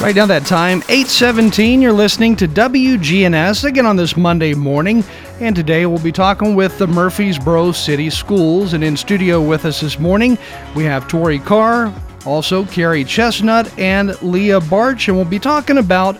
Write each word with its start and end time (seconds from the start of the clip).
Right 0.00 0.14
now, 0.14 0.26
that 0.26 0.46
time, 0.46 0.78
817, 0.88 1.82
you're 1.82 1.92
listening 1.92 2.36
to 2.36 2.46
WGNS 2.46 3.64
again 3.64 3.84
on 3.84 3.96
this 3.96 4.16
Monday 4.16 4.54
morning. 4.54 5.02
And 5.40 5.56
today 5.56 5.86
we'll 5.86 5.98
be 5.98 6.12
talking 6.12 6.54
with 6.54 6.78
the 6.78 6.86
Murfreesboro 6.86 7.72
City 7.72 8.08
Schools. 8.08 8.74
And 8.74 8.84
in 8.84 8.96
studio 8.96 9.42
with 9.42 9.64
us 9.64 9.80
this 9.80 9.98
morning, 9.98 10.38
we 10.76 10.84
have 10.84 11.08
Tori 11.08 11.40
Carr, 11.40 11.92
also 12.24 12.64
Carrie 12.66 13.02
Chestnut, 13.02 13.76
and 13.76 14.10
Leah 14.22 14.60
Barch. 14.60 15.08
And 15.08 15.16
we'll 15.16 15.26
be 15.26 15.40
talking 15.40 15.78
about, 15.78 16.16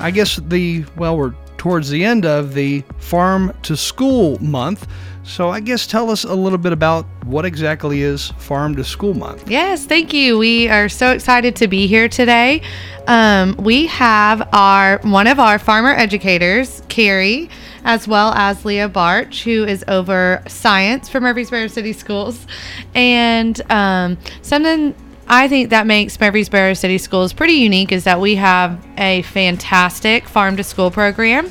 I 0.00 0.10
guess, 0.10 0.40
the, 0.48 0.84
well, 0.96 1.16
we're 1.16 1.34
towards 1.62 1.90
the 1.90 2.04
end 2.04 2.26
of 2.26 2.54
the 2.54 2.82
Farm 2.98 3.54
to 3.62 3.76
School 3.76 4.36
month. 4.42 4.88
So 5.22 5.50
I 5.50 5.60
guess 5.60 5.86
tell 5.86 6.10
us 6.10 6.24
a 6.24 6.34
little 6.34 6.58
bit 6.58 6.72
about 6.72 7.06
what 7.24 7.44
exactly 7.44 8.02
is 8.02 8.32
Farm 8.32 8.74
to 8.74 8.82
School 8.82 9.14
Month. 9.14 9.48
Yes, 9.48 9.86
thank 9.86 10.12
you. 10.12 10.38
We 10.38 10.68
are 10.68 10.88
so 10.88 11.12
excited 11.12 11.54
to 11.54 11.68
be 11.68 11.86
here 11.86 12.08
today. 12.08 12.62
Um, 13.06 13.54
we 13.58 13.86
have 13.86 14.48
our 14.52 14.98
one 15.04 15.28
of 15.28 15.38
our 15.38 15.60
farmer 15.60 15.92
educators, 15.92 16.82
Carrie, 16.88 17.48
as 17.84 18.08
well 18.08 18.32
as 18.32 18.64
Leah 18.64 18.88
Barch, 18.88 19.44
who 19.44 19.62
is 19.62 19.84
over 19.86 20.42
science 20.48 21.08
for 21.08 21.20
Murfreesboro 21.20 21.68
City 21.68 21.92
Schools, 21.92 22.44
and 22.92 23.62
um, 23.70 24.18
something 24.42 24.96
I 25.34 25.48
think 25.48 25.70
that 25.70 25.86
makes 25.86 26.20
Murfreesboro 26.20 26.74
City 26.74 26.98
Schools 26.98 27.32
pretty 27.32 27.54
unique 27.54 27.90
is 27.90 28.04
that 28.04 28.20
we 28.20 28.34
have 28.34 28.78
a 28.98 29.22
fantastic 29.22 30.28
farm 30.28 30.58
to 30.58 30.62
school 30.62 30.90
program. 30.90 31.50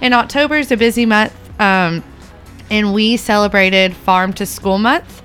And 0.00 0.14
October 0.14 0.56
is 0.56 0.72
a 0.72 0.76
busy 0.78 1.04
month, 1.04 1.34
um, 1.60 2.02
and 2.70 2.94
we 2.94 3.18
celebrated 3.18 3.94
Farm 3.94 4.32
to 4.32 4.46
School 4.46 4.78
Month. 4.78 5.20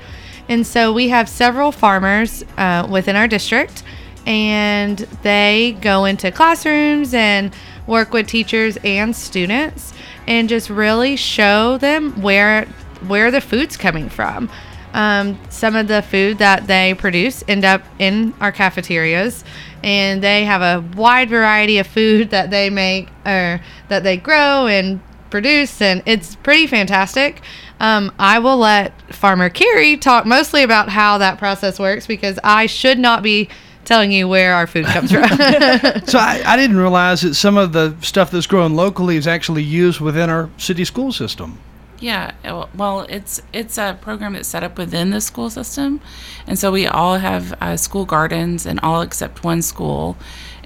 And 0.49 0.67
so 0.67 0.91
we 0.91 1.07
have 1.07 1.29
several 1.29 1.71
farmers 1.71 2.43
uh, 2.57 2.85
within 2.91 3.15
our 3.15 3.29
district, 3.29 3.83
and 4.25 4.97
they 5.23 5.77
go 5.79 6.03
into 6.03 6.33
classrooms 6.33 7.13
and 7.13 7.55
work 7.87 8.11
with 8.11 8.27
teachers 8.27 8.77
and 8.83 9.15
students 9.15 9.93
and 10.27 10.49
just 10.49 10.69
really 10.69 11.15
show 11.15 11.77
them 11.77 12.21
where 12.21 12.65
where 13.07 13.31
the 13.31 13.39
food's 13.39 13.77
coming 13.77 14.09
from. 14.09 14.49
Um, 14.95 15.37
some 15.49 15.75
of 15.75 15.89
the 15.89 16.01
food 16.01 16.37
that 16.37 16.67
they 16.67 16.93
produce 16.93 17.43
end 17.49 17.65
up 17.65 17.81
in 17.99 18.33
our 18.39 18.53
cafeterias, 18.53 19.43
and 19.83 20.23
they 20.23 20.45
have 20.45 20.61
a 20.61 20.87
wide 20.95 21.29
variety 21.29 21.79
of 21.79 21.85
food 21.85 22.29
that 22.31 22.49
they 22.49 22.69
make 22.69 23.09
or 23.25 23.59
that 23.89 24.03
they 24.03 24.15
grow 24.15 24.67
and 24.67 25.01
produce, 25.29 25.81
and 25.81 26.01
it's 26.05 26.37
pretty 26.37 26.65
fantastic. 26.65 27.41
Um, 27.81 28.13
I 28.17 28.39
will 28.39 28.57
let 28.57 29.13
Farmer 29.13 29.49
Carrie 29.49 29.97
talk 29.97 30.25
mostly 30.25 30.63
about 30.63 30.87
how 30.87 31.17
that 31.17 31.37
process 31.39 31.77
works 31.77 32.07
because 32.07 32.39
I 32.41 32.67
should 32.67 32.97
not 32.97 33.21
be 33.21 33.49
telling 33.83 34.13
you 34.13 34.29
where 34.29 34.53
our 34.53 34.65
food 34.65 34.85
comes 34.85 35.11
from. 35.11 35.23
so 36.07 36.19
I, 36.19 36.41
I, 36.45 36.55
didn't 36.55 36.77
realize 36.77 37.21
that 37.21 37.35
some 37.35 37.57
of 37.57 37.73
the 37.73 37.97
stuff 37.99 38.31
that's 38.31 38.47
grown 38.47 38.75
locally 38.75 39.17
is 39.17 39.27
actually 39.27 39.63
used 39.63 39.99
within 39.99 40.29
our 40.29 40.49
city 40.57 40.85
school 40.85 41.11
system. 41.11 41.59
Yeah, 41.99 42.33
uh, 42.43 42.65
well, 42.75 43.01
it's 43.07 43.41
it's 43.53 43.77
a 43.77 43.97
program 44.01 44.33
that's 44.33 44.49
set 44.49 44.63
up 44.63 44.77
within 44.77 45.11
the 45.11 45.21
school 45.21 45.49
system, 45.49 46.01
and 46.45 46.59
so 46.59 46.71
we 46.71 46.85
all 46.85 47.17
have 47.17 47.53
uh, 47.61 47.77
school 47.77 48.05
gardens, 48.05 48.65
and 48.65 48.79
all 48.81 49.01
except 49.01 49.45
one 49.45 49.61
school 49.61 50.17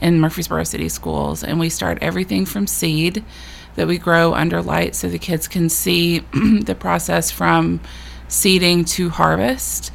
in 0.01 0.19
Murfreesboro 0.19 0.63
City 0.63 0.90
Schools, 0.90 1.44
and 1.44 1.59
we 1.59 1.69
start 1.69 2.00
everything 2.01 2.45
from 2.45 2.66
seed 2.66 3.23
that 3.75 3.88
we 3.88 4.00
grow 4.00 4.34
under 4.34 4.62
light, 4.62 4.95
so 4.95 5.07
the 5.07 5.19
kids 5.19 5.47
can 5.47 5.69
see 5.69 6.19
the 6.34 6.75
process 6.78 7.29
from 7.29 7.79
seeding 8.28 8.84
to 8.85 9.09
harvest. 9.09 9.91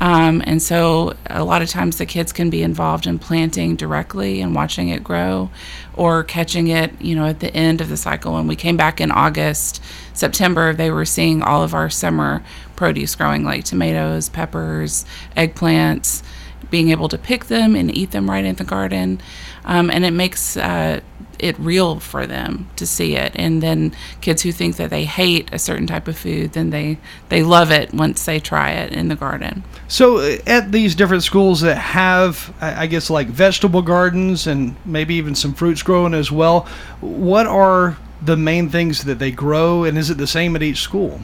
Um, 0.00 0.42
and 0.44 0.60
so 0.60 1.14
a 1.30 1.44
lot 1.44 1.62
of 1.62 1.68
times 1.68 1.98
the 1.98 2.06
kids 2.06 2.32
can 2.32 2.50
be 2.50 2.62
involved 2.62 3.06
in 3.06 3.18
planting 3.18 3.76
directly 3.76 4.40
and 4.40 4.54
watching 4.54 4.88
it 4.88 5.02
grow 5.02 5.50
or 5.94 6.24
catching 6.24 6.68
it, 6.68 7.00
you 7.00 7.14
know, 7.14 7.26
at 7.26 7.40
the 7.40 7.54
end 7.54 7.80
of 7.80 7.88
the 7.88 7.96
cycle. 7.96 8.34
When 8.34 8.46
we 8.46 8.56
came 8.56 8.76
back 8.76 9.00
in 9.00 9.10
August, 9.10 9.82
September, 10.12 10.74
they 10.74 10.90
were 10.90 11.04
seeing 11.04 11.42
all 11.42 11.62
of 11.62 11.74
our 11.74 11.88
summer 11.88 12.42
produce 12.76 13.14
growing 13.14 13.44
like 13.44 13.64
tomatoes, 13.64 14.28
peppers, 14.28 15.04
eggplants, 15.36 16.22
being 16.70 16.90
able 16.90 17.08
to 17.08 17.18
pick 17.18 17.46
them 17.46 17.74
and 17.74 17.94
eat 17.96 18.10
them 18.10 18.30
right 18.30 18.44
in 18.44 18.56
the 18.56 18.64
garden. 18.64 19.20
Um, 19.64 19.90
and 19.90 20.04
it 20.04 20.10
makes 20.10 20.56
uh, 20.56 21.00
it 21.38 21.58
real 21.58 22.00
for 22.00 22.26
them 22.26 22.68
to 22.76 22.86
see 22.86 23.16
it. 23.16 23.32
And 23.34 23.62
then 23.62 23.94
kids 24.20 24.42
who 24.42 24.52
think 24.52 24.76
that 24.76 24.90
they 24.90 25.04
hate 25.04 25.48
a 25.52 25.58
certain 25.58 25.86
type 25.86 26.06
of 26.08 26.18
food, 26.18 26.52
then 26.52 26.70
they 26.70 26.98
they 27.28 27.42
love 27.42 27.70
it 27.70 27.92
once 27.94 28.24
they 28.24 28.40
try 28.40 28.72
it 28.72 28.92
in 28.92 29.08
the 29.08 29.16
garden. 29.16 29.64
So 29.88 30.18
uh, 30.18 30.36
at 30.46 30.72
these 30.72 30.94
different 30.94 31.22
schools 31.22 31.60
that 31.62 31.76
have, 31.76 32.54
I 32.60 32.86
guess, 32.86 33.10
like 33.10 33.28
vegetable 33.28 33.82
gardens 33.82 34.46
and 34.46 34.76
maybe 34.84 35.14
even 35.14 35.34
some 35.34 35.54
fruits 35.54 35.82
growing 35.82 36.14
as 36.14 36.30
well, 36.30 36.68
what 37.00 37.46
are 37.46 37.96
the 38.22 38.36
main 38.36 38.68
things 38.68 39.04
that 39.04 39.18
they 39.18 39.30
grow, 39.30 39.84
and 39.84 39.98
is 39.98 40.10
it 40.10 40.18
the 40.18 40.26
same 40.26 40.56
at 40.56 40.62
each 40.62 40.80
school? 40.80 41.20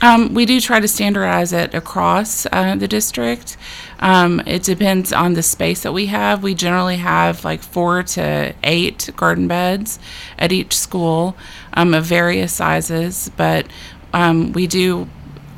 Um, 0.00 0.34
we 0.34 0.46
do 0.46 0.60
try 0.60 0.80
to 0.80 0.88
standardize 0.88 1.52
it 1.52 1.74
across 1.74 2.46
uh, 2.46 2.76
the 2.76 2.88
district. 2.88 3.56
Um, 4.00 4.40
it 4.46 4.62
depends 4.62 5.12
on 5.12 5.34
the 5.34 5.42
space 5.42 5.82
that 5.82 5.92
we 5.92 6.06
have. 6.06 6.42
We 6.42 6.54
generally 6.54 6.96
have 6.96 7.44
like 7.44 7.62
four 7.62 8.02
to 8.02 8.54
eight 8.62 9.10
garden 9.16 9.48
beds 9.48 9.98
at 10.38 10.52
each 10.52 10.76
school 10.76 11.36
um, 11.74 11.94
of 11.94 12.04
various 12.04 12.52
sizes, 12.52 13.30
but 13.36 13.66
um, 14.12 14.52
we 14.52 14.66
do 14.66 15.08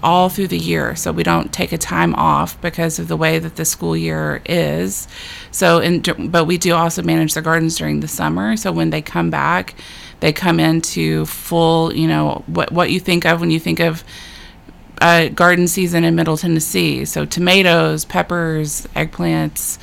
all 0.03 0.29
through 0.29 0.49
the 0.49 0.59
year 0.59 0.97
so 0.97 1.13
we 1.13 1.23
don't 1.23 1.53
take 1.53 1.73
a 1.73 1.79
time 1.79 2.15
off 2.15 2.61
because 2.61 2.99
of 2.99 3.09
the 3.09 3.17
way 3.17 3.39
that 3.39 3.57
the 3.57 3.65
school 3.65 3.97
year 3.97 4.41
is 4.47 5.07
so 5.51 6.01
but 6.29 6.47
we 6.47 6.57
do 6.57 6.73
also 6.73 7.03
manage 7.03 7.35
the 7.35 7.43
gardens 7.43 7.77
during 7.77 8.01
the 8.01 8.09
summer 8.09 8.57
so 8.57 8.73
when 8.73 8.91
they 8.91 9.03
come 9.03 9.31
back 9.31 9.75
they 10.21 10.33
come 10.33 10.61
into 10.61 11.27
full, 11.27 11.95
you 11.95 12.07
know, 12.07 12.45
what 12.47 12.73
what 12.73 12.91
you 12.91 13.01
think 13.01 13.25
of 13.25 13.41
when 13.41 13.51
you 13.51 13.61
think 13.61 13.81
of 13.81 14.05
uh, 15.01 15.29
garden 15.29 15.67
season 15.67 16.05
in 16.05 16.15
Middle 16.15 16.37
Tennessee. 16.37 17.05
So 17.05 17.25
tomatoes, 17.25 18.05
peppers, 18.05 18.87
eggplants, 18.95 19.79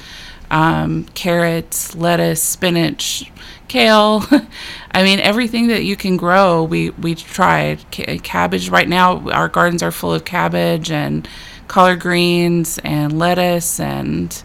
um, 0.51 1.05
carrots, 1.15 1.95
lettuce, 1.95 2.41
spinach, 2.41 3.31
kale. 3.67 4.23
I 4.91 5.03
mean, 5.03 5.19
everything 5.19 5.67
that 5.67 5.83
you 5.83 5.95
can 5.95 6.17
grow, 6.17 6.63
we 6.63 6.91
we 6.91 7.15
tried. 7.15 7.79
C- 7.93 8.19
cabbage. 8.19 8.69
Right 8.69 8.87
now, 8.87 9.29
our 9.31 9.47
gardens 9.47 9.83
are 9.83 9.91
full 9.91 10.13
of 10.13 10.25
cabbage 10.25 10.91
and 10.91 11.27
collard 11.67 11.99
greens 11.99 12.79
and 12.83 13.17
lettuce, 13.17 13.79
and 13.79 14.41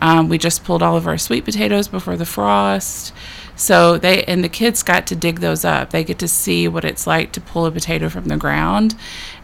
um, 0.00 0.28
we 0.28 0.38
just 0.38 0.64
pulled 0.64 0.82
all 0.82 0.96
of 0.96 1.06
our 1.06 1.18
sweet 1.18 1.44
potatoes 1.44 1.88
before 1.88 2.16
the 2.16 2.26
frost. 2.26 3.12
So 3.56 3.96
they 3.96 4.22
and 4.24 4.44
the 4.44 4.48
kids 4.50 4.82
got 4.82 5.06
to 5.08 5.16
dig 5.16 5.40
those 5.40 5.64
up. 5.64 5.90
They 5.90 6.04
get 6.04 6.18
to 6.20 6.28
see 6.28 6.68
what 6.68 6.84
it's 6.84 7.06
like 7.06 7.32
to 7.32 7.40
pull 7.40 7.66
a 7.66 7.72
potato 7.72 8.08
from 8.08 8.26
the 8.26 8.36
ground. 8.36 8.94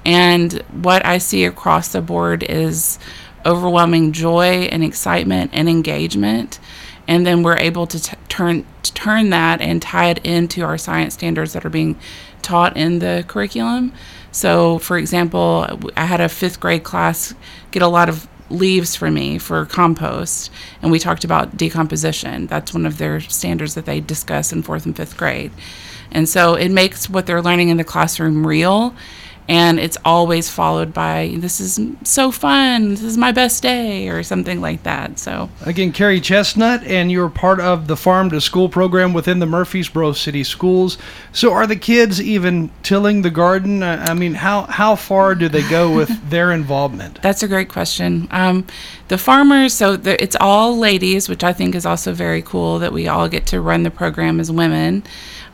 And 0.05 0.63
what 0.71 1.05
I 1.05 1.19
see 1.19 1.45
across 1.45 1.89
the 1.89 2.03
board 2.03 2.43
is 2.43 2.99
overwhelming 3.45 4.13
joy 4.13 4.69
and 4.71 4.85
excitement 4.85 5.51
and 5.55 5.69
engagement. 5.69 6.61
And 7.09 7.27
then 7.27 7.43
we're 7.43 7.59
able 7.59 7.87
to 7.89 8.01
t- 8.01 8.17
turn 8.29 8.65
to 8.83 8.93
turn 8.95 9.31
that 9.31 9.61
and 9.61 9.81
tie 9.81 10.11
it 10.11 10.25
into 10.25 10.63
our 10.63 10.79
science 10.79 11.15
standards 11.15 11.55
that 11.55 11.65
are 11.65 11.71
being 11.71 11.99
taught 12.43 12.77
in 12.77 12.99
the 12.99 13.25
curriculum. 13.27 13.93
So, 14.31 14.79
for 14.79 14.99
example, 14.99 15.67
I 15.97 16.07
had 16.07 16.21
a 16.21 16.29
fifth 16.29 16.61
grade 16.61 16.85
class 16.85 17.35
get 17.71 17.83
a 17.83 17.89
lot 17.89 18.09
of 18.09 18.29
leaves 18.53 18.95
for 18.95 19.11
me 19.11 19.39
for 19.39 19.65
compost 19.65 20.51
and 20.81 20.93
we 20.93 20.99
talked 20.99 21.25
about 21.25 21.57
decomposition. 21.57 22.47
That's 22.47 22.75
one 22.75 22.87
of 22.87 22.99
their 22.99 23.21
standards 23.21 23.75
that 23.75 23.87
they 23.87 24.01
discuss 24.01 24.53
in 24.53 24.63
fourth 24.63 24.87
and 24.87 24.97
fifth 24.97 25.17
grade. 25.17 25.51
And 26.11 26.29
so 26.29 26.55
it 26.55 26.69
makes 26.69 27.09
what 27.09 27.27
they're 27.27 27.43
learning 27.43 27.71
in 27.71 27.79
the 27.79 27.85
classroom 27.85 28.47
real 28.47 28.95
and 29.49 29.81
it's 29.81 29.99
always 30.05 30.49
followed 30.49 30.95
by 30.95 31.35
this 31.39 31.61
is 31.61 31.81
so 32.05 32.31
fun. 32.31 32.91
This 32.91 33.03
is 33.03 33.19
my 33.19 33.33
best 33.33 33.63
day 33.63 34.09
or 34.09 34.23
something 34.23 34.61
like 34.61 34.85
that. 34.85 35.19
So 35.19 35.51
again 35.67 35.93
carrie 35.93 36.21
chestnut 36.21 36.85
and 36.85 37.11
you're 37.11 37.29
part 37.29 37.61
of 37.61 37.89
the 37.89 37.97
farm 37.97 38.31
to 38.31 38.41
school 38.41 38.69
program 38.69 39.13
within 39.13 39.41
the 39.41 39.47
murfreesboro 39.47 40.13
city 40.13 40.45
schools. 40.45 40.97
So 41.33 41.53
are 41.53 41.67
the 41.67 41.77
kids 41.77 42.21
even 42.21 42.71
tilling 42.83 43.23
the 43.23 43.31
garden? 43.31 43.83
I 43.83 44.15
mean 44.15 44.35
how 44.35 44.63
how 44.63 44.97
far 44.97 45.35
do 45.35 45.49
they 45.49 45.69
go 45.69 45.95
with 45.95 46.09
their 46.31 46.53
involvement? 46.53 47.21
That's 47.23 47.43
a 47.43 47.49
great 47.49 47.69
question. 47.69 48.29
Um, 48.31 48.67
the 49.09 49.19
farmers, 49.19 49.75
so 49.75 49.97
the, 49.97 50.23
it's 50.23 50.37
all 50.41 50.79
ladies, 50.79 51.29
which 51.29 51.45
I 51.45 51.53
think 51.53 51.75
is 51.75 51.85
also 51.85 52.15
very 52.15 52.41
cool 52.41 52.79
that 52.79 52.93
we 52.93 53.09
all 53.09 53.29
get 53.29 53.47
to 53.49 53.61
run 53.61 53.83
the 53.83 53.91
program 53.91 54.41
as 54.41 54.51
women. 54.51 55.03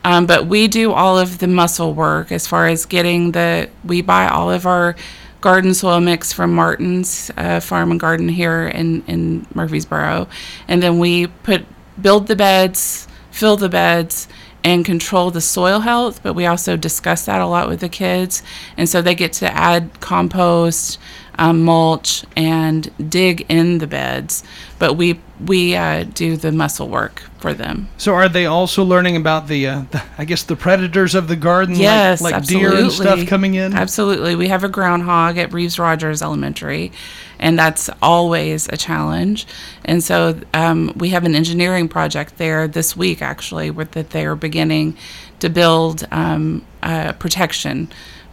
Um, 0.09 0.25
but 0.25 0.47
we 0.47 0.67
do 0.67 0.91
all 0.91 1.19
of 1.19 1.37
the 1.37 1.47
muscle 1.47 1.93
work 1.93 2.31
as 2.31 2.47
far 2.47 2.67
as 2.67 2.87
getting 2.87 3.31
the, 3.33 3.69
we 3.83 4.01
buy 4.01 4.27
all 4.27 4.49
of 4.49 4.65
our 4.65 4.95
garden 5.39 5.71
soil 5.75 5.99
mix 5.99 6.33
from 6.33 6.55
Martin's 6.55 7.29
uh, 7.37 7.59
Farm 7.59 7.91
and 7.91 7.99
Garden 7.99 8.27
here 8.27 8.67
in, 8.67 9.03
in 9.05 9.45
Murfreesboro. 9.53 10.27
And 10.67 10.81
then 10.81 10.97
we 10.97 11.27
put, 11.27 11.63
build 12.01 12.25
the 12.25 12.35
beds, 12.35 13.07
fill 13.29 13.55
the 13.55 13.69
beds, 13.69 14.27
and 14.63 14.83
control 14.83 15.29
the 15.29 15.41
soil 15.41 15.81
health, 15.81 16.23
but 16.23 16.33
we 16.33 16.47
also 16.47 16.75
discuss 16.75 17.25
that 17.27 17.39
a 17.39 17.45
lot 17.45 17.69
with 17.69 17.79
the 17.79 17.87
kids. 17.87 18.41
And 18.77 18.89
so 18.89 19.03
they 19.03 19.13
get 19.13 19.31
to 19.33 19.55
add 19.55 19.99
compost, 19.99 20.97
um, 21.39 21.63
mulch, 21.63 22.25
and 22.35 22.91
dig 23.09 23.45
in 23.49 23.79
the 23.79 23.87
beds. 23.87 24.43
But 24.77 24.93
we 24.93 25.19
we 25.45 25.75
uh, 25.75 26.03
do 26.03 26.35
the 26.35 26.51
muscle 26.51 26.89
work 26.89 27.23
for 27.39 27.53
them. 27.53 27.87
So 27.97 28.13
are 28.13 28.27
they 28.27 28.45
also 28.45 28.83
learning 28.83 29.15
about 29.15 29.47
the, 29.47 29.65
uh, 29.67 29.83
the 29.91 30.03
I 30.17 30.25
guess 30.25 30.43
the 30.43 30.57
predators 30.57 31.15
of 31.15 31.29
the 31.29 31.37
garden, 31.37 31.75
yes, 31.75 32.21
like, 32.21 32.33
like 32.33 32.45
deer 32.45 32.75
and 32.75 32.91
stuff 32.91 33.25
coming 33.27 33.55
in? 33.55 33.73
Absolutely. 33.73 34.35
We 34.35 34.49
have 34.49 34.65
a 34.65 34.69
groundhog 34.69 35.37
at 35.37 35.53
Reeves 35.53 35.79
Rogers 35.79 36.21
Elementary, 36.21 36.91
and 37.39 37.57
that's 37.57 37.89
always 38.01 38.67
a 38.67 38.77
challenge. 38.77 39.47
And 39.85 40.03
so 40.03 40.39
um, 40.53 40.91
we 40.97 41.09
have 41.09 41.23
an 41.23 41.35
engineering 41.35 41.87
project 41.87 42.37
there 42.37 42.67
this 42.67 42.97
week, 42.97 43.21
actually, 43.21 43.71
with 43.71 43.91
that 43.91 44.09
they 44.09 44.25
are 44.25 44.35
beginning 44.35 44.97
to 45.39 45.49
build 45.49 46.05
um, 46.11 46.65
uh, 46.83 47.13
protection 47.13 47.89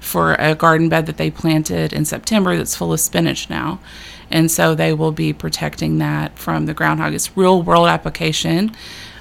for 0.07 0.35
a 0.35 0.55
garden 0.55 0.89
bed 0.89 1.07
that 1.07 1.17
they 1.17 1.31
planted 1.31 1.93
in 1.93 2.05
September 2.05 2.57
that's 2.57 2.77
full 2.77 2.93
of 2.93 3.01
spinach 3.01 3.51
now. 3.51 3.81
And 4.31 4.51
so 4.51 4.75
they 4.75 4.93
will 4.93 5.13
be 5.13 5.33
protecting 5.33 5.99
that 5.99 6.39
from 6.39 6.67
the 6.67 6.75
groundhog. 6.75 7.15
It's 7.15 7.37
real 7.37 7.63
world 7.63 7.89
application. 7.89 8.75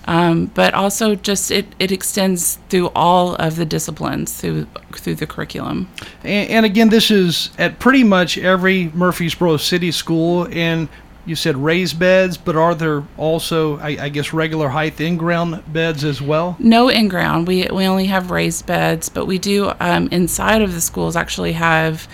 Um, 0.07 0.51
but 0.53 0.75
also 0.75 1.15
just 1.15 1.49
it, 1.49 1.65
it 1.79 1.91
extends 1.91 2.59
through 2.69 2.89
all 2.95 3.35
of 3.35 3.55
the 3.55 3.65
disciplines 3.65 4.33
through 4.33 4.67
through 4.93 5.15
the 5.15 5.25
curriculum. 5.25 5.89
And, 6.23 6.49
and 6.49 6.65
again, 6.65 6.89
this 6.89 7.09
is 7.09 7.49
at 7.57 7.79
pretty 7.79 8.03
much 8.03 8.38
every 8.38 8.91
Murfreesboro 8.93 9.57
City 9.57 9.91
School, 9.91 10.47
and 10.51 10.88
you 11.25 11.36
said 11.36 11.57
raised 11.57 12.00
beds, 12.00 12.38
but 12.38 12.56
are 12.56 12.75
there 12.75 13.04
also, 13.18 13.77
I, 13.80 13.98
I 14.00 14.10
guess, 14.10 14.31
regular 14.33 14.69
height 14.69 15.00
in 15.01 15.18
ground 15.18 15.63
beds 15.72 16.04
as 16.04 16.22
well? 16.22 16.56
No 16.60 16.88
in 16.89 17.07
ground. 17.07 17.48
We, 17.48 17.68
we 17.68 17.86
only 17.86 18.06
have 18.06 18.31
raised 18.31 18.66
beds, 18.66 19.10
but 19.10 19.25
we 19.25 19.39
do 19.39 19.74
um, 19.80 20.07
inside 20.12 20.62
of 20.62 20.74
the 20.74 20.81
schools 20.81 21.16
actually 21.16 21.54
have 21.54 22.07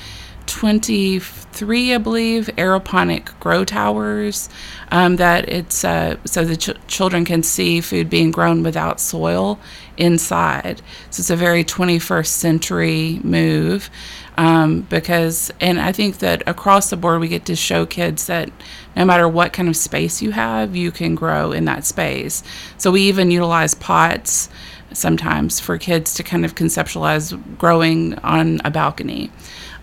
23, 0.48 1.94
I 1.94 1.98
believe, 1.98 2.50
aeroponic 2.58 3.38
grow 3.40 3.64
towers 3.64 4.50
um, 4.92 5.18
that 5.18 5.48
it's 5.48 5.84
uh, 5.84 6.18
so 6.26 6.44
the 6.44 6.58
ch- 6.58 6.88
children 6.88 7.26
can 7.26 7.44
see 7.44 7.80
food 7.80 8.10
being 8.10 8.32
grown 8.32 8.64
without 8.64 9.00
soil 9.00 9.60
inside. 9.98 10.82
So 11.10 11.22
it's 11.22 11.30
a 11.30 11.36
very 11.36 11.64
21st 11.64 12.28
century 12.28 13.20
move 13.24 13.90
um, 14.38 14.82
because, 14.82 15.52
and 15.60 15.80
I 15.80 15.92
think 15.92 16.20
that 16.20 16.44
across 16.48 16.90
the 16.90 16.98
board, 16.98 17.20
we 17.20 17.28
get 17.28 17.46
to 17.46 17.56
show 17.56 17.86
kids 17.86 18.28
that 18.28 18.50
no 18.96 19.06
matter 19.06 19.28
what 19.28 19.54
kind 19.54 19.70
of 19.70 19.76
space 19.76 20.22
you 20.22 20.32
have, 20.32 20.76
you 20.76 20.92
can 20.92 21.16
grow 21.16 21.52
in 21.52 21.66
that 21.66 21.86
space. 21.86 22.44
So 22.78 22.92
we 22.92 23.02
even 23.04 23.32
utilize 23.32 23.74
pots 23.74 24.50
sometimes 24.94 25.60
for 25.60 25.78
kids 25.78 26.14
to 26.16 26.24
kind 26.24 26.46
of 26.46 26.56
conceptualize 26.56 27.40
growing 27.58 28.18
on 28.20 28.60
a 28.66 28.72
balcony 28.72 29.32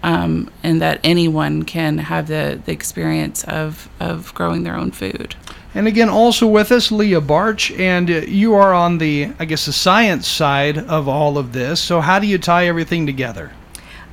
um, 0.02 0.50
and 0.62 0.80
that 0.80 1.00
anyone 1.02 1.64
can 1.64 1.98
have 1.98 2.28
the, 2.28 2.60
the 2.64 2.72
experience 2.72 3.44
of, 3.44 3.88
of 4.00 4.32
growing 4.34 4.62
their 4.62 4.76
own 4.76 4.90
food. 4.90 5.34
And 5.74 5.86
again, 5.86 6.08
also 6.08 6.46
with 6.46 6.72
us, 6.72 6.90
Leah 6.90 7.20
Barch, 7.20 7.70
and 7.78 8.08
you 8.08 8.54
are 8.54 8.72
on 8.72 8.98
the, 8.98 9.32
I 9.38 9.44
guess, 9.44 9.66
the 9.66 9.72
science 9.72 10.26
side 10.26 10.78
of 10.78 11.08
all 11.08 11.36
of 11.36 11.52
this. 11.52 11.80
So, 11.80 12.00
how 12.00 12.18
do 12.18 12.26
you 12.26 12.38
tie 12.38 12.66
everything 12.66 13.06
together? 13.06 13.52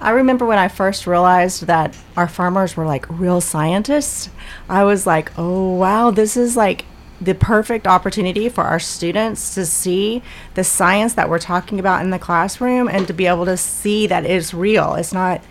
I 0.01 0.11
remember 0.11 0.45
when 0.45 0.57
I 0.57 0.67
first 0.67 1.07
realized 1.07 1.67
that 1.67 1.97
our 2.17 2.27
farmers 2.27 2.75
were 2.75 2.85
like 2.85 3.05
real 3.09 3.41
scientists. 3.41 4.29
I 4.67 4.83
was 4.83 5.07
like, 5.07 5.31
oh, 5.37 5.73
wow, 5.75 6.11
this 6.11 6.35
is 6.35 6.57
like 6.57 6.85
the 7.21 7.33
perfect 7.33 7.87
opportunity 7.87 8.49
for 8.49 8.63
our 8.63 8.79
students 8.79 9.55
to 9.55 9.65
see 9.65 10.21
the 10.53 10.63
science 10.63 11.13
that 11.13 11.29
we're 11.29 11.39
talking 11.39 11.79
about 11.79 12.03
in 12.03 12.09
the 12.09 12.19
classroom 12.19 12.89
and 12.89 13.07
to 13.07 13.13
be 13.13 13.25
able 13.25 13.45
to 13.45 13.55
see 13.55 14.05
that 14.07 14.25
it's 14.25 14.53
real. 14.53 14.95
It's 14.95 15.13
not 15.13 15.41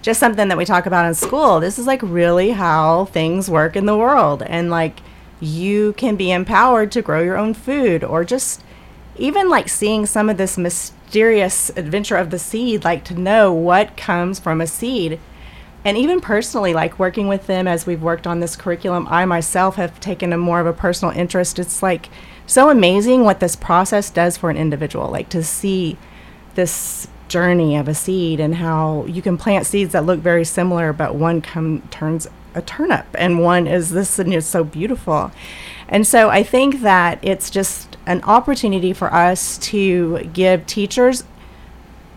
just 0.00 0.18
something 0.18 0.48
that 0.48 0.58
we 0.58 0.64
talk 0.64 0.86
about 0.86 1.06
in 1.06 1.14
school. 1.14 1.60
This 1.60 1.78
is 1.78 1.86
like 1.86 2.00
really 2.02 2.50
how 2.50 3.04
things 3.06 3.50
work 3.50 3.76
in 3.76 3.86
the 3.86 3.96
world. 3.96 4.42
And 4.42 4.70
like 4.70 5.00
you 5.38 5.92
can 5.94 6.16
be 6.16 6.32
empowered 6.32 6.90
to 6.92 7.02
grow 7.02 7.20
your 7.20 7.36
own 7.36 7.52
food 7.52 8.02
or 8.02 8.24
just 8.24 8.64
even 9.16 9.50
like 9.50 9.68
seeing 9.68 10.06
some 10.06 10.30
of 10.30 10.38
this 10.38 10.56
mysterious 11.12 11.70
adventure 11.76 12.16
of 12.16 12.30
the 12.30 12.38
seed, 12.38 12.84
like 12.84 13.04
to 13.04 13.12
know 13.12 13.52
what 13.52 13.98
comes 13.98 14.40
from 14.40 14.62
a 14.62 14.66
seed. 14.66 15.20
And 15.84 15.98
even 15.98 16.22
personally, 16.22 16.72
like 16.72 16.98
working 16.98 17.28
with 17.28 17.46
them 17.46 17.68
as 17.68 17.84
we've 17.84 18.00
worked 18.00 18.26
on 18.26 18.40
this 18.40 18.56
curriculum, 18.56 19.06
I 19.10 19.26
myself 19.26 19.76
have 19.76 20.00
taken 20.00 20.32
a 20.32 20.38
more 20.38 20.58
of 20.58 20.66
a 20.66 20.72
personal 20.72 21.14
interest. 21.14 21.58
It's 21.58 21.82
like 21.82 22.08
so 22.46 22.70
amazing 22.70 23.24
what 23.24 23.40
this 23.40 23.56
process 23.56 24.08
does 24.08 24.38
for 24.38 24.48
an 24.48 24.56
individual, 24.56 25.10
like 25.10 25.28
to 25.28 25.44
see 25.44 25.98
this 26.54 27.08
journey 27.28 27.76
of 27.76 27.88
a 27.88 27.94
seed 27.94 28.40
and 28.40 28.54
how 28.54 29.04
you 29.04 29.20
can 29.20 29.36
plant 29.36 29.66
seeds 29.66 29.92
that 29.92 30.06
look 30.06 30.20
very 30.20 30.46
similar, 30.46 30.94
but 30.94 31.14
one 31.14 31.42
come 31.42 31.82
turns 31.90 32.26
a 32.54 32.62
turnip 32.62 33.04
and 33.18 33.38
one 33.38 33.66
is 33.66 33.90
this 33.90 34.18
and 34.18 34.32
it's 34.32 34.46
so 34.46 34.64
beautiful. 34.64 35.30
And 35.90 36.06
so 36.06 36.30
I 36.30 36.42
think 36.42 36.80
that 36.80 37.18
it's 37.20 37.50
just 37.50 37.91
an 38.06 38.22
opportunity 38.22 38.92
for 38.92 39.12
us 39.12 39.58
to 39.58 40.20
give 40.32 40.66
teachers 40.66 41.24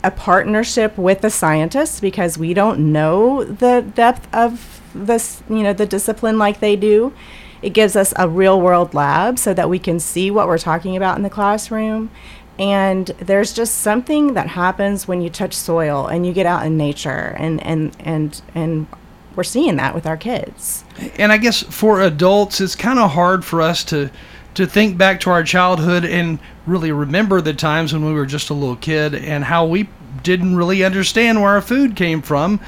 a 0.04 0.12
partnership 0.12 0.98
with 0.98 1.22
the 1.22 1.30
scientists 1.30 2.00
because 2.00 2.38
we 2.38 2.54
don't 2.54 2.92
know 2.92 3.44
the 3.44 3.86
depth 3.96 4.28
of 4.34 4.82
this, 4.94 5.42
you 5.50 5.64
know, 5.64 5.74
the 5.74 5.86
discipline 5.86 6.38
like 6.38 6.60
they 6.60 6.76
do. 6.76 7.14
It 7.62 7.72
gives 7.72 7.96
us 7.96 8.14
a 8.16 8.30
real 8.30 8.62
world 8.62 8.94
lab 8.94 9.40
so 9.40 9.54
that 9.54 9.70
we 9.70 9.80
can 9.80 10.00
see 10.00 10.30
what 10.30 10.48
we're 10.48 10.60
talking 10.60 10.96
about 10.96 11.18
in 11.18 11.24
the 11.24 11.30
classroom 11.30 12.12
and 12.58 13.08
there's 13.20 13.54
just 13.54 13.80
something 13.80 14.34
that 14.34 14.48
happens 14.48 15.08
when 15.08 15.22
you 15.22 15.30
touch 15.30 15.54
soil 15.54 16.08
and 16.08 16.26
you 16.26 16.34
get 16.34 16.46
out 16.46 16.66
in 16.66 16.78
nature 16.78 17.36
and 17.38 17.62
and 17.64 17.96
and 18.00 18.42
and 18.54 18.88
we're 19.36 19.44
seeing 19.44 19.76
that 19.76 19.94
with 19.94 20.06
our 20.06 20.16
kids 20.16 20.86
and 21.18 21.32
i 21.32 21.38
guess 21.38 21.64
for 21.64 22.02
adults 22.02 22.62
it's 22.62 22.76
kind 22.76 23.00
of 23.00 23.12
hard 23.12 23.44
for 23.44 23.62
us 23.62 23.84
to 23.84 24.10
to 24.56 24.66
think 24.66 24.98
back 24.98 25.20
to 25.22 25.30
our 25.30 25.44
childhood 25.44 26.06
and 26.06 26.40
really 26.66 26.92
remember 26.92 27.42
the 27.42 27.54
times 27.54 27.94
when 27.94 28.06
we 28.06 28.14
were 28.14 28.26
just 28.26 28.50
a 28.50 28.54
little 28.54 28.76
kid 28.76 29.14
and 29.14 29.44
how 29.44 29.66
we 29.66 29.88
didn't 30.24 30.56
really 30.56 30.84
understand 30.84 31.42
where 31.42 31.52
our 31.52 31.62
food 31.62 31.96
came 31.96 32.22
from 32.22 32.60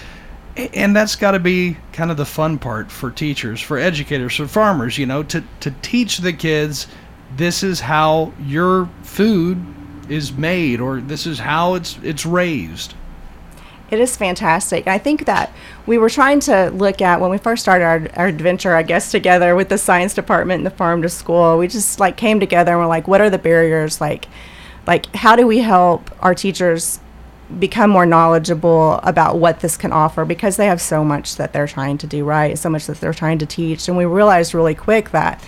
and 0.55 0.95
that's 0.95 1.15
got 1.15 1.31
to 1.31 1.39
be 1.39 1.77
kind 1.93 2.11
of 2.11 2.17
the 2.17 2.25
fun 2.25 2.57
part 2.57 2.91
for 2.91 3.09
teachers 3.09 3.61
for 3.61 3.77
educators 3.77 4.35
for 4.35 4.47
farmers 4.47 4.97
you 4.97 5.05
know 5.05 5.23
to 5.23 5.43
to 5.59 5.71
teach 5.81 6.17
the 6.17 6.33
kids 6.33 6.87
this 7.35 7.63
is 7.63 7.79
how 7.79 8.31
your 8.39 8.89
food 9.03 9.63
is 10.09 10.31
made 10.33 10.79
or 10.79 11.01
this 11.01 11.25
is 11.27 11.39
how 11.39 11.75
it's 11.75 11.97
it's 12.03 12.25
raised. 12.25 12.93
It 13.89 13.99
is 13.99 14.17
fantastic. 14.17 14.87
I 14.87 14.97
think 14.97 15.25
that 15.25 15.53
we 15.85 15.97
were 15.97 16.09
trying 16.09 16.41
to 16.41 16.69
look 16.71 17.01
at 17.01 17.21
when 17.21 17.31
we 17.31 17.37
first 17.37 17.61
started 17.61 17.85
our, 17.85 18.07
our 18.15 18.27
adventure, 18.27 18.75
I 18.75 18.83
guess, 18.83 19.11
together 19.11 19.55
with 19.55 19.69
the 19.69 19.77
science 19.77 20.13
department 20.13 20.59
and 20.59 20.65
the 20.65 20.71
farm 20.71 21.01
to 21.03 21.09
school. 21.09 21.57
We 21.57 21.67
just 21.67 21.99
like 21.99 22.17
came 22.17 22.39
together 22.39 22.71
and 22.71 22.81
we're 22.81 22.87
like, 22.87 23.07
what 23.07 23.21
are 23.21 23.29
the 23.29 23.37
barriers? 23.37 24.01
Like, 24.01 24.27
like 24.85 25.13
how 25.15 25.35
do 25.35 25.47
we 25.47 25.59
help 25.59 26.11
our 26.23 26.35
teachers 26.35 26.99
become 27.59 27.89
more 27.89 28.05
knowledgeable 28.05 28.95
about 29.03 29.37
what 29.37 29.61
this 29.61 29.77
can 29.77 29.93
offer 29.93 30.25
because 30.25 30.57
they 30.57 30.65
have 30.65 30.81
so 30.81 31.03
much 31.03 31.37
that 31.37 31.53
they're 31.53 31.67
trying 31.67 31.97
to 31.97 32.07
do 32.07 32.25
right, 32.25 32.57
so 32.57 32.69
much 32.69 32.87
that 32.87 32.99
they're 32.99 33.13
trying 33.13 33.37
to 33.37 33.45
teach. 33.45 33.87
And 33.87 33.97
we 33.97 34.03
realized 34.03 34.53
really 34.53 34.75
quick 34.75 35.11
that 35.11 35.41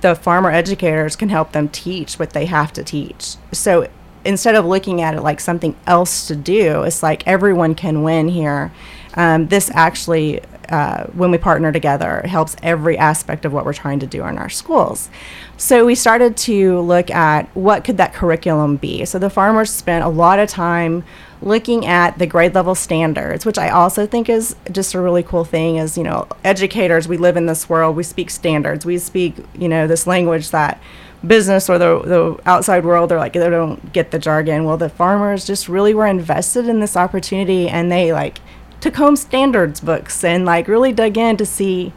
the 0.00 0.14
farmer 0.14 0.50
educators 0.50 1.16
can 1.16 1.28
help 1.28 1.52
them 1.52 1.68
teach 1.68 2.18
what 2.18 2.30
they 2.30 2.46
have 2.46 2.72
to 2.74 2.84
teach. 2.84 3.36
So 3.50 3.88
instead 4.24 4.54
of 4.54 4.64
looking 4.64 5.00
at 5.02 5.14
it 5.14 5.22
like 5.22 5.40
something 5.40 5.76
else 5.86 6.26
to 6.28 6.36
do, 6.36 6.82
it's 6.82 7.02
like 7.02 7.26
everyone 7.26 7.74
can 7.74 8.02
win 8.02 8.28
here. 8.28 8.72
Um, 9.14 9.48
this 9.48 9.70
actually, 9.74 10.40
uh, 10.68 11.04
when 11.08 11.30
we 11.30 11.38
partner 11.38 11.70
together, 11.70 12.22
helps 12.22 12.56
every 12.62 12.96
aspect 12.96 13.44
of 13.44 13.52
what 13.52 13.64
we're 13.64 13.74
trying 13.74 14.00
to 14.00 14.06
do 14.06 14.24
in 14.24 14.38
our 14.38 14.48
schools. 14.48 15.10
So 15.56 15.84
we 15.84 15.94
started 15.94 16.36
to 16.38 16.80
look 16.80 17.10
at 17.10 17.46
what 17.54 17.84
could 17.84 17.98
that 17.98 18.14
curriculum 18.14 18.76
be. 18.76 19.04
So 19.04 19.18
the 19.18 19.30
farmers 19.30 19.70
spent 19.70 20.04
a 20.04 20.08
lot 20.08 20.38
of 20.38 20.48
time 20.48 21.04
looking 21.42 21.84
at 21.84 22.18
the 22.18 22.26
grade 22.26 22.54
level 22.54 22.74
standards, 22.74 23.44
which 23.44 23.58
I 23.58 23.68
also 23.68 24.06
think 24.06 24.28
is 24.28 24.56
just 24.70 24.94
a 24.94 25.00
really 25.00 25.22
cool 25.22 25.44
thing. 25.44 25.76
Is 25.76 25.98
you 25.98 26.04
know, 26.04 26.26
educators, 26.44 27.06
we 27.06 27.16
live 27.16 27.36
in 27.36 27.46
this 27.46 27.68
world, 27.68 27.96
we 27.96 28.02
speak 28.02 28.30
standards, 28.30 28.86
we 28.86 28.98
speak 28.98 29.36
you 29.54 29.68
know 29.68 29.86
this 29.86 30.06
language 30.06 30.50
that 30.50 30.80
business 31.26 31.70
or 31.70 31.78
the, 31.78 32.00
the 32.02 32.40
outside 32.46 32.84
world 32.84 33.10
they're 33.10 33.18
like 33.18 33.32
they 33.32 33.48
don't 33.48 33.92
get 33.92 34.10
the 34.10 34.18
jargon 34.18 34.64
well 34.64 34.76
the 34.76 34.88
farmers 34.88 35.46
just 35.46 35.68
really 35.68 35.94
were 35.94 36.06
invested 36.06 36.68
in 36.68 36.80
this 36.80 36.96
opportunity 36.96 37.68
and 37.68 37.92
they 37.92 38.12
like 38.12 38.40
took 38.80 38.96
home 38.96 39.14
standards 39.14 39.80
books 39.80 40.24
and 40.24 40.44
like 40.44 40.66
really 40.66 40.92
dug 40.92 41.16
in 41.16 41.36
to 41.36 41.46
see 41.46 41.92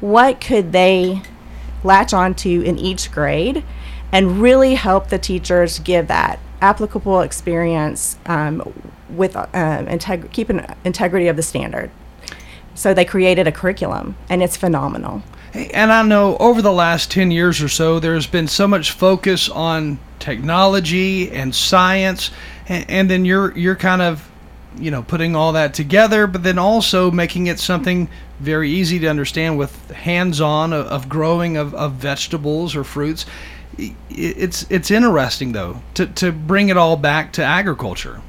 what 0.00 0.40
could 0.40 0.72
they 0.72 1.20
latch 1.82 2.14
onto 2.14 2.62
in 2.62 2.78
each 2.78 3.12
grade 3.12 3.62
and 4.10 4.40
really 4.40 4.74
help 4.74 5.08
the 5.08 5.18
teachers 5.18 5.78
give 5.80 6.08
that 6.08 6.38
applicable 6.60 7.20
experience 7.20 8.16
um, 8.26 8.62
with 9.10 9.36
um, 9.36 9.46
integ- 9.52 10.30
keeping 10.32 10.64
integrity 10.84 11.28
of 11.28 11.36
the 11.36 11.42
standard. 11.42 11.90
So 12.74 12.92
they 12.92 13.04
created 13.04 13.46
a 13.46 13.52
curriculum, 13.52 14.16
and 14.28 14.42
it's 14.42 14.56
phenomenal. 14.56 15.22
And 15.54 15.92
I 15.92 16.02
know 16.02 16.36
over 16.38 16.60
the 16.60 16.72
last 16.72 17.10
10 17.12 17.30
years 17.30 17.62
or 17.62 17.68
so, 17.68 18.00
there's 18.00 18.26
been 18.26 18.48
so 18.48 18.66
much 18.66 18.90
focus 18.90 19.48
on 19.48 20.00
technology 20.18 21.30
and 21.30 21.54
science, 21.54 22.30
and, 22.68 22.84
and 22.90 23.10
then 23.10 23.24
you're 23.24 23.56
you're 23.56 23.76
kind 23.76 24.02
of, 24.02 24.28
you 24.76 24.90
know, 24.90 25.02
putting 25.02 25.36
all 25.36 25.52
that 25.52 25.72
together, 25.72 26.26
but 26.26 26.42
then 26.42 26.58
also 26.58 27.12
making 27.12 27.46
it 27.46 27.60
something 27.60 28.08
very 28.40 28.68
easy 28.70 28.98
to 28.98 29.06
understand 29.06 29.56
with 29.58 29.90
hands-on 29.92 30.72
of, 30.72 30.86
of 30.86 31.08
growing 31.08 31.56
of, 31.56 31.72
of 31.74 31.92
vegetables 31.92 32.74
or 32.74 32.82
fruits. 32.82 33.24
It's 34.10 34.66
it's 34.70 34.90
interesting 34.90 35.52
though 35.52 35.82
to, 35.94 36.06
to 36.06 36.32
bring 36.32 36.68
it 36.68 36.76
all 36.76 36.96
back 36.96 37.32
to 37.34 37.44
agriculture. 37.44 38.20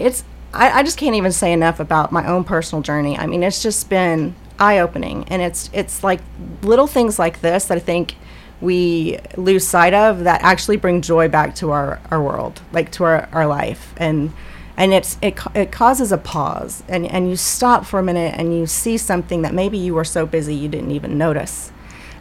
It's 0.00 0.24
I, 0.52 0.80
I 0.80 0.82
just 0.82 0.98
can't 0.98 1.14
even 1.14 1.32
say 1.32 1.52
enough 1.52 1.80
about 1.80 2.12
my 2.12 2.26
own 2.26 2.44
personal 2.44 2.82
journey. 2.82 3.16
I 3.16 3.26
mean, 3.26 3.42
it's 3.42 3.62
just 3.62 3.88
been 3.88 4.34
eye 4.58 4.78
opening, 4.78 5.24
and 5.28 5.42
it's 5.42 5.70
it's 5.72 6.02
like 6.02 6.20
little 6.62 6.86
things 6.86 7.18
like 7.18 7.40
this 7.40 7.66
that 7.66 7.76
I 7.76 7.80
think 7.80 8.16
we 8.60 9.18
lose 9.36 9.66
sight 9.66 9.94
of 9.94 10.24
that 10.24 10.42
actually 10.42 10.76
bring 10.76 11.00
joy 11.00 11.28
back 11.28 11.54
to 11.56 11.70
our, 11.70 12.00
our 12.10 12.20
world, 12.20 12.60
like 12.72 12.90
to 12.92 13.04
our, 13.04 13.28
our 13.32 13.46
life, 13.46 13.94
and 13.96 14.32
and 14.76 14.92
it's 14.92 15.18
it 15.20 15.38
it 15.54 15.70
causes 15.70 16.12
a 16.12 16.18
pause, 16.18 16.82
and 16.88 17.06
and 17.06 17.28
you 17.28 17.36
stop 17.36 17.84
for 17.84 17.98
a 17.98 18.02
minute 18.02 18.34
and 18.36 18.56
you 18.56 18.66
see 18.66 18.96
something 18.96 19.42
that 19.42 19.54
maybe 19.54 19.78
you 19.78 19.94
were 19.94 20.04
so 20.04 20.26
busy 20.26 20.54
you 20.54 20.68
didn't 20.68 20.92
even 20.92 21.18
notice. 21.18 21.72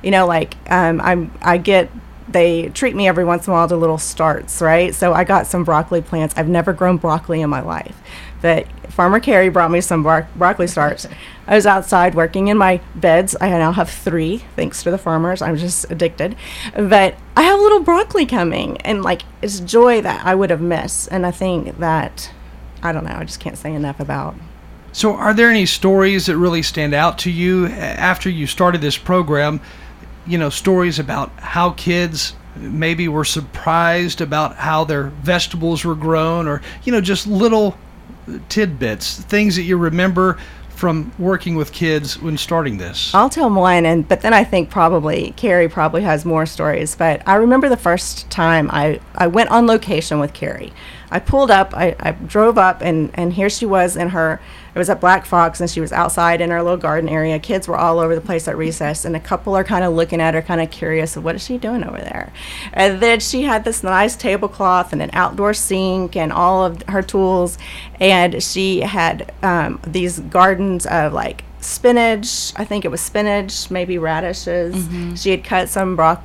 You 0.03 0.11
know, 0.11 0.27
like 0.27 0.55
um, 0.69 1.01
I'm 1.01 1.31
I 1.41 1.57
get 1.57 1.89
they 2.27 2.69
treat 2.69 2.95
me 2.95 3.07
every 3.07 3.23
once 3.23 3.47
in 3.47 3.53
a 3.53 3.55
while 3.55 3.67
to 3.67 3.75
little 3.75 3.97
starts, 3.97 4.61
right? 4.61 4.93
So 4.93 5.13
I 5.13 5.23
got 5.23 5.47
some 5.47 5.63
broccoli 5.63 6.01
plants. 6.01 6.33
I've 6.37 6.49
never 6.49 6.73
grown 6.73 6.97
broccoli 6.97 7.41
in 7.41 7.49
my 7.49 7.61
life, 7.61 7.95
but 8.41 8.67
Farmer 8.89 9.19
Carrie 9.19 9.49
brought 9.49 9.71
me 9.71 9.81
some 9.81 10.03
bro- 10.03 10.25
broccoli 10.35 10.67
starts. 10.67 11.07
I 11.47 11.55
was 11.55 11.65
outside 11.65 12.15
working 12.15 12.49
in 12.49 12.57
my 12.57 12.81
beds. 12.95 13.35
I 13.39 13.49
now 13.49 13.71
have 13.71 13.89
three, 13.89 14.39
thanks 14.55 14.83
to 14.83 14.91
the 14.91 14.97
farmers. 14.97 15.41
I'm 15.41 15.55
just 15.55 15.89
addicted, 15.89 16.35
but 16.75 17.15
I 17.35 17.43
have 17.43 17.59
a 17.59 17.61
little 17.61 17.81
broccoli 17.81 18.25
coming, 18.25 18.77
and 18.81 19.03
like 19.03 19.21
it's 19.41 19.59
joy 19.61 20.01
that 20.01 20.25
I 20.25 20.35
would 20.35 20.49
have 20.49 20.61
missed. 20.61 21.07
And 21.11 21.25
I 21.25 21.31
think 21.31 21.77
that 21.77 22.31
I 22.83 22.91
don't 22.91 23.05
know. 23.05 23.15
I 23.15 23.23
just 23.23 23.39
can't 23.39 23.57
say 23.57 23.73
enough 23.73 23.99
about. 23.99 24.35
So, 24.91 25.13
are 25.13 25.33
there 25.33 25.49
any 25.49 25.65
stories 25.65 26.25
that 26.25 26.37
really 26.37 26.63
stand 26.63 26.93
out 26.93 27.19
to 27.19 27.31
you 27.31 27.67
after 27.67 28.29
you 28.29 28.47
started 28.47 28.81
this 28.81 28.97
program? 28.97 29.61
You 30.27 30.37
know, 30.37 30.49
stories 30.49 30.99
about 30.99 31.31
how 31.39 31.71
kids 31.71 32.33
maybe 32.55 33.07
were 33.07 33.25
surprised 33.25 34.21
about 34.21 34.55
how 34.55 34.83
their 34.83 35.03
vegetables 35.03 35.85
were 35.85 35.95
grown 35.95 36.47
or, 36.47 36.61
you 36.83 36.91
know, 36.91 37.01
just 37.01 37.27
little 37.27 37.77
tidbits, 38.49 39.21
things 39.23 39.55
that 39.55 39.63
you 39.63 39.77
remember 39.77 40.37
from 40.69 41.11
working 41.17 41.55
with 41.55 41.71
kids 41.71 42.21
when 42.21 42.37
starting 42.37 42.77
this? 42.77 43.13
I'll 43.13 43.29
tell 43.29 43.49
one, 43.49 43.85
and 43.85 44.07
but 44.07 44.21
then 44.21 44.33
I 44.33 44.43
think 44.43 44.69
probably 44.69 45.33
Carrie 45.35 45.67
probably 45.67 46.03
has 46.03 46.23
more 46.23 46.45
stories. 46.45 46.95
But 46.95 47.27
I 47.27 47.35
remember 47.35 47.67
the 47.67 47.77
first 47.77 48.29
time 48.29 48.69
I, 48.71 48.99
I 49.15 49.27
went 49.27 49.49
on 49.49 49.65
location 49.65 50.19
with 50.19 50.33
Carrie. 50.33 50.71
I 51.09 51.19
pulled 51.19 51.49
up, 51.49 51.73
I, 51.73 51.95
I 51.99 52.11
drove 52.11 52.57
up, 52.57 52.81
and, 52.81 53.11
and 53.15 53.33
here 53.33 53.49
she 53.49 53.65
was 53.65 53.95
in 53.95 54.09
her 54.09 54.39
it 54.77 54.79
was 54.79 54.91
at 54.91 55.01
Black 55.01 55.25
Fox, 55.25 55.59
and 55.59 55.67
she 55.67 55.81
was 55.81 55.91
outside 55.91 56.39
in 56.39 56.51
her 56.51 56.61
little 56.61 56.77
garden 56.77 57.09
area. 57.09 57.39
Kids 57.39 57.67
were 57.67 57.75
all 57.75 57.97
over 57.97 58.13
the 58.13 58.21
place 58.21 58.47
at 58.47 58.55
recess, 58.55 59.05
and 59.05 59.15
a 59.15 59.19
couple 59.19 59.57
are 59.57 59.63
kind 59.63 59.83
of 59.83 59.91
looking 59.93 60.21
at 60.21 60.35
her, 60.35 60.41
kind 60.43 60.61
of 60.61 60.69
curious 60.69 61.17
of 61.17 61.23
what 61.23 61.33
is 61.33 61.43
she 61.43 61.57
doing 61.57 61.83
over 61.83 61.97
there. 61.97 62.31
And 62.73 63.01
then 63.01 63.19
she 63.19 63.41
had 63.41 63.63
this 63.63 63.81
nice 63.81 64.15
tablecloth 64.15 64.93
and 64.93 65.01
an 65.01 65.09
outdoor 65.13 65.55
sink 65.55 66.15
and 66.15 66.31
all 66.31 66.63
of 66.63 66.83
her 66.83 67.01
tools, 67.01 67.57
and 67.99 68.43
she 68.43 68.81
had 68.81 69.33
um, 69.41 69.79
these 69.81 70.19
gardens 70.19 70.85
of 70.85 71.11
like 71.11 71.43
spinach. 71.59 72.53
I 72.55 72.63
think 72.63 72.85
it 72.85 72.89
was 72.89 73.01
spinach, 73.01 73.71
maybe 73.71 73.97
radishes. 73.97 74.75
Mm-hmm. 74.75 75.15
She 75.15 75.31
had 75.31 75.43
cut 75.43 75.69
some 75.69 75.95
broccoli 75.95 76.23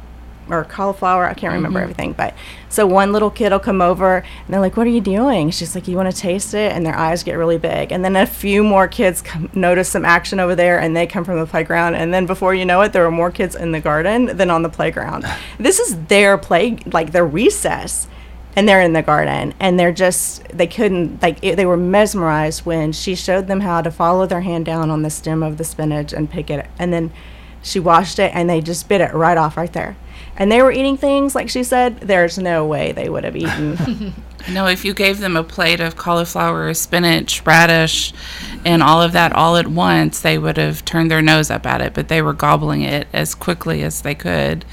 or 0.49 0.65
cauliflower. 0.65 1.27
I 1.27 1.35
can't 1.35 1.53
remember 1.53 1.79
mm-hmm. 1.79 1.91
everything, 1.91 2.13
but 2.13 2.35
so 2.69 2.87
one 2.87 3.13
little 3.13 3.31
kid 3.31 3.53
will 3.53 3.59
come 3.59 3.81
over 3.81 4.17
and 4.17 4.49
they're 4.49 4.61
like, 4.61 4.77
"What 4.77 4.87
are 4.87 4.91
you 4.91 5.01
doing?" 5.01 5.51
She's 5.51 5.75
like, 5.75 5.89
"You 5.89 5.97
want 5.97 6.11
to 6.11 6.17
taste 6.17 6.55
it?" 6.55 6.73
And 6.73 6.85
their 6.85 6.97
eyes 6.97 7.23
get 7.23 7.35
really 7.35 7.59
big. 7.59 7.93
And 7.93 8.05
then 8.05 8.17
a 8.17 8.27
few 8.27 8.65
more 8.65 8.89
kids 8.89 9.23
come, 9.23 9.51
notice 9.55 9.89
some 9.89 10.05
action 10.05 10.41
over 10.41 10.55
there, 10.55 10.79
and 10.79 10.97
they 10.97 11.07
come 11.07 11.25
from 11.25 11.39
the 11.39 11.47
playground. 11.47 11.95
And 11.95 12.13
then 12.13 12.27
before 12.27 12.55
you 12.55 12.65
know 12.65 12.81
it, 12.83 12.93
there 12.93 13.07
are 13.07 13.11
more 13.11 13.31
kids 13.31 13.55
in 13.55 13.73
the 13.73 13.81
garden 13.81 14.37
than 14.37 14.51
on 14.51 14.63
the 14.63 14.69
playground. 14.69 15.27
this 15.59 15.79
is 15.79 15.97
their 16.07 16.39
play, 16.39 16.79
like 16.87 17.13
their 17.13 17.27
recess 17.27 18.09
and 18.55 18.69
they're 18.69 18.81
in 18.81 18.93
the 18.93 19.03
garden 19.03 19.55
and 19.61 19.79
they're 19.79 19.93
just 19.93 20.47
they 20.49 20.67
couldn't 20.67 21.23
like 21.23 21.39
it, 21.43 21.57
they 21.57 21.67
were 21.67 21.77
mesmerized 21.77 22.65
when 22.67 22.93
she 22.93 23.15
showed 23.15 23.47
them 23.47 23.61
how 23.61 23.81
to 23.81 23.91
follow 23.91 24.27
their 24.27 24.43
hand 24.43 24.65
down 24.67 24.91
on 24.91 25.03
the 25.03 25.11
stem 25.11 25.43
of 25.43 25.57
the 25.57 25.65
spinach 25.65 26.13
and 26.13 26.31
pick 26.31 26.51
it 26.51 26.67
and 26.79 26.93
then 26.93 27.11
she 27.63 27.79
washed 27.79 28.19
it 28.19 28.31
and 28.35 28.51
they 28.51 28.61
just 28.61 28.89
bit 28.89 29.01
it 29.01 29.13
right 29.15 29.39
off 29.39 29.57
right 29.57 29.73
there 29.73 29.97
and 30.37 30.51
they 30.51 30.63
were 30.63 30.73
eating 30.73 30.97
things 30.97 31.35
like 31.35 31.49
she 31.49 31.63
said 31.63 31.99
there's 32.01 32.39
no 32.39 32.67
way 32.67 32.93
they 32.93 33.09
would 33.09 33.25
have 33.25 33.37
eaten. 33.37 34.15
No 34.51 34.67
if 34.67 34.85
you 34.85 34.93
gave 34.93 35.21
them 35.21 35.37
a 35.37 35.45
plate 35.45 35.79
of 35.79 35.95
cauliflower 35.95 36.75
spinach 36.75 37.47
radish 37.47 38.13
and 38.65 38.83
all 38.83 39.01
of 39.01 39.13
that 39.13 39.33
all 39.33 39.55
at 39.55 39.69
once 39.69 40.21
they 40.21 40.37
would 40.37 40.57
have 40.57 40.85
turned 40.85 41.13
their 41.13 41.23
nose 41.23 41.49
up 41.49 41.65
at 41.65 41.81
it 41.81 41.95
but 41.95 42.09
they 42.09 42.21
were 42.21 42.33
gobbling 42.33 42.83
it 42.83 43.07
as 43.13 43.37
quickly 43.37 43.85
as 43.85 44.03
they 44.03 44.17
could. 44.17 44.65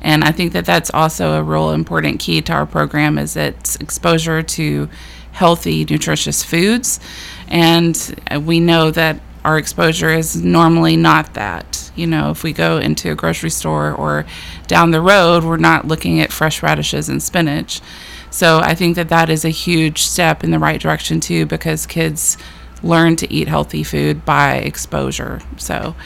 And 0.00 0.24
i 0.24 0.32
think 0.32 0.54
that 0.54 0.64
that's 0.64 0.90
also 0.94 1.32
a 1.32 1.42
real 1.42 1.70
important 1.72 2.18
key 2.18 2.40
to 2.40 2.52
our 2.54 2.64
program 2.64 3.18
is 3.18 3.36
its 3.36 3.76
exposure 3.76 4.42
to 4.42 4.88
healthy 5.32 5.84
nutritious 5.84 6.42
foods. 6.42 7.00
And 7.48 7.96
we 8.44 8.60
know 8.60 8.90
that 8.90 9.20
our 9.44 9.58
exposure 9.58 10.10
is 10.10 10.36
normally 10.36 10.96
not 10.96 11.34
that. 11.34 11.90
You 11.96 12.06
know, 12.06 12.30
if 12.30 12.42
we 12.42 12.52
go 12.52 12.78
into 12.78 13.10
a 13.10 13.14
grocery 13.14 13.50
store 13.50 13.92
or 13.92 14.26
down 14.70 14.92
the 14.92 15.00
road, 15.00 15.44
we're 15.44 15.56
not 15.58 15.86
looking 15.86 16.20
at 16.20 16.32
fresh 16.32 16.62
radishes 16.62 17.08
and 17.08 17.22
spinach. 17.22 17.82
So 18.30 18.60
I 18.60 18.74
think 18.74 18.96
that 18.96 19.08
that 19.08 19.28
is 19.28 19.44
a 19.44 19.50
huge 19.50 20.02
step 20.02 20.44
in 20.44 20.52
the 20.52 20.58
right 20.58 20.80
direction 20.80 21.18
too, 21.20 21.44
because 21.44 21.84
kids 21.84 22.38
learn 22.82 23.16
to 23.16 23.30
eat 23.30 23.48
healthy 23.48 23.82
food 23.82 24.24
by 24.24 24.54
exposure. 24.54 25.40
So 25.58 25.96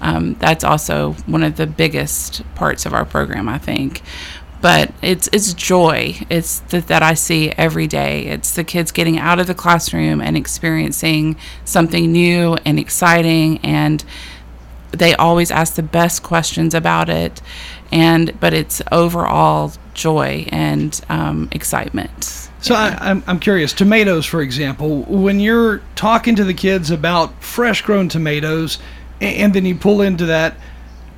um, 0.00 0.34
that's 0.34 0.62
also 0.64 1.12
one 1.26 1.42
of 1.42 1.56
the 1.56 1.66
biggest 1.66 2.42
parts 2.54 2.86
of 2.86 2.94
our 2.94 3.04
program, 3.04 3.48
I 3.48 3.58
think 3.58 4.02
but 4.62 4.94
it's 5.02 5.28
it's 5.32 5.52
joy. 5.52 6.16
It's 6.30 6.60
that 6.70 6.86
that 6.86 7.02
I 7.02 7.14
see 7.14 7.50
every 7.50 7.88
day. 7.88 8.26
It's 8.26 8.54
the 8.54 8.62
kids 8.62 8.92
getting 8.92 9.18
out 9.18 9.40
of 9.40 9.48
the 9.48 9.54
classroom 9.54 10.20
and 10.20 10.36
experiencing 10.36 11.36
something 11.64 12.12
new 12.12 12.56
and 12.64 12.78
exciting, 12.78 13.58
and 13.64 14.04
they 14.92 15.14
always 15.16 15.50
ask 15.50 15.74
the 15.74 15.82
best 15.82 16.22
questions 16.22 16.74
about 16.74 17.10
it. 17.10 17.42
And 17.92 18.40
but 18.40 18.54
it's 18.54 18.80
overall 18.90 19.72
joy 19.94 20.46
and 20.48 20.98
um, 21.10 21.48
excitement. 21.52 22.24
So 22.62 22.74
yeah. 22.74 22.98
I, 23.00 23.10
I'm, 23.10 23.22
I'm 23.26 23.38
curious. 23.38 23.72
Tomatoes, 23.72 24.24
for 24.24 24.40
example, 24.40 25.02
when 25.02 25.40
you're 25.40 25.82
talking 25.94 26.34
to 26.36 26.44
the 26.44 26.54
kids 26.54 26.90
about 26.90 27.42
fresh 27.42 27.82
grown 27.82 28.08
tomatoes, 28.08 28.78
and, 29.20 29.36
and 29.36 29.54
then 29.54 29.66
you 29.66 29.74
pull 29.74 30.00
into 30.00 30.26
that, 30.26 30.56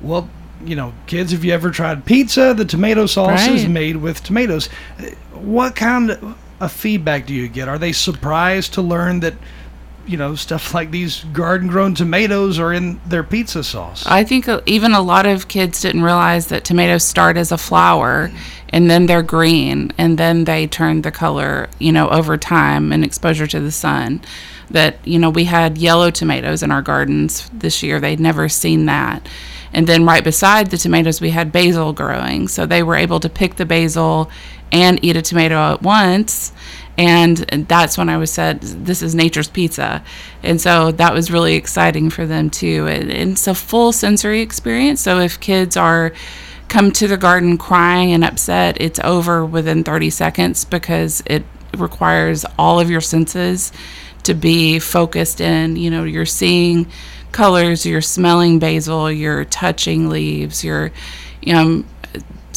well, 0.01 0.29
you 0.65 0.75
know, 0.75 0.93
kids, 1.07 1.31
have 1.31 1.45
you 1.45 1.53
ever 1.53 1.71
tried 1.71 2.03
pizza? 2.05 2.53
The 2.53 2.65
tomato 2.65 3.05
sauce 3.05 3.47
right. 3.47 3.55
is 3.55 3.67
made 3.67 3.97
with 3.97 4.23
tomatoes. 4.23 4.67
What 5.31 5.75
kind 5.75 6.35
of 6.59 6.71
feedback 6.71 7.27
do 7.27 7.33
you 7.33 7.47
get? 7.47 7.67
Are 7.67 7.77
they 7.77 7.91
surprised 7.93 8.73
to 8.73 8.81
learn 8.81 9.19
that, 9.21 9.35
you 10.07 10.17
know, 10.17 10.35
stuff 10.35 10.73
like 10.73 10.91
these 10.91 11.23
garden 11.25 11.67
grown 11.67 11.95
tomatoes 11.95 12.59
are 12.59 12.73
in 12.73 12.99
their 13.05 13.23
pizza 13.23 13.63
sauce? 13.63 14.05
I 14.05 14.23
think 14.23 14.47
uh, 14.47 14.61
even 14.65 14.93
a 14.93 15.01
lot 15.01 15.25
of 15.25 15.47
kids 15.47 15.81
didn't 15.81 16.03
realize 16.03 16.47
that 16.47 16.63
tomatoes 16.63 17.03
start 17.03 17.37
as 17.37 17.51
a 17.51 17.57
flower 17.57 18.31
and 18.69 18.89
then 18.89 19.05
they're 19.05 19.23
green 19.23 19.91
and 19.97 20.17
then 20.17 20.45
they 20.45 20.67
turn 20.67 21.01
the 21.01 21.11
color, 21.11 21.69
you 21.79 21.91
know, 21.91 22.09
over 22.09 22.37
time 22.37 22.91
and 22.91 23.03
exposure 23.03 23.47
to 23.47 23.59
the 23.59 23.71
sun. 23.71 24.21
That, 24.69 24.97
you 25.07 25.19
know, 25.19 25.29
we 25.29 25.45
had 25.45 25.77
yellow 25.77 26.09
tomatoes 26.09 26.63
in 26.63 26.71
our 26.71 26.81
gardens 26.81 27.49
this 27.53 27.83
year. 27.83 27.99
They'd 27.99 28.19
never 28.19 28.49
seen 28.49 28.87
that 28.87 29.27
and 29.75 29.87
then 29.87 30.05
right 30.05 30.23
beside 30.23 30.71
the 30.71 30.77
tomatoes, 30.77 31.19
we 31.19 31.31
had 31.31 31.51
basil 31.51 31.91
growing. 31.91 32.47
So 32.47 32.65
they 32.65 32.81
were 32.81 32.95
able 32.95 33.19
to 33.19 33.27
pick 33.27 33.57
the 33.57 33.65
basil 33.65 34.31
and 34.71 35.03
eat 35.03 35.17
a 35.17 35.21
tomato 35.21 35.73
at 35.73 35.81
once. 35.81 36.53
And 36.97 37.37
that's 37.67 37.97
when 37.97 38.09
I 38.09 38.17
was 38.17 38.31
said, 38.31 38.61
this 38.61 39.01
is 39.01 39.13
nature's 39.15 39.49
pizza. 39.49 40.03
And 40.43 40.61
so 40.61 40.91
that 40.93 41.13
was 41.13 41.29
really 41.29 41.55
exciting 41.55 42.09
for 42.09 42.25
them 42.25 42.49
too. 42.49 42.87
And 42.87 43.11
it's 43.11 43.47
a 43.47 43.55
full 43.55 43.91
sensory 43.91 44.41
experience. 44.41 45.01
So 45.01 45.19
if 45.19 45.39
kids 45.39 45.75
are 45.75 46.13
come 46.67 46.91
to 46.91 47.07
the 47.07 47.17
garden 47.17 47.57
crying 47.57 48.13
and 48.13 48.23
upset, 48.23 48.77
it's 48.79 48.99
over 48.99 49.45
within 49.45 49.83
30 49.83 50.09
seconds 50.09 50.65
because 50.65 51.21
it 51.25 51.43
requires 51.77 52.45
all 52.57 52.79
of 52.79 52.89
your 52.89 53.01
senses 53.01 53.71
to 54.23 54.33
be 54.33 54.79
focused 54.79 55.41
in. 55.41 55.75
You 55.75 55.91
know, 55.91 56.03
you're 56.03 56.25
seeing 56.25 56.87
colors, 57.31 57.85
you're 57.85 58.01
smelling 58.01 58.59
basil, 58.59 59.11
you're 59.11 59.45
touching 59.45 60.09
leaves, 60.09 60.63
you're, 60.63 60.91
um, 61.53 61.85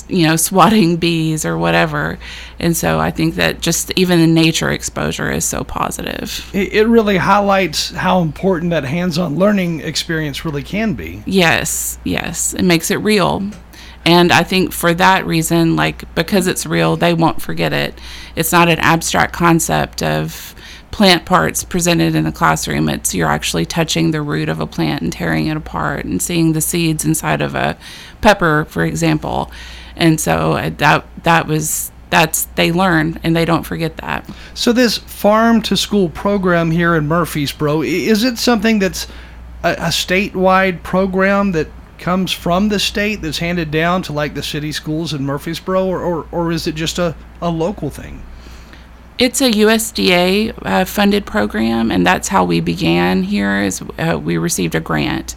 you 0.09 0.27
know, 0.27 0.37
swatting 0.37 0.97
bees 0.97 1.45
or 1.45 1.57
whatever. 1.57 2.19
And 2.59 2.77
so 2.77 2.99
I 2.99 3.11
think 3.11 3.37
that 3.37 3.61
just 3.61 3.93
even 3.97 4.21
the 4.21 4.27
nature 4.27 4.71
exposure 4.71 5.31
is 5.31 5.45
so 5.45 5.65
positive. 5.65 6.51
It, 6.53 6.73
it 6.73 6.87
really 6.87 7.17
highlights 7.17 7.91
how 7.91 8.21
important 8.21 8.71
that 8.71 8.85
hands 8.85 9.19
on 9.19 9.37
learning 9.37 9.81
experience 9.81 10.45
really 10.45 10.63
can 10.63 10.95
be. 10.95 11.23
Yes, 11.27 11.99
yes. 12.05 12.55
It 12.55 12.65
makes 12.65 12.91
it 12.91 12.97
real. 12.97 13.43
And 14.05 14.33
I 14.33 14.43
think 14.43 14.73
for 14.73 14.95
that 14.95 15.27
reason, 15.27 15.77
like 15.77 16.15
because 16.15 16.47
it's 16.47 16.65
real, 16.65 16.97
they 16.97 17.13
won't 17.13 17.43
forget 17.43 17.73
it. 17.73 18.01
It's 18.35 18.53
not 18.53 18.69
an 18.69 18.79
abstract 18.79 19.35
concept 19.35 20.03
of 20.03 20.55
plant 20.91 21.27
parts 21.27 21.65
presented 21.65 22.15
in 22.15 22.25
the 22.25 22.33
classroom. 22.33 22.89
It's 22.89 23.15
you're 23.15 23.29
actually 23.29 23.67
touching 23.67 24.11
the 24.11 24.23
root 24.23 24.49
of 24.49 24.61
a 24.61 24.67
plant 24.67 25.03
and 25.03 25.13
tearing 25.13 25.47
it 25.47 25.57
apart 25.57 26.05
and 26.05 26.23
seeing 26.23 26.53
the 26.53 26.61
seeds 26.61 27.05
inside 27.05 27.43
of 27.43 27.55
a 27.55 27.77
pepper, 28.21 28.65
for 28.69 28.85
example. 28.85 29.51
And 29.99 30.19
so 30.21 30.53
uh, 30.53 30.71
that 30.79 31.05
that 31.25 31.47
was 31.47 31.91
that's 32.11 32.45
they 32.55 32.73
learn 32.73 33.21
and 33.23 33.37
they 33.37 33.45
don't 33.45 33.65
forget 33.65 33.99
that. 33.99 34.29
So 34.55 34.73
this 34.73 34.97
farm 34.97 35.61
to 35.63 35.77
school 35.77 36.09
program 36.09 36.71
here 36.71 36.95
in 36.95 37.07
Murfreesboro, 37.07 37.83
is 37.83 38.25
it 38.25 38.39
something 38.39 38.79
that's 38.79 39.07
a, 39.63 39.73
a 39.73 39.89
statewide 39.89 40.83
program 40.83 41.53
that 41.53 41.69
comes 41.99 42.33
from 42.33 42.69
the 42.69 42.79
state 42.79 43.17
that's 43.17 43.39
handed 43.39 43.71
down 43.71 44.03
to 44.05 44.13
like 44.13 44.35
the 44.35 44.43
city 44.43 44.73
schools 44.73 45.13
in 45.13 45.27
Murfreesboro, 45.27 45.85
or, 45.85 46.01
or, 46.01 46.27
or 46.31 46.53
is 46.53 46.67
it 46.67 46.77
just 46.77 46.99
a, 46.99 47.15
a 47.43 47.51
local 47.51 47.91
thing? 47.91 48.23
It's 49.19 49.41
a 49.41 49.51
USDA 49.51 50.55
uh, 50.63 50.85
funded 50.85 51.27
program, 51.27 51.91
and 51.91 52.07
that's 52.07 52.29
how 52.29 52.45
we 52.45 52.61
began 52.61 53.25
here. 53.25 53.63
Is 53.63 53.83
uh, 53.99 54.17
we 54.23 54.39
received 54.39 54.77
a 54.77 54.81
grant. 54.81 55.35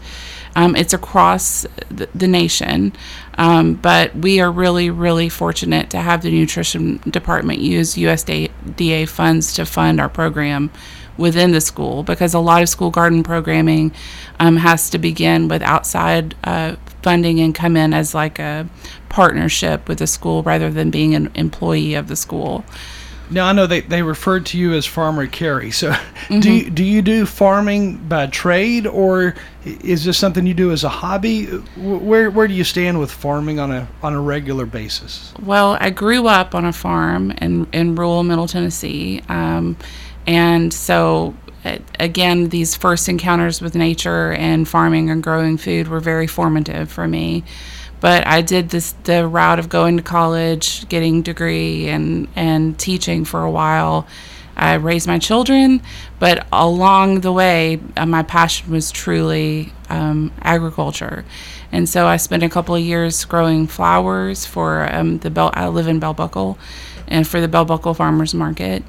Um, 0.56 0.76
it's 0.76 0.94
across 0.94 1.66
the, 1.90 2.10
the 2.14 2.28
nation, 2.28 2.94
um, 3.38 3.76
but 3.76 4.14
we 4.16 4.42
are 4.42 4.52
really, 4.52 4.90
really 4.90 5.30
fortunate 5.30 5.90
to 5.92 6.00
have 6.00 6.22
the 6.22 6.32
nutrition 6.32 6.98
department 7.10 7.60
use 7.60 7.96
USDA 7.96 9.08
funds 9.08 9.54
to 9.54 9.66
fund 9.66 10.02
our 10.02 10.10
program 10.10 10.70
within 11.18 11.52
the 11.52 11.62
school 11.62 12.04
because 12.04 12.34
a 12.34 12.40
lot 12.40 12.62
of 12.62 12.70
school 12.70 12.90
garden 12.90 13.24
programming 13.24 13.94
um, 14.40 14.58
has 14.58 14.90
to 14.90 14.98
begin 14.98 15.48
with 15.48 15.62
outside 15.62 16.36
uh, 16.44 16.76
funding 17.02 17.40
and 17.40 17.56
come 17.56 17.78
in 17.78 17.94
as 17.94 18.14
like 18.14 18.40
a 18.40 18.68
partnership 19.10 19.88
with 19.88 20.00
the 20.00 20.08
school 20.08 20.44
rather 20.44 20.70
than 20.70 20.90
being 20.90 21.16
an 21.16 21.32
employee 21.36 21.94
of 21.94 22.08
the 22.08 22.16
school. 22.16 22.66
Now 23.32 23.48
I 23.48 23.54
know 23.54 23.66
they, 23.66 23.82
they 23.82 24.04
referred 24.04 24.46
to 24.48 24.58
you 24.58 24.74
as 24.74 24.86
Farmer 24.86 25.26
Carrie. 25.26 25.72
So 25.72 25.92
mm-hmm. 25.92 26.40
do 26.42 26.52
you, 26.52 26.70
do 26.70 26.84
you 26.84 27.02
do 27.02 27.26
farming 27.26 27.98
by 28.08 28.28
trade 28.28 28.86
or 28.86 29.36
is 29.64 30.04
this 30.04 30.18
something 30.18 30.46
you 30.46 30.54
do 30.54 30.72
as 30.72 30.84
a 30.84 30.90
hobby? 30.90 31.46
Where 31.78 32.30
where 32.30 32.48
do 32.48 32.54
you 32.54 32.64
stand 32.64 33.00
with 33.00 33.12
farming 33.12 33.60
on 33.60 33.72
a 33.72 33.88
on 34.04 34.14
a 34.14 34.22
regular 34.22 34.66
basis? 34.66 35.34
Well, 35.42 35.78
I 35.80 35.92
grew 35.92 36.28
up 36.28 36.54
on 36.54 36.66
a 36.66 36.74
farm 36.74 37.32
in 37.32 37.68
in 37.72 37.96
rural 37.96 38.24
Middle 38.24 38.48
Tennessee. 38.48 39.22
Um, 39.30 39.78
and 40.28 40.74
so, 40.74 41.36
again, 42.00 42.50
these 42.50 42.76
first 42.76 43.10
encounters 43.10 43.62
with 43.62 43.76
nature 43.76 44.34
and 44.34 44.68
farming 44.68 45.10
and 45.10 45.24
growing 45.24 45.58
food 45.58 45.88
were 45.88 46.00
very 46.00 46.28
formative 46.28 46.92
for 46.92 47.08
me. 47.08 47.44
But 48.02 48.28
I 48.28 48.42
did 48.42 48.70
this 48.70 48.92
the 49.04 49.28
route 49.28 49.60
of 49.60 49.70
going 49.70 49.96
to 49.98 50.04
college, 50.04 50.88
getting 50.90 51.22
degree, 51.22 51.88
and 51.88 52.28
and 52.36 52.78
teaching 52.78 53.24
for 53.26 53.44
a 53.44 53.52
while. 53.52 54.08
I 54.58 54.74
raised 54.74 55.08
my 55.08 55.18
children, 55.18 55.82
but 56.20 56.46
along 56.52 57.22
the 57.22 57.32
way, 57.32 57.80
uh, 57.96 58.06
my 58.06 58.22
passion 58.22 58.70
was 58.70 58.92
truly 58.92 59.72
um, 59.90 60.34
agriculture. 60.42 61.24
And 61.72 61.88
so 61.88 62.06
I 62.06 62.18
spent 62.18 62.44
a 62.44 62.50
couple 62.50 62.76
of 62.76 62.82
years 62.82 63.24
growing 63.24 63.66
flowers 63.66 64.46
for 64.46 64.94
um, 64.94 65.20
the 65.20 65.30
Bell. 65.30 65.52
I 65.54 65.70
live 65.70 65.88
in 65.88 66.00
Bell 66.00 66.14
Buckle, 66.14 66.60
and 67.08 67.26
for 67.26 67.40
the 67.40 67.48
Bell 67.48 67.66
Buckle 67.66 67.94
Farmers 67.94 68.34
Market 68.34 68.84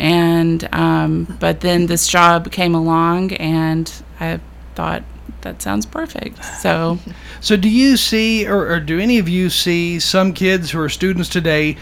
and 0.00 0.66
um, 0.74 1.36
but 1.38 1.60
then 1.60 1.86
this 1.86 2.08
job 2.08 2.50
came 2.50 2.74
along 2.74 3.32
and 3.34 4.02
i 4.18 4.40
thought 4.74 5.04
that 5.42 5.60
sounds 5.62 5.86
perfect 5.86 6.44
so 6.44 6.98
so 7.40 7.56
do 7.56 7.68
you 7.68 7.96
see 7.96 8.46
or, 8.46 8.72
or, 8.72 8.80
do 8.80 8.98
any 8.98 9.18
of 9.18 9.28
you 9.28 9.50
see 9.50 9.98
some 9.98 10.32
kids 10.32 10.70
who 10.70 10.80
are 10.80 10.88
students 10.88 11.28
today 11.28 11.76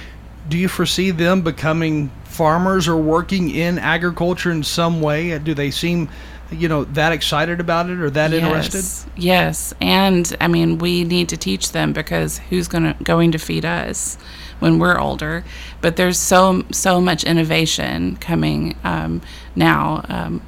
do 0.49 0.57
you 0.57 0.69
foresee 0.69 1.11
them 1.11 1.43
becoming 1.43 2.11
farmers 2.25 2.89
or 2.89 2.97
working 2.97 3.51
in 3.51 3.79
agriculture 3.79 4.51
in 4.51 4.63
some 4.63 5.01
way 5.01 5.39
do 5.39 5.55
they 5.55 5.71
seem 5.71 6.09
you 6.51 6.69
know 6.69 6.85
that 6.85 7.13
excited 7.13 7.61
about 7.61 7.91
it 7.91 7.99
or 7.99 8.09
that 8.09 8.31
yes, 8.31 8.43
interested 8.43 9.13
yes 9.17 9.75
and 9.81 10.35
i 10.41 10.49
mean 10.49 10.79
we 10.79 11.05
need 11.05 11.29
to 11.29 11.37
teach 11.37 11.73
them 11.73 11.93
because 11.93 12.39
who's 12.51 12.69
going 12.69 12.83
to 12.83 13.05
going 13.05 13.31
to 13.33 13.39
feed 13.39 13.65
us 13.65 14.17
when 14.59 14.79
we're 14.79 14.99
older. 14.99 15.45
But 15.81 15.97
there's 15.97 16.19
so 16.19 16.65
so 16.71 17.01
much 17.01 17.25
innovation 17.25 18.17
coming 18.17 18.77
um, 18.85 19.23
now. 19.55 20.05
Um, 20.09 20.43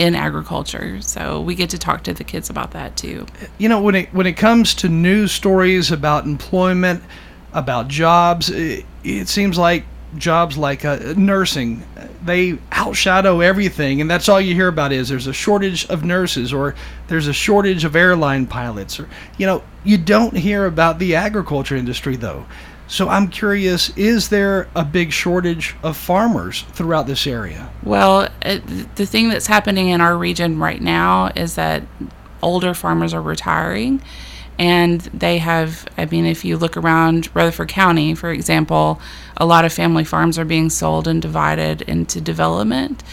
in 0.00 0.14
agriculture, 0.14 1.02
so 1.02 1.42
we 1.42 1.54
get 1.54 1.68
to 1.70 1.78
talk 1.78 2.02
to 2.04 2.14
the 2.14 2.24
kids 2.24 2.48
about 2.48 2.70
that 2.70 2.96
too. 2.96 3.26
You 3.58 3.68
know, 3.68 3.82
when 3.82 3.94
it 3.94 4.14
when 4.14 4.26
it 4.26 4.32
comes 4.32 4.74
to 4.76 4.88
news 4.88 5.30
stories 5.30 5.92
about 5.92 6.24
employment, 6.24 7.04
about 7.52 7.88
jobs, 7.88 8.48
it, 8.48 8.86
it 9.04 9.28
seems 9.28 9.58
like 9.58 9.84
jobs 10.16 10.56
like 10.56 10.86
uh, 10.86 11.14
nursing 11.18 11.84
they 12.22 12.52
outshadow 12.72 13.44
everything. 13.44 14.00
And 14.00 14.10
that's 14.10 14.28
all 14.28 14.40
you 14.40 14.54
hear 14.54 14.68
about 14.68 14.92
is 14.92 15.08
there's 15.08 15.26
a 15.26 15.32
shortage 15.32 15.86
of 15.88 16.04
nurses 16.04 16.52
or 16.52 16.74
there's 17.08 17.26
a 17.26 17.32
shortage 17.32 17.84
of 17.84 17.96
airline 17.96 18.46
pilots 18.46 18.98
or 18.98 19.08
you 19.38 19.46
know 19.46 19.62
you 19.84 19.98
don't 19.98 20.36
hear 20.36 20.66
about 20.66 20.98
the 20.98 21.14
agriculture 21.14 21.76
industry 21.76 22.16
though 22.16 22.46
so 22.90 23.08
I'm 23.08 23.28
curious 23.28 23.96
is 23.96 24.30
there 24.30 24.68
a 24.74 24.84
big 24.84 25.12
shortage 25.12 25.76
of 25.84 25.96
farmers 25.96 26.62
throughout 26.72 27.06
this 27.06 27.24
area? 27.24 27.70
Well, 27.84 28.28
it, 28.42 28.96
the 28.96 29.06
thing 29.06 29.28
that's 29.28 29.46
happening 29.46 29.88
in 29.88 30.00
our 30.00 30.18
region 30.18 30.58
right 30.58 30.82
now 30.82 31.30
is 31.36 31.54
that 31.54 31.84
older 32.42 32.74
farmers 32.74 33.14
are 33.14 33.22
retiring. 33.22 34.02
And 34.58 35.00
they 35.02 35.38
have, 35.38 35.86
I 35.96 36.06
mean, 36.06 36.26
if 36.26 36.44
you 36.44 36.58
look 36.58 36.76
around 36.76 37.30
Rutherford 37.32 37.68
County, 37.68 38.14
for 38.16 38.32
example, 38.32 39.00
a 39.36 39.46
lot 39.46 39.64
of 39.64 39.72
family 39.72 40.04
farms 40.04 40.36
are 40.36 40.44
being 40.44 40.68
sold 40.68 41.06
and 41.06 41.22
divided 41.22 41.82
into 41.82 42.20
development. 42.20 43.04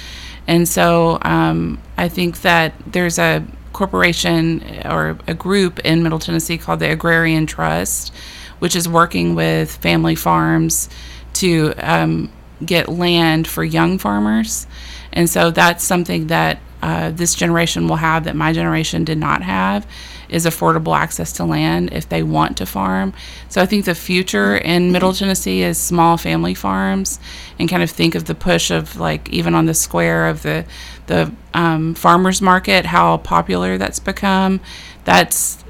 And 0.48 0.68
so 0.68 1.20
um, 1.22 1.80
I 1.98 2.10
think 2.10 2.42
that 2.42 2.74
there's 2.86 3.20
a 3.20 3.46
corporation 3.74 4.82
or 4.86 5.20
a 5.28 5.36
group 5.36 5.78
in 5.86 6.02
Middle 6.02 6.20
Tennessee 6.20 6.58
called 6.58 6.80
the 6.80 6.92
Agrarian 6.92 7.46
Trust 7.46 8.12
which 8.60 8.76
is 8.76 8.88
working 8.88 9.36
with 9.36 9.76
family 9.78 10.16
farms 10.16 10.90
to 11.34 11.74
um, 11.78 12.32
get 12.66 12.90
land 12.90 13.48
for 13.48 13.64
young 13.64 13.98
farmers. 13.98 14.68
And 15.14 15.30
so 15.30 15.52
that's 15.52 15.84
something 15.84 16.28
that 16.28 16.60
uh, 16.82 17.12
this 17.12 17.34
generation 17.34 17.88
will 17.88 17.96
have 17.96 18.26
that 18.26 18.36
my 18.36 18.54
generation 18.54 19.04
did 19.04 19.18
not 19.18 19.42
have 19.42 19.88
is 20.30 20.46
affordable 20.46 20.96
access 20.96 21.32
to 21.34 21.46
land 21.46 21.92
if 21.94 22.08
they 22.10 22.22
want 22.22 22.58
to 22.58 22.66
farm. 22.66 23.14
So 23.50 23.62
I 23.62 23.66
think 23.66 23.86
the 23.86 23.96
future 23.96 24.58
in 24.58 24.92
Middle 24.92 25.14
Tennessee 25.14 25.62
is 25.62 25.78
small 25.78 26.18
family 26.18 26.54
farms 26.54 27.20
and 27.58 27.70
kind 27.70 27.82
of 27.82 27.90
think 27.90 28.14
of 28.14 28.26
the 28.26 28.36
push 28.36 28.70
of 28.70 29.00
like 29.00 29.30
even 29.30 29.56
on 29.56 29.66
the 29.66 29.74
square 29.74 30.28
of 30.28 30.44
the 30.44 30.66
the 31.08 31.32
um, 31.54 31.96
farmers 31.96 32.42
market 32.42 32.86
how 32.86 33.18
popular 33.18 33.78
that's 33.78 34.00
become. 34.00 34.60
That's 35.06 35.64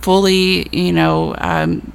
fully, 0.00 0.68
you 0.76 0.92
know, 0.92 1.34
um, 1.38 1.92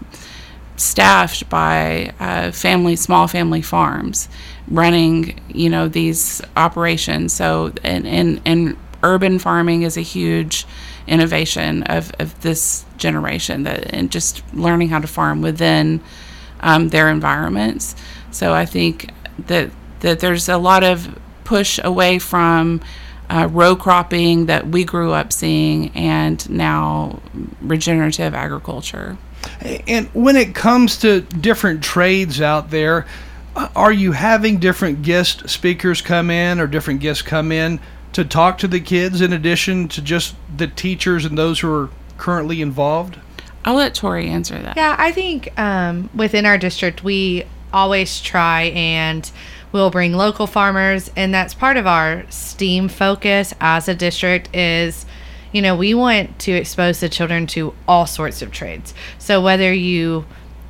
staffed 0.77 1.49
by 1.49 2.11
uh, 2.19 2.51
family, 2.51 2.95
small 2.95 3.27
family 3.27 3.61
farms 3.61 4.27
running, 4.67 5.39
you 5.49 5.69
know, 5.69 5.87
these 5.87 6.41
operations. 6.55 7.33
So, 7.33 7.73
and, 7.83 8.07
and, 8.07 8.41
and 8.45 8.77
urban 9.03 9.37
farming 9.39 9.83
is 9.83 9.97
a 9.97 10.01
huge 10.01 10.65
innovation 11.07 11.83
of, 11.83 12.11
of 12.19 12.39
this 12.41 12.85
generation 12.97 13.63
that, 13.63 13.93
and 13.93 14.11
just 14.11 14.43
learning 14.53 14.89
how 14.89 14.99
to 14.99 15.07
farm 15.07 15.41
within 15.41 16.01
um, 16.61 16.89
their 16.89 17.09
environments. 17.09 17.95
So 18.31 18.53
I 18.53 18.65
think 18.65 19.11
that, 19.47 19.71
that 19.99 20.19
there's 20.19 20.47
a 20.47 20.57
lot 20.57 20.83
of 20.83 21.19
push 21.43 21.79
away 21.83 22.17
from 22.17 22.81
uh, 23.31 23.47
row 23.47 23.75
cropping 23.75 24.47
that 24.47 24.67
we 24.67 24.83
grew 24.83 25.13
up 25.13 25.31
seeing 25.31 25.89
and 25.95 26.47
now 26.49 27.19
regenerative 27.61 28.33
agriculture. 28.33 29.17
And 29.87 30.07
when 30.13 30.35
it 30.35 30.53
comes 30.53 30.97
to 30.97 31.21
different 31.21 31.81
trades 31.81 32.41
out 32.41 32.69
there, 32.71 33.05
uh, 33.55 33.69
are 33.75 33.91
you 33.91 34.11
having 34.11 34.59
different 34.59 35.01
guest 35.01 35.49
speakers 35.49 36.01
come 36.01 36.29
in 36.29 36.59
or 36.59 36.67
different 36.67 36.99
guests 36.99 37.23
come 37.23 37.51
in 37.51 37.79
to 38.13 38.25
talk 38.25 38.57
to 38.59 38.67
the 38.67 38.81
kids 38.81 39.21
in 39.21 39.31
addition 39.31 39.87
to 39.89 40.01
just 40.01 40.35
the 40.55 40.67
teachers 40.67 41.23
and 41.23 41.37
those 41.37 41.61
who 41.61 41.73
are 41.73 41.89
currently 42.17 42.61
involved? 42.61 43.17
I'll 43.63 43.75
let 43.75 43.95
Tori 43.95 44.27
answer 44.27 44.61
that. 44.61 44.75
Yeah, 44.75 44.95
I 44.97 45.11
think 45.11 45.57
um, 45.57 46.09
within 46.13 46.45
our 46.45 46.57
district, 46.57 47.03
we 47.03 47.45
always 47.71 48.19
try 48.19 48.63
and 48.63 49.31
We'll 49.71 49.89
bring 49.89 50.13
local 50.13 50.47
farmers, 50.47 51.09
and 51.15 51.33
that's 51.33 51.53
part 51.53 51.77
of 51.77 51.87
our 51.87 52.25
STEAM 52.29 52.89
focus 52.89 53.53
as 53.59 53.87
a 53.87 53.95
district 53.95 54.53
is 54.55 55.05
you 55.51 55.61
know, 55.61 55.75
we 55.75 55.93
want 55.93 56.39
to 56.39 56.51
expose 56.51 56.99
the 56.99 57.09
children 57.09 57.45
to 57.47 57.73
all 57.87 58.05
sorts 58.05 58.41
of 58.41 58.51
trades. 58.51 58.93
So 59.19 59.41
whether 59.41 59.73
you 59.73 60.25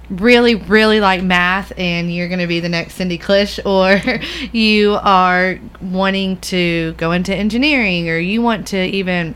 really, 0.10 0.56
really 0.56 1.00
like 1.00 1.24
math 1.24 1.72
and 1.78 2.14
you're 2.14 2.28
going 2.28 2.40
to 2.40 2.48
be 2.48 2.60
the 2.60 2.70
next 2.70 2.96
Cindy 2.96 3.18
Klish, 3.18 3.64
or 3.66 4.22
you 4.52 4.98
are 5.02 5.60
wanting 5.82 6.38
to 6.42 6.94
go 6.94 7.12
into 7.12 7.34
engineering, 7.36 8.10
or 8.10 8.18
you 8.18 8.42
want 8.42 8.68
to 8.70 8.84
even 8.84 9.36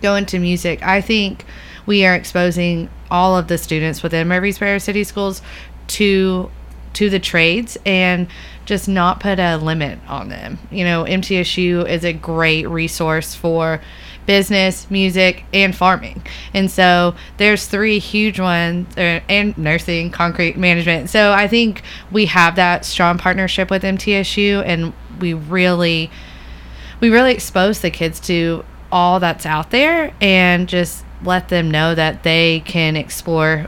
go 0.00 0.14
into 0.14 0.38
music, 0.38 0.82
I 0.82 1.00
think 1.00 1.44
we 1.86 2.04
are 2.06 2.14
exposing 2.14 2.88
all 3.10 3.36
of 3.36 3.48
the 3.48 3.58
students 3.58 4.02
within 4.02 4.28
Murfreesboro 4.28 4.78
City 4.78 5.04
Schools 5.04 5.42
to 5.88 6.50
to 6.94 7.10
the 7.10 7.18
trades 7.20 7.78
and 7.86 8.26
just 8.68 8.86
not 8.86 9.18
put 9.18 9.38
a 9.38 9.56
limit 9.56 9.98
on 10.06 10.28
them. 10.28 10.58
You 10.70 10.84
know, 10.84 11.04
MTSU 11.04 11.88
is 11.88 12.04
a 12.04 12.12
great 12.12 12.68
resource 12.68 13.34
for 13.34 13.80
business, 14.26 14.90
music, 14.90 15.46
and 15.54 15.74
farming. 15.74 16.22
And 16.52 16.70
so 16.70 17.14
there's 17.38 17.66
three 17.66 17.98
huge 17.98 18.38
ones, 18.38 18.94
uh, 18.98 19.20
and 19.26 19.56
nursing, 19.56 20.10
concrete 20.10 20.58
management. 20.58 21.08
So 21.08 21.32
I 21.32 21.48
think 21.48 21.82
we 22.12 22.26
have 22.26 22.56
that 22.56 22.84
strong 22.84 23.16
partnership 23.16 23.70
with 23.70 23.84
MTSU, 23.84 24.62
and 24.66 24.92
we 25.18 25.32
really, 25.32 26.10
we 27.00 27.08
really 27.08 27.32
expose 27.32 27.80
the 27.80 27.90
kids 27.90 28.20
to 28.20 28.66
all 28.92 29.18
that's 29.18 29.46
out 29.46 29.70
there, 29.70 30.12
and 30.20 30.68
just 30.68 31.06
let 31.24 31.48
them 31.48 31.70
know 31.70 31.94
that 31.94 32.22
they 32.22 32.60
can 32.66 32.96
explore 32.96 33.66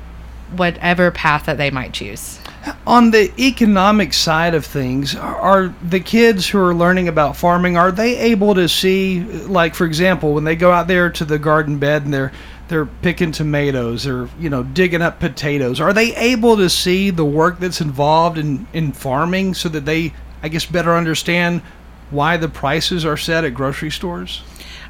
whatever 0.54 1.10
path 1.10 1.46
that 1.46 1.56
they 1.56 1.70
might 1.70 1.94
choose. 1.94 2.39
On 2.86 3.10
the 3.10 3.32
economic 3.40 4.12
side 4.12 4.54
of 4.54 4.66
things, 4.66 5.14
are 5.14 5.74
the 5.82 6.00
kids 6.00 6.48
who 6.48 6.58
are 6.58 6.74
learning 6.74 7.08
about 7.08 7.36
farming 7.36 7.76
are 7.76 7.90
they 7.90 8.18
able 8.18 8.54
to 8.54 8.68
see 8.68 9.22
like 9.22 9.74
for 9.74 9.86
example, 9.86 10.34
when 10.34 10.44
they 10.44 10.56
go 10.56 10.70
out 10.70 10.86
there 10.86 11.08
to 11.10 11.24
the 11.24 11.38
garden 11.38 11.78
bed 11.78 12.04
and 12.04 12.12
they're 12.12 12.32
they're 12.68 12.86
picking 12.86 13.32
tomatoes 13.32 14.06
or 14.06 14.28
you 14.38 14.50
know 14.50 14.62
digging 14.62 15.00
up 15.00 15.20
potatoes, 15.20 15.80
are 15.80 15.92
they 15.92 16.14
able 16.16 16.56
to 16.56 16.68
see 16.68 17.10
the 17.10 17.24
work 17.24 17.58
that's 17.60 17.80
involved 17.80 18.36
in 18.36 18.66
in 18.72 18.92
farming 18.92 19.54
so 19.54 19.68
that 19.70 19.86
they 19.86 20.12
I 20.42 20.48
guess 20.48 20.66
better 20.66 20.94
understand 20.94 21.62
why 22.10 22.36
the 22.36 22.48
prices 22.48 23.04
are 23.04 23.16
set 23.16 23.44
at 23.44 23.54
grocery 23.54 23.90
stores? 23.90 24.42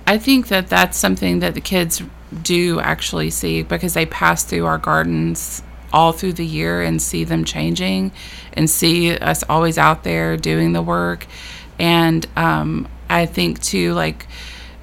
I 0.06 0.18
think 0.18 0.48
that 0.48 0.68
that's 0.68 0.98
something 0.98 1.38
that 1.38 1.54
the 1.54 1.60
kids 1.60 2.02
do 2.42 2.80
actually 2.80 3.30
see 3.30 3.62
because 3.62 3.94
they 3.94 4.06
pass 4.06 4.42
through 4.44 4.66
our 4.66 4.78
gardens 4.78 5.62
all 5.92 6.12
through 6.12 6.34
the 6.34 6.46
year 6.46 6.82
and 6.82 7.00
see 7.00 7.24
them 7.24 7.44
changing 7.44 8.12
and 8.52 8.68
see 8.68 9.16
us 9.16 9.42
always 9.48 9.78
out 9.78 10.04
there 10.04 10.36
doing 10.36 10.72
the 10.72 10.82
work. 10.82 11.26
And 11.78 12.26
um, 12.36 12.88
I 13.08 13.26
think 13.26 13.62
too, 13.62 13.92
like 13.94 14.26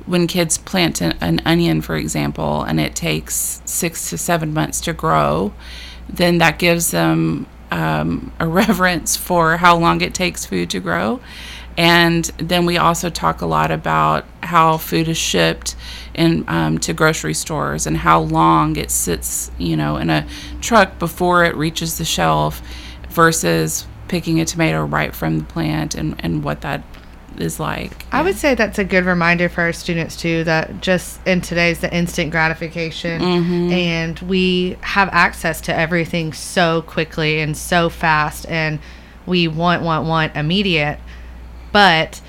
when 0.05 0.27
kids 0.27 0.57
plant 0.57 1.01
an, 1.01 1.17
an, 1.21 1.41
onion, 1.45 1.81
for 1.81 1.95
example, 1.95 2.63
and 2.63 2.79
it 2.79 2.95
takes 2.95 3.61
six 3.65 4.09
to 4.09 4.17
seven 4.17 4.53
months 4.53 4.81
to 4.81 4.93
grow, 4.93 5.53
then 6.09 6.37
that 6.37 6.59
gives 6.59 6.91
them 6.91 7.45
um, 7.71 8.31
a 8.39 8.47
reverence 8.47 9.15
for 9.15 9.57
how 9.57 9.77
long 9.77 10.01
it 10.01 10.13
takes 10.13 10.45
food 10.45 10.69
to 10.71 10.79
grow. 10.79 11.19
And 11.77 12.25
then 12.37 12.65
we 12.65 12.77
also 12.77 13.09
talk 13.11 13.41
a 13.41 13.45
lot 13.45 13.69
about 13.69 14.25
how 14.41 14.77
food 14.77 15.07
is 15.07 15.17
shipped 15.17 15.75
in, 16.17 16.43
um, 16.47 16.77
to 16.79 16.93
grocery 16.93 17.33
stores 17.33 17.85
and 17.87 17.95
how 17.97 18.19
long 18.21 18.75
it 18.75 18.91
sits, 18.91 19.51
you 19.57 19.77
know, 19.77 19.97
in 19.97 20.09
a 20.09 20.27
truck 20.61 20.99
before 20.99 21.45
it 21.45 21.55
reaches 21.55 21.97
the 21.97 22.05
shelf 22.05 22.61
versus 23.09 23.85
picking 24.07 24.39
a 24.39 24.45
tomato 24.45 24.83
right 24.83 25.15
from 25.15 25.37
the 25.39 25.43
plant 25.45 25.95
and, 25.95 26.15
and 26.19 26.43
what 26.43 26.61
that 26.61 26.83
is 27.37 27.59
like. 27.59 28.05
I 28.11 28.23
would 28.23 28.35
say 28.35 28.55
that's 28.55 28.79
a 28.79 28.83
good 28.83 29.05
reminder 29.05 29.47
for 29.47 29.61
our 29.61 29.73
students 29.73 30.15
too 30.17 30.43
that 30.45 30.81
just 30.81 31.25
in 31.27 31.41
today's 31.41 31.79
the 31.79 31.93
instant 31.95 32.31
gratification 32.31 33.21
Mm-hmm. 33.21 33.71
and 33.71 34.19
we 34.21 34.77
have 34.81 35.09
access 35.11 35.61
to 35.61 35.75
everything 35.75 36.33
so 36.33 36.81
quickly 36.81 37.39
and 37.39 37.55
so 37.55 37.89
fast 37.89 38.47
and 38.47 38.79
we 39.27 39.47
want 39.47 39.83
want 39.83 40.07
want 40.07 40.35
immediate 40.35 40.99
but 41.71 42.21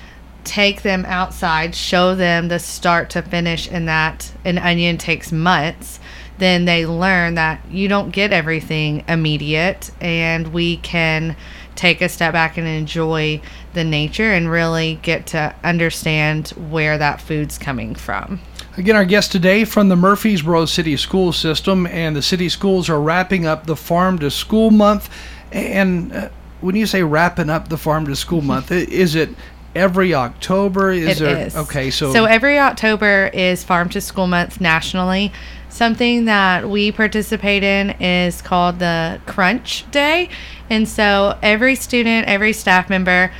take 0.49 0.81
them 0.81 1.05
outside, 1.05 1.75
show 1.75 2.15
them 2.15 2.47
the 2.47 2.57
start 2.57 3.11
to 3.11 3.21
finish, 3.21 3.69
and 3.71 3.87
that 3.87 4.33
an 4.43 4.57
onion 4.57 4.97
takes 4.97 5.31
months, 5.31 5.99
then 6.39 6.65
they 6.65 6.87
learn 6.87 7.35
that 7.35 7.61
you 7.69 7.87
don't 7.87 8.09
get 8.09 8.33
everything 8.33 9.03
immediate, 9.07 9.91
and 10.01 10.47
we 10.51 10.77
can 10.77 11.35
take 11.75 12.01
a 12.01 12.09
step 12.09 12.33
back 12.33 12.57
and 12.57 12.67
enjoy 12.67 13.39
the 13.73 13.83
nature 13.83 14.31
and 14.31 14.49
really 14.49 14.95
get 15.03 15.27
to 15.27 15.55
understand 15.63 16.49
where 16.49 16.97
that 16.97 17.21
food's 17.21 17.59
coming 17.59 17.93
from. 17.93 18.41
Again, 18.75 18.95
our 18.95 19.05
guest 19.05 19.31
today 19.31 19.65
from 19.65 19.89
the 19.89 19.95
Murfreesboro 19.95 20.65
City 20.65 20.97
School 20.97 21.31
System, 21.31 21.85
and 21.85 22.15
the 22.15 22.23
city 22.23 22.49
schools 22.49 22.89
are 22.89 22.99
wrapping 22.99 23.45
up 23.45 23.67
the 23.67 23.75
Farm 23.75 24.17
to 24.17 24.31
School 24.31 24.71
Month. 24.71 25.11
And 25.51 26.11
uh, 26.11 26.29
when 26.61 26.75
you 26.75 26.87
say 26.87 27.03
wrapping 27.03 27.51
up 27.51 27.69
the 27.69 27.77
Farm 27.77 28.07
to 28.07 28.15
School 28.15 28.41
Month, 28.41 28.71
is 28.71 29.13
it 29.13 29.29
every 29.75 30.13
October? 30.13 30.91
Is 30.91 31.19
It 31.19 31.23
there 31.23 31.47
is. 31.47 31.55
okay? 31.55 31.89
So 31.89 32.11
so 32.13 32.25
every 32.25 32.57
October 32.59 33.29
is 33.33 33.63
Farm 33.63 33.89
to 33.89 34.01
School 34.01 34.27
Month 34.27 34.59
nationally. 34.61 35.31
Something 35.69 36.25
that 36.25 36.67
we 36.69 36.91
participate 36.91 37.63
in 37.63 37.91
is 38.01 38.41
called 38.41 38.79
the 38.79 39.21
Crunch 39.27 39.89
Day, 39.91 40.29
and 40.69 40.87
so 40.87 41.37
every 41.41 41.75
student, 41.75 42.27
every 42.27 42.53
staff 42.53 42.89
member. 42.89 43.31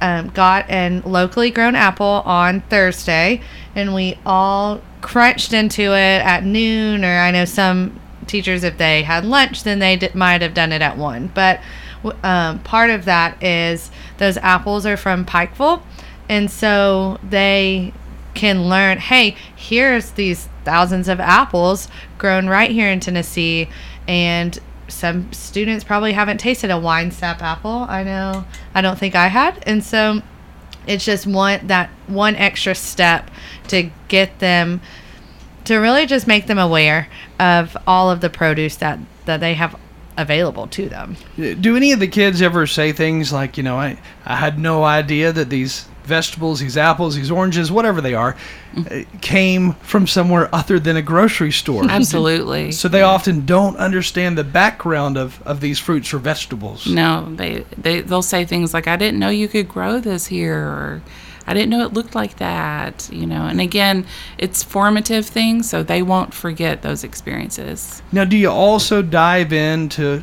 Um, 0.00 0.30
got 0.30 0.68
an 0.68 1.02
locally 1.06 1.52
grown 1.52 1.76
apple 1.76 2.22
on 2.24 2.62
Thursday, 2.62 3.40
and 3.76 3.94
we 3.94 4.18
all 4.26 4.80
crunched 5.00 5.52
into 5.52 5.82
it 5.92 6.20
at 6.24 6.42
noon. 6.44 7.04
Or 7.04 7.18
I 7.20 7.30
know 7.30 7.44
some 7.44 8.00
teachers, 8.26 8.64
if 8.64 8.78
they 8.78 9.04
had 9.04 9.24
lunch, 9.24 9.62
then 9.62 9.78
they 9.78 9.94
d- 9.94 10.08
might 10.12 10.42
have 10.42 10.54
done 10.54 10.72
it 10.72 10.82
at 10.82 10.98
one. 10.98 11.30
But 11.32 11.60
um, 12.24 12.58
part 12.64 12.90
of 12.90 13.04
that 13.04 13.40
is 13.40 13.92
those 14.22 14.36
apples 14.38 14.86
are 14.86 14.96
from 14.96 15.26
Pikeville, 15.26 15.82
and 16.28 16.48
so 16.48 17.18
they 17.28 17.92
can 18.34 18.68
learn 18.68 18.96
hey 18.96 19.36
here's 19.54 20.12
these 20.12 20.48
thousands 20.64 21.06
of 21.06 21.20
apples 21.20 21.86
grown 22.16 22.48
right 22.48 22.70
here 22.70 22.88
in 22.88 22.98
tennessee 22.98 23.68
and 24.08 24.58
some 24.88 25.30
students 25.34 25.84
probably 25.84 26.12
haven't 26.12 26.38
tasted 26.38 26.70
a 26.70 26.74
Winesap 26.74 27.42
apple 27.42 27.84
i 27.90 28.02
know 28.02 28.44
i 28.74 28.80
don't 28.80 28.98
think 28.98 29.14
i 29.14 29.26
had 29.26 29.62
and 29.66 29.84
so 29.84 30.22
it's 30.86 31.04
just 31.04 31.26
one 31.26 31.66
that 31.66 31.90
one 32.06 32.34
extra 32.36 32.74
step 32.74 33.30
to 33.68 33.90
get 34.08 34.38
them 34.38 34.80
to 35.64 35.76
really 35.76 36.06
just 36.06 36.26
make 36.26 36.46
them 36.46 36.58
aware 36.58 37.08
of 37.38 37.76
all 37.86 38.10
of 38.10 38.22
the 38.22 38.30
produce 38.30 38.76
that 38.76 38.98
that 39.26 39.40
they 39.40 39.52
have 39.52 39.78
available 40.16 40.66
to 40.66 40.88
them 40.88 41.16
do 41.36 41.76
any 41.76 41.92
of 41.92 42.00
the 42.00 42.08
kids 42.08 42.42
ever 42.42 42.66
say 42.66 42.92
things 42.92 43.32
like, 43.32 43.56
you 43.56 43.62
know, 43.62 43.78
I, 43.78 43.98
I 44.24 44.36
had 44.36 44.58
no 44.58 44.84
idea 44.84 45.32
that 45.32 45.50
these 45.50 45.86
vegetables, 46.04 46.60
these 46.60 46.76
apples, 46.76 47.14
these 47.14 47.30
oranges, 47.30 47.70
whatever 47.70 48.00
they 48.00 48.14
are, 48.14 48.36
uh, 48.76 49.02
came 49.20 49.74
from 49.74 50.06
somewhere 50.06 50.52
other 50.54 50.78
than 50.78 50.96
a 50.96 51.02
grocery 51.02 51.52
store? 51.52 51.84
Absolutely. 51.88 52.72
So 52.72 52.88
they 52.88 53.02
often 53.02 53.46
don't 53.46 53.76
understand 53.76 54.36
the 54.36 54.44
background 54.44 55.16
of, 55.16 55.40
of 55.46 55.60
these 55.60 55.78
fruits 55.78 56.12
or 56.12 56.18
vegetables. 56.18 56.86
No, 56.86 57.32
they, 57.34 57.64
they 57.78 58.00
they'll 58.00 58.22
say 58.22 58.44
things 58.44 58.74
like, 58.74 58.88
"I 58.88 58.96
didn't 58.96 59.20
know 59.20 59.28
you 59.28 59.48
could 59.48 59.68
grow 59.68 60.00
this 60.00 60.26
here," 60.26 60.58
or 60.58 61.02
"I 61.46 61.54
didn't 61.54 61.70
know 61.70 61.84
it 61.84 61.92
looked 61.92 62.14
like 62.14 62.36
that." 62.36 63.08
You 63.12 63.26
know, 63.26 63.46
and 63.46 63.60
again, 63.60 64.06
it's 64.38 64.62
formative 64.62 65.26
things, 65.26 65.68
so 65.68 65.82
they 65.82 66.02
won't 66.02 66.34
forget 66.34 66.82
those 66.82 67.04
experiences. 67.04 68.02
Now, 68.12 68.24
do 68.24 68.36
you 68.36 68.50
also 68.50 69.02
dive 69.02 69.52
into, 69.52 70.22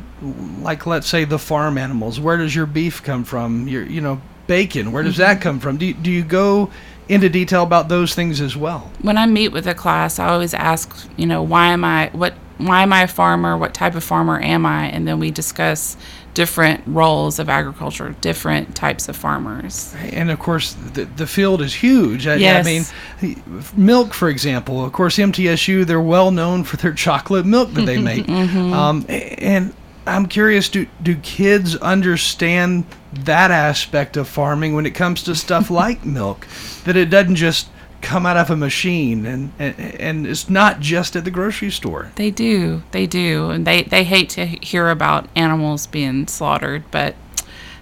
like, 0.60 0.86
let's 0.86 1.06
say 1.06 1.24
the 1.24 1.38
farm 1.38 1.78
animals? 1.78 2.20
Where 2.20 2.36
does 2.36 2.54
your 2.54 2.66
beef 2.66 3.02
come 3.02 3.24
from? 3.24 3.68
Your, 3.68 3.84
you 3.84 4.00
know, 4.00 4.20
bacon. 4.46 4.90
Where 4.92 5.02
does 5.02 5.16
that 5.18 5.34
mm-hmm. 5.34 5.42
come 5.42 5.60
from? 5.60 5.76
Do 5.76 5.86
you, 5.86 5.94
do 5.94 6.10
you 6.10 6.24
go 6.24 6.70
into 7.08 7.28
detail 7.28 7.62
about 7.62 7.88
those 7.88 8.14
things 8.14 8.40
as 8.40 8.56
well? 8.56 8.90
When 9.02 9.16
I 9.16 9.26
meet 9.26 9.48
with 9.48 9.66
a 9.66 9.74
class, 9.74 10.18
I 10.18 10.28
always 10.28 10.54
ask, 10.54 11.08
you 11.16 11.26
know, 11.26 11.42
why 11.42 11.68
am 11.68 11.84
I 11.84 12.10
what 12.12 12.34
why 12.58 12.82
am 12.82 12.92
I 12.92 13.02
a 13.02 13.08
farmer? 13.08 13.56
What 13.56 13.74
type 13.74 13.94
of 13.94 14.04
farmer 14.04 14.40
am 14.40 14.66
I? 14.66 14.86
And 14.86 15.08
then 15.08 15.18
we 15.18 15.30
discuss 15.30 15.96
different 16.40 16.82
roles 16.86 17.38
of 17.38 17.50
agriculture, 17.50 18.16
different 18.22 18.74
types 18.74 19.10
of 19.10 19.16
farmers. 19.16 19.94
And 20.10 20.30
of 20.30 20.38
course, 20.38 20.72
the, 20.72 21.04
the 21.04 21.26
field 21.26 21.60
is 21.60 21.74
huge. 21.74 22.26
I, 22.26 22.36
Yes. 22.36 22.66
I 22.66 23.26
mean, 23.26 23.62
milk, 23.76 24.14
for 24.14 24.30
example. 24.30 24.82
Of 24.82 24.92
course, 24.94 25.18
MTSU, 25.18 25.84
they're 25.84 26.00
well 26.00 26.30
known 26.30 26.64
for 26.64 26.78
their 26.78 26.94
chocolate 26.94 27.44
milk 27.44 27.74
that 27.74 27.84
they 27.84 28.00
make. 28.00 28.26
Mm 28.30 28.72
um, 28.72 29.04
and 29.08 29.74
I'm 30.06 30.26
curious 30.26 30.68
do, 30.68 30.86
do 31.02 31.14
kids 31.16 31.76
understand 31.76 32.84
that 33.12 33.50
aspect 33.50 34.16
of 34.16 34.28
farming 34.28 34.74
when 34.74 34.86
it 34.86 34.94
comes 34.94 35.22
to 35.24 35.34
stuff 35.34 35.70
like 35.82 36.06
milk? 36.06 36.46
That 36.84 36.96
it 36.96 37.10
doesn't 37.10 37.36
just 37.36 37.68
come 38.00 38.26
out 38.26 38.36
of 38.36 38.50
a 38.50 38.56
machine 38.56 39.26
and, 39.26 39.52
and, 39.58 39.78
and 39.78 40.26
it's 40.26 40.48
not 40.48 40.80
just 40.80 41.16
at 41.16 41.24
the 41.24 41.30
grocery 41.30 41.70
store. 41.70 42.12
They 42.16 42.30
do, 42.30 42.82
they 42.92 43.06
do, 43.06 43.50
and 43.50 43.66
they 43.66 43.82
they 43.82 44.04
hate 44.04 44.30
to 44.30 44.46
hear 44.46 44.90
about 44.90 45.28
animals 45.36 45.86
being 45.86 46.26
slaughtered, 46.26 46.84
but 46.90 47.14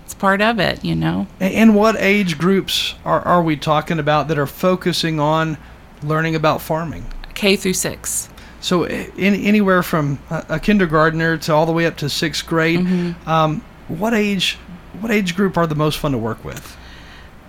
it's 0.05 0.15
part 0.15 0.41
of 0.41 0.59
it, 0.59 0.83
you 0.83 0.95
know. 0.95 1.27
And 1.39 1.77
what 1.77 1.97
age 1.99 2.39
groups 2.39 2.95
are, 3.05 3.21
are 3.21 3.43
we 3.43 3.57
talking 3.57 3.99
about 3.99 4.29
that 4.29 4.39
are 4.39 4.47
focusing 4.47 5.21
on 5.21 5.59
learning 6.03 6.35
about 6.35 6.63
farming? 6.63 7.05
K 7.35 7.57
through 7.57 7.75
six. 7.75 8.31
So 8.61 8.85
in, 8.87 9.35
anywhere 9.35 9.83
from 9.83 10.19
a, 10.31 10.47
a, 10.49 10.61
kindergartner 10.61 11.37
to 11.37 11.53
all 11.53 11.67
the 11.67 11.73
way 11.73 11.85
up 11.85 11.99
to 11.99 12.09
sixth 12.09 12.47
grade. 12.47 12.81
Mm-hmm. 12.81 13.29
Um, 13.29 13.61
what 13.89 14.15
age? 14.15 14.55
What 15.01 15.13
age 15.13 15.37
group 15.37 15.59
are 15.59 15.67
the 15.67 15.75
most 15.75 15.99
fun 15.99 16.13
to 16.13 16.19
work 16.19 16.43
with? 16.43 16.77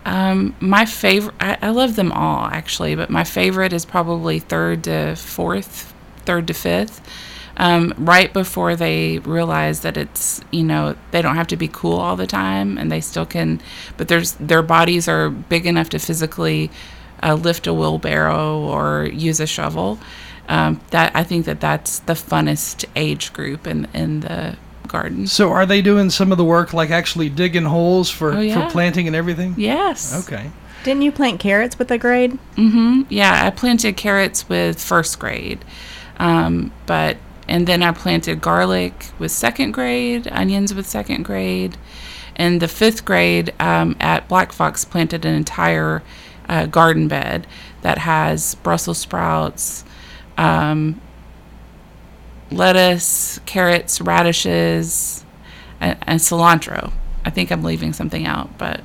Um, 0.06 0.56
my 0.60 0.86
favorite, 0.86 1.36
I, 1.40 1.58
I, 1.62 1.70
love 1.70 1.96
them 1.96 2.12
all 2.12 2.46
actually, 2.46 2.96
but 2.96 3.10
my 3.10 3.24
favorite 3.24 3.74
is 3.74 3.86
probably 3.86 4.40
third 4.40 4.86
to 4.86 5.16
fourth, 5.16 5.94
third 6.26 6.48
to 6.48 6.54
fifth. 6.54 7.02
Um, 7.58 7.94
right 7.98 8.32
before 8.32 8.78
they 8.78 9.20
realize 9.20 9.82
that 9.82 9.98
it's 9.98 10.40
you 10.50 10.64
know 10.64 10.96
they 11.12 11.22
don't 11.22 11.36
have 11.36 11.48
to 11.48 11.58
be 11.58 11.68
cool 11.68 11.98
all 11.98 12.16
the 12.16 12.26
time 12.26 12.78
and 12.78 12.90
they 12.90 13.02
still 13.02 13.26
can, 13.26 13.62
but 13.98 14.08
there's 14.08 14.34
their 14.34 14.62
bodies 14.62 15.10
are 15.10 15.30
big 15.30 15.66
enough 15.66 15.90
to 15.90 16.00
physically 16.00 16.72
uh, 17.22 17.34
lift 17.34 17.68
a 17.68 17.74
wheelbarrow 17.74 18.58
or 18.60 19.10
use 19.12 19.42
a 19.42 19.48
shovel. 19.48 20.00
Um, 20.48 20.80
that 20.92 21.14
I 21.14 21.24
think 21.24 21.46
that 21.46 21.60
that's 21.60 22.00
the 22.00 22.14
funnest 22.14 22.86
age 22.96 23.34
group 23.34 23.68
in 23.68 23.88
in 23.94 24.22
the 24.22 24.56
garden. 24.90 25.28
So 25.28 25.52
are 25.52 25.66
they 25.66 25.82
doing 25.82 26.10
some 26.10 26.32
of 26.32 26.38
the 26.38 26.46
work 26.46 26.74
like 26.74 26.90
actually 26.90 27.30
digging 27.30 27.66
holes 27.66 28.10
for, 28.10 28.34
oh, 28.34 28.40
yeah. 28.40 28.66
for 28.66 28.72
planting 28.72 29.08
and 29.08 29.16
everything? 29.16 29.56
Yes. 29.58 30.28
Okay. 30.28 30.52
Didn't 30.84 31.02
you 31.02 31.12
plant 31.12 31.40
carrots 31.40 31.78
with 31.78 31.90
the 31.90 31.98
grade? 31.98 32.38
Mm-hmm. 32.56 33.04
Yeah, 33.10 33.46
I 33.46 33.50
planted 33.50 33.98
carrots 33.98 34.48
with 34.48 34.82
first 34.82 35.20
grade. 35.20 35.64
Um, 36.18 36.72
but 36.86 37.18
and 37.48 37.66
then 37.66 37.82
I 37.82 37.92
planted 37.92 38.42
garlic 38.42 39.08
with 39.18 39.32
second 39.32 39.72
grade, 39.72 40.28
onions 40.32 40.74
with 40.74 40.88
second 40.88 41.24
grade. 41.24 41.78
And 42.36 42.62
the 42.62 42.68
fifth 42.68 43.04
grade 43.04 43.54
um, 43.60 43.98
at 44.00 44.28
Black 44.30 44.54
Fox 44.54 44.86
planted 44.86 45.26
an 45.26 45.34
entire 45.34 46.04
uh, 46.48 46.68
garden 46.68 47.08
bed 47.08 47.48
that 47.82 47.98
has 47.98 48.56
Brussels 48.56 49.00
sprouts, 49.00 49.84
um, 50.38 51.02
lettuce, 52.52 53.40
carrots, 53.46 54.02
radishes, 54.02 55.26
and, 55.80 55.98
and, 56.04 56.20
cilantro. 56.20 56.92
I 57.26 57.30
think 57.30 57.52
I'm 57.52 57.64
leaving 57.64 57.94
something 57.94 58.26
out, 58.26 58.58
but 58.58 58.82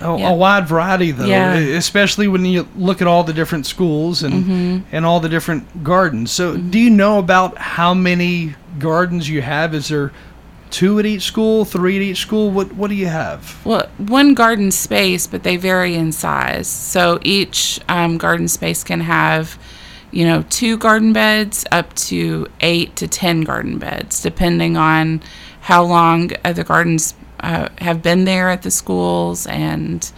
a, 0.00 0.16
yeah. 0.18 0.30
a 0.30 0.34
wide 0.34 0.66
variety 0.66 1.10
though. 1.10 1.26
Yeah. 1.26 1.54
Especially 1.54 2.28
when 2.28 2.44
you 2.44 2.66
look 2.76 3.02
at 3.02 3.08
all 3.08 3.24
the 3.24 3.32
different 3.32 3.66
schools 3.66 4.22
and 4.22 4.44
mm-hmm. 4.44 4.96
and 4.96 5.04
all 5.04 5.20
the 5.20 5.28
different 5.28 5.82
gardens. 5.82 6.30
So, 6.30 6.54
mm-hmm. 6.54 6.70
do 6.70 6.78
you 6.78 6.90
know 6.90 7.18
about 7.18 7.58
how 7.58 7.92
many 7.92 8.54
gardens 8.78 9.28
you 9.28 9.42
have? 9.42 9.74
Is 9.74 9.88
there 9.88 10.12
two 10.70 10.98
at 10.98 11.06
each 11.06 11.22
school, 11.22 11.64
three 11.64 11.96
at 11.96 12.02
each 12.02 12.18
school? 12.18 12.50
What 12.50 12.72
what 12.74 12.88
do 12.88 12.94
you 12.94 13.06
have? 13.06 13.64
Well, 13.64 13.88
one 13.98 14.34
garden 14.34 14.70
space, 14.70 15.26
but 15.26 15.42
they 15.42 15.56
vary 15.56 15.94
in 15.94 16.12
size. 16.12 16.68
So 16.68 17.18
each 17.22 17.80
um, 17.88 18.16
garden 18.16 18.48
space 18.48 18.82
can 18.82 19.00
have 19.00 19.58
you 20.12 20.24
know, 20.24 20.44
two 20.50 20.76
garden 20.76 21.12
beds 21.12 21.64
up 21.72 21.92
to 21.94 22.46
eight 22.60 22.94
to 22.96 23.08
10 23.08 23.42
garden 23.42 23.78
beds, 23.78 24.22
depending 24.22 24.76
on 24.76 25.22
how 25.62 25.82
long 25.82 26.28
the 26.28 26.64
gardens 26.64 27.14
uh, 27.40 27.68
have 27.78 28.02
been 28.02 28.24
there 28.24 28.50
at 28.50 28.62
the 28.62 28.70
schools. 28.70 29.46
And 29.46 30.10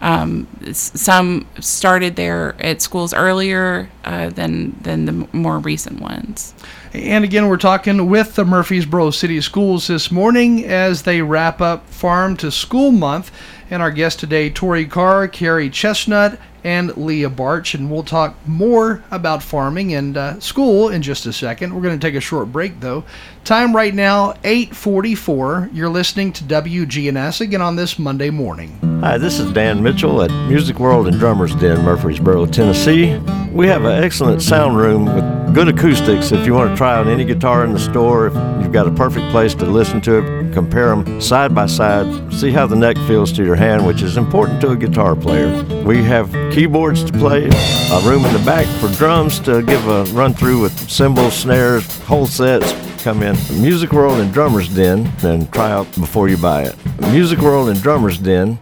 um, 0.00 0.48
some 0.72 1.46
started 1.60 2.16
there 2.16 2.56
at 2.60 2.82
schools 2.82 3.14
earlier 3.14 3.88
uh, 4.04 4.30
than, 4.30 4.76
than 4.80 5.04
the 5.04 5.28
more 5.32 5.58
recent 5.58 6.00
ones. 6.00 6.54
And 6.92 7.24
again, 7.24 7.48
we're 7.48 7.56
talking 7.56 8.08
with 8.10 8.34
the 8.34 8.44
Murfreesboro 8.44 9.10
City 9.10 9.40
Schools 9.40 9.86
this 9.86 10.10
morning 10.10 10.64
as 10.64 11.02
they 11.02 11.22
wrap 11.22 11.60
up 11.60 11.88
Farm 11.88 12.36
to 12.38 12.50
School 12.50 12.90
Month. 12.90 13.30
And 13.70 13.80
our 13.80 13.90
guest 13.90 14.20
today, 14.20 14.50
Tori 14.50 14.84
Carr, 14.84 15.28
Carrie 15.28 15.70
Chestnut, 15.70 16.38
and 16.64 16.96
Leah 16.96 17.30
Barch. 17.30 17.74
And 17.74 17.90
we'll 17.90 18.02
talk 18.02 18.36
more 18.46 19.02
about 19.10 19.42
farming 19.42 19.94
and 19.94 20.16
uh, 20.16 20.40
school 20.40 20.88
in 20.88 21.02
just 21.02 21.26
a 21.26 21.32
second. 21.32 21.74
We're 21.74 21.82
going 21.82 21.98
to 21.98 22.06
take 22.06 22.14
a 22.14 22.20
short 22.20 22.52
break, 22.52 22.80
though. 22.80 23.04
Time 23.44 23.74
right 23.74 23.94
now, 23.94 24.34
844. 24.44 25.70
You're 25.72 25.88
listening 25.88 26.32
to 26.34 26.44
WGNS 26.44 27.40
again 27.40 27.60
on 27.60 27.76
this 27.76 27.98
Monday 27.98 28.30
morning. 28.30 28.78
Hi, 29.00 29.18
this 29.18 29.40
is 29.40 29.52
Dan 29.52 29.82
Mitchell 29.82 30.22
at 30.22 30.30
Music 30.48 30.78
World 30.78 31.08
and 31.08 31.18
Drummers 31.18 31.54
Den, 31.56 31.84
Murfreesboro, 31.84 32.46
Tennessee. 32.46 33.18
We 33.50 33.66
have 33.66 33.84
an 33.84 34.02
excellent 34.02 34.42
sound 34.42 34.76
room 34.76 35.06
with 35.06 35.54
good 35.54 35.68
acoustics 35.68 36.32
if 36.32 36.46
you 36.46 36.54
want 36.54 36.70
to 36.70 36.76
try 36.76 36.94
out 36.94 37.08
any 37.08 37.24
guitar 37.24 37.64
in 37.64 37.72
the 37.72 37.78
store. 37.78 38.28
If 38.28 38.34
you've 38.62 38.72
got 38.72 38.86
a 38.86 38.92
perfect 38.92 39.30
place 39.30 39.54
to 39.56 39.66
listen 39.66 40.00
to 40.02 40.18
it, 40.18 40.54
compare 40.54 40.94
them 40.94 41.20
side 41.20 41.54
by 41.54 41.66
side, 41.66 42.32
see 42.32 42.50
how 42.50 42.66
the 42.66 42.76
neck 42.76 42.96
feels 43.08 43.32
to 43.32 43.44
your 43.44 43.56
hand, 43.56 43.84
which 43.86 44.02
is 44.02 44.16
important 44.16 44.60
to 44.62 44.70
a 44.70 44.76
guitar 44.76 45.14
player. 45.14 45.62
We 45.84 46.02
have 46.04 46.30
keyboards 46.52 47.02
to 47.02 47.12
play, 47.14 47.46
a 47.46 48.00
room 48.02 48.24
in 48.26 48.32
the 48.34 48.42
back 48.44 48.66
for 48.78 48.88
drums 48.98 49.40
to 49.40 49.62
give 49.62 49.88
a 49.88 50.04
run 50.12 50.34
through 50.34 50.60
with 50.60 50.78
cymbals, 50.90 51.34
snares, 51.34 51.98
whole 52.00 52.26
sets. 52.26 52.74
Come 53.02 53.22
in 53.22 53.34
Music 53.60 53.92
World 53.92 54.20
and 54.20 54.32
Drummers 54.32 54.68
Den 54.68 55.10
and 55.22 55.50
try 55.50 55.72
out 55.72 55.86
before 55.94 56.28
you 56.28 56.36
buy 56.36 56.64
it. 56.64 56.76
Music 57.10 57.38
World 57.38 57.70
and 57.70 57.80
Drummers 57.80 58.18
Den. 58.18 58.58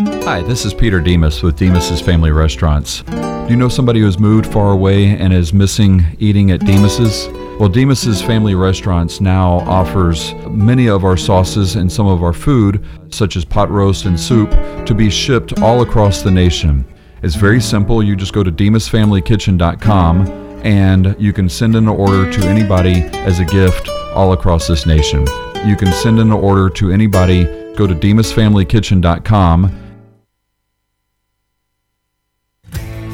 Hi, 0.00 0.42
this 0.42 0.66
is 0.66 0.74
Peter 0.74 1.00
Demos 1.00 1.42
with 1.42 1.56
Demos's 1.56 2.02
Family 2.02 2.30
Restaurants. 2.30 3.02
Do 3.02 3.46
you 3.48 3.56
know 3.56 3.68
somebody 3.68 4.00
who's 4.00 4.18
moved 4.18 4.46
far 4.46 4.72
away 4.72 5.06
and 5.06 5.32
is 5.32 5.54
missing 5.54 6.04
eating 6.18 6.50
at 6.50 6.60
Demos's? 6.60 7.28
Well, 7.58 7.70
Demos's 7.70 8.20
Family 8.20 8.54
Restaurants 8.54 9.20
now 9.22 9.60
offers 9.60 10.34
many 10.50 10.88
of 10.88 11.02
our 11.04 11.16
sauces 11.16 11.76
and 11.76 11.90
some 11.90 12.06
of 12.06 12.22
our 12.22 12.32
food, 12.34 12.84
such 13.10 13.36
as 13.36 13.44
pot 13.44 13.70
roast 13.70 14.04
and 14.04 14.20
soup, 14.20 14.50
to 14.84 14.94
be 14.94 15.08
shipped 15.08 15.60
all 15.60 15.80
across 15.80 16.20
the 16.22 16.30
nation. 16.30 16.84
It's 17.22 17.36
very 17.36 17.60
simple. 17.60 18.02
You 18.02 18.16
just 18.16 18.32
go 18.32 18.42
to 18.42 18.50
demosfamilykitchen.com 18.50 20.26
and 20.64 21.16
you 21.18 21.32
can 21.32 21.48
send 21.48 21.76
an 21.76 21.88
order 21.88 22.30
to 22.30 22.48
anybody 22.48 23.02
as 23.26 23.38
a 23.38 23.44
gift 23.44 23.88
all 24.14 24.32
across 24.32 24.66
this 24.66 24.86
nation. 24.86 25.26
You 25.64 25.76
can 25.76 25.92
send 25.92 26.18
an 26.18 26.32
order 26.32 26.68
to 26.70 26.90
anybody. 26.90 27.44
Go 27.76 27.86
to 27.86 27.94
demosfamilykitchen.com 27.94 29.82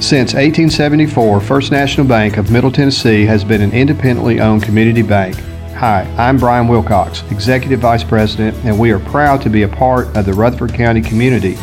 Since 0.01 0.33
1874, 0.33 1.41
First 1.41 1.73
National 1.73 2.07
Bank 2.07 2.37
of 2.37 2.53
Middle 2.53 2.71
Tennessee 2.71 3.27
has 3.27 3.43
been 3.43 3.61
an 3.61 3.73
independently 3.73 4.41
owned 4.41 4.63
community 4.63 5.03
bank. 5.03 5.37
Hi, 5.75 6.03
I'm 6.17 6.39
Brian 6.39 6.69
Wilcox, 6.69 7.23
Executive 7.33 7.81
Vice 7.81 8.05
President, 8.05 8.57
and 8.65 8.79
we 8.79 8.93
are 8.93 9.01
proud 9.01 9.43
to 9.43 9.51
be 9.51 9.65
a 9.65 9.69
part 9.69 10.07
of 10.17 10.25
the 10.25 10.33
Rutherford 10.33 10.73
County 10.73 11.03
community. 11.03 11.57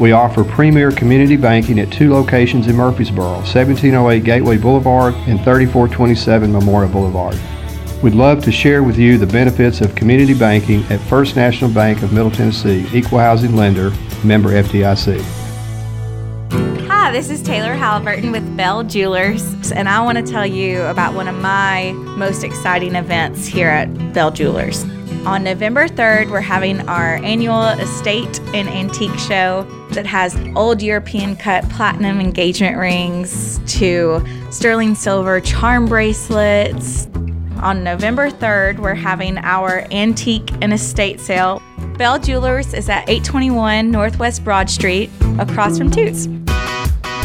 We 0.00 0.12
offer 0.12 0.44
premier 0.44 0.90
community 0.90 1.36
banking 1.36 1.78
at 1.78 1.92
two 1.92 2.10
locations 2.10 2.68
in 2.68 2.74
Murfreesboro 2.74 3.32
1708 3.44 4.24
Gateway 4.24 4.56
Boulevard 4.56 5.12
and 5.12 5.38
3427 5.40 6.50
Memorial 6.50 6.90
Boulevard. 6.90 7.38
We'd 8.02 8.14
love 8.14 8.42
to 8.44 8.50
share 8.50 8.82
with 8.82 8.96
you 8.96 9.18
the 9.18 9.26
benefits 9.26 9.82
of 9.82 9.94
community 9.94 10.32
banking 10.32 10.84
at 10.84 11.00
First 11.00 11.36
National 11.36 11.70
Bank 11.70 12.02
of 12.02 12.14
Middle 12.14 12.30
Tennessee, 12.30 12.86
equal 12.94 13.18
housing 13.18 13.54
lender, 13.54 13.90
member 14.24 14.52
FDIC. 14.52 15.20
Hi, 16.88 17.12
this 17.12 17.28
is 17.28 17.42
Taylor 17.42 17.74
Halliburton 17.74 18.32
with 18.32 18.56
Bell 18.56 18.82
Jewelers, 18.82 19.70
and 19.70 19.86
I 19.86 20.00
want 20.00 20.16
to 20.16 20.24
tell 20.24 20.46
you 20.46 20.80
about 20.84 21.12
one 21.12 21.28
of 21.28 21.34
my 21.34 21.92
most 21.92 22.42
exciting 22.42 22.94
events 22.94 23.44
here 23.46 23.68
at 23.68 24.14
Bell 24.14 24.30
Jewelers. 24.30 24.82
On 25.26 25.44
November 25.44 25.86
3rd, 25.88 26.30
we're 26.30 26.40
having 26.40 26.80
our 26.88 27.16
annual 27.16 27.66
estate 27.66 28.40
and 28.54 28.66
antique 28.66 29.18
show 29.18 29.66
that 29.90 30.06
has 30.06 30.36
old 30.56 30.82
European 30.82 31.36
cut 31.36 31.68
platinum 31.70 32.20
engagement 32.20 32.76
rings 32.76 33.60
to 33.66 34.24
sterling 34.50 34.94
silver 34.94 35.40
charm 35.40 35.86
bracelets. 35.86 37.06
On 37.62 37.84
November 37.84 38.30
3rd, 38.30 38.78
we're 38.78 38.94
having 38.94 39.36
our 39.38 39.86
antique 39.90 40.50
and 40.62 40.72
estate 40.72 41.20
sale. 41.20 41.62
Bell 41.98 42.18
Jewelers 42.18 42.72
is 42.72 42.88
at 42.88 43.08
821 43.08 43.90
Northwest 43.90 44.44
Broad 44.44 44.70
Street, 44.70 45.10
across 45.38 45.76
from 45.76 45.90
Toots. 45.90 46.26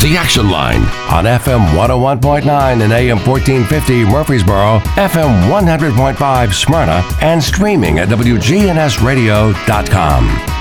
The 0.06 0.17
Action 0.17 0.49
Line 0.51 0.82
on 1.10 1.23
FM 1.23 1.65
101.9 1.73 2.82
and 2.82 2.93
AM 2.93 3.17
1450 3.25 4.06
Murfreesboro, 4.06 4.78
FM 4.97 5.49
100.5 5.49 6.54
Smyrna, 6.54 7.04
and 7.21 7.41
streaming 7.41 7.97
at 7.97 8.10
WGNSradio.com. 8.10 10.55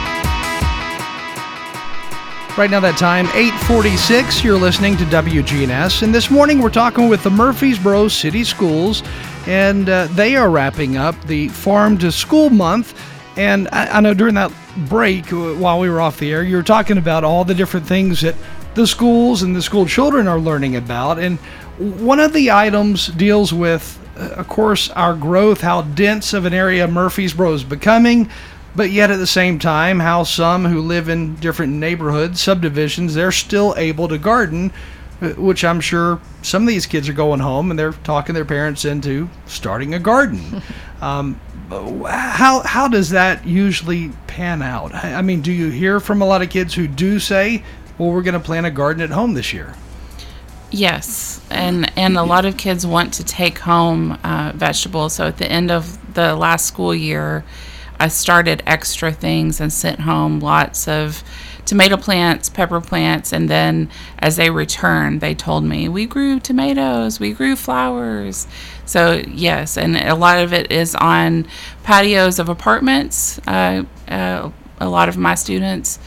Right 2.56 2.70
now, 2.70 2.78
that 2.78 2.96
time, 2.96 3.26
846, 3.34 4.44
you're 4.44 4.56
listening 4.56 4.96
to 4.98 5.04
WGNS. 5.06 6.04
And 6.04 6.14
this 6.14 6.30
morning, 6.30 6.60
we're 6.60 6.70
talking 6.70 7.08
with 7.08 7.24
the 7.24 7.30
Murfreesboro 7.30 8.06
City 8.06 8.44
Schools, 8.44 9.02
and 9.48 9.88
uh, 9.88 10.06
they 10.12 10.36
are 10.36 10.48
wrapping 10.48 10.96
up 10.96 11.20
the 11.24 11.48
Farm 11.48 11.98
to 11.98 12.12
School 12.12 12.50
Month. 12.50 12.96
And 13.36 13.66
I, 13.72 13.96
I 13.96 14.00
know 14.00 14.14
during 14.14 14.34
that 14.34 14.52
break, 14.88 15.32
uh, 15.32 15.54
while 15.54 15.80
we 15.80 15.90
were 15.90 16.00
off 16.00 16.20
the 16.20 16.32
air, 16.32 16.44
you 16.44 16.54
were 16.54 16.62
talking 16.62 16.96
about 16.96 17.24
all 17.24 17.44
the 17.44 17.54
different 17.54 17.86
things 17.86 18.20
that 18.20 18.36
the 18.76 18.86
schools 18.86 19.42
and 19.42 19.56
the 19.56 19.62
school 19.62 19.84
children 19.84 20.28
are 20.28 20.38
learning 20.38 20.76
about. 20.76 21.18
And 21.18 21.40
one 21.78 22.20
of 22.20 22.32
the 22.32 22.52
items 22.52 23.08
deals 23.08 23.52
with, 23.52 23.98
uh, 24.16 24.28
of 24.36 24.46
course, 24.46 24.90
our 24.90 25.16
growth, 25.16 25.60
how 25.60 25.82
dense 25.82 26.32
of 26.32 26.44
an 26.44 26.54
area 26.54 26.86
Murfreesboro 26.86 27.52
is 27.52 27.64
becoming, 27.64 28.30
but 28.76 28.90
yet 28.90 29.10
at 29.10 29.16
the 29.16 29.26
same 29.26 29.58
time, 29.58 30.00
how 30.00 30.24
some 30.24 30.64
who 30.64 30.80
live 30.80 31.08
in 31.08 31.37
different 31.37 31.72
neighborhoods, 31.74 32.40
subdivisions, 32.40 33.14
they're 33.14 33.32
still 33.32 33.74
able 33.76 34.08
to 34.08 34.18
garden 34.18 34.72
uh, 35.20 35.28
which 35.30 35.64
I'm 35.64 35.80
sure 35.80 36.20
some 36.42 36.62
of 36.62 36.68
these 36.68 36.87
kids 36.87 37.08
are 37.08 37.12
going 37.12 37.40
home 37.40 37.70
and 37.70 37.78
they're 37.78 37.92
talking 37.92 38.34
their 38.34 38.44
parents 38.44 38.84
into 38.84 39.28
starting 39.46 39.94
a 39.94 39.98
garden. 39.98 40.60
um, 41.00 41.40
how 41.70 42.60
how 42.60 42.88
does 42.88 43.10
that 43.10 43.46
usually 43.46 44.10
pan 44.26 44.60
out? 44.60 44.94
I 44.94 45.22
mean, 45.22 45.40
do 45.40 45.52
you 45.52 45.70
hear 45.70 46.00
from 46.00 46.20
a 46.20 46.26
lot 46.26 46.42
of 46.42 46.50
kids 46.50 46.74
who 46.74 46.87
do 46.87 47.18
say, 47.18 47.62
"Well, 47.96 48.10
we're 48.10 48.22
going 48.22 48.34
to 48.34 48.40
plant 48.40 48.66
a 48.66 48.70
garden 48.70 49.02
at 49.02 49.10
home 49.10 49.34
this 49.34 49.52
year"? 49.52 49.74
Yes, 50.70 51.40
and 51.50 51.90
and 51.96 52.18
a 52.18 52.22
lot 52.22 52.44
of 52.44 52.56
kids 52.56 52.87
want 52.87 53.14
to 53.14 53.24
take 53.24 53.60
home 53.60 54.18
uh, 54.24 54.52
vegetables. 54.54 55.14
So 55.14 55.26
at 55.26 55.38
the 55.38 55.50
end 55.50 55.70
of 55.70 56.14
the 56.14 56.37
last 56.37 56.66
school 56.66 56.94
year, 56.94 57.44
I 57.98 58.09
started 58.09 58.62
extra 58.66 59.12
things 59.12 59.61
and 59.61 59.72
sent 59.72 60.00
home 60.00 60.40
lots 60.40 60.88
of 60.88 61.22
tomato 61.64 61.96
plants, 61.96 62.50
pepper 62.50 62.80
plants, 62.80 63.33
and 63.33 63.48
then 63.48 63.88
as 64.18 64.37
they 64.37 64.50
returned, 64.50 65.20
they 65.20 65.35
told 65.35 65.64
me 65.64 65.88
we 65.88 66.07
grew 66.07 66.38
tomatoes, 66.38 67.18
we 67.18 67.33
grew 67.33 67.57
flowers. 67.57 68.46
So 68.85 69.22
yes, 69.26 69.76
and 69.78 69.96
a 69.96 70.14
lot 70.14 70.38
of 70.38 70.52
it 70.52 70.70
is 70.70 70.94
on 70.94 71.46
patios 71.83 72.38
of 72.38 72.48
apartments. 72.48 73.38
Uh, 73.46 73.85
uh, 74.09 74.50
a 74.80 74.88
lot 74.88 75.09
of 75.09 75.16
my 75.16 75.35
students 75.35 75.98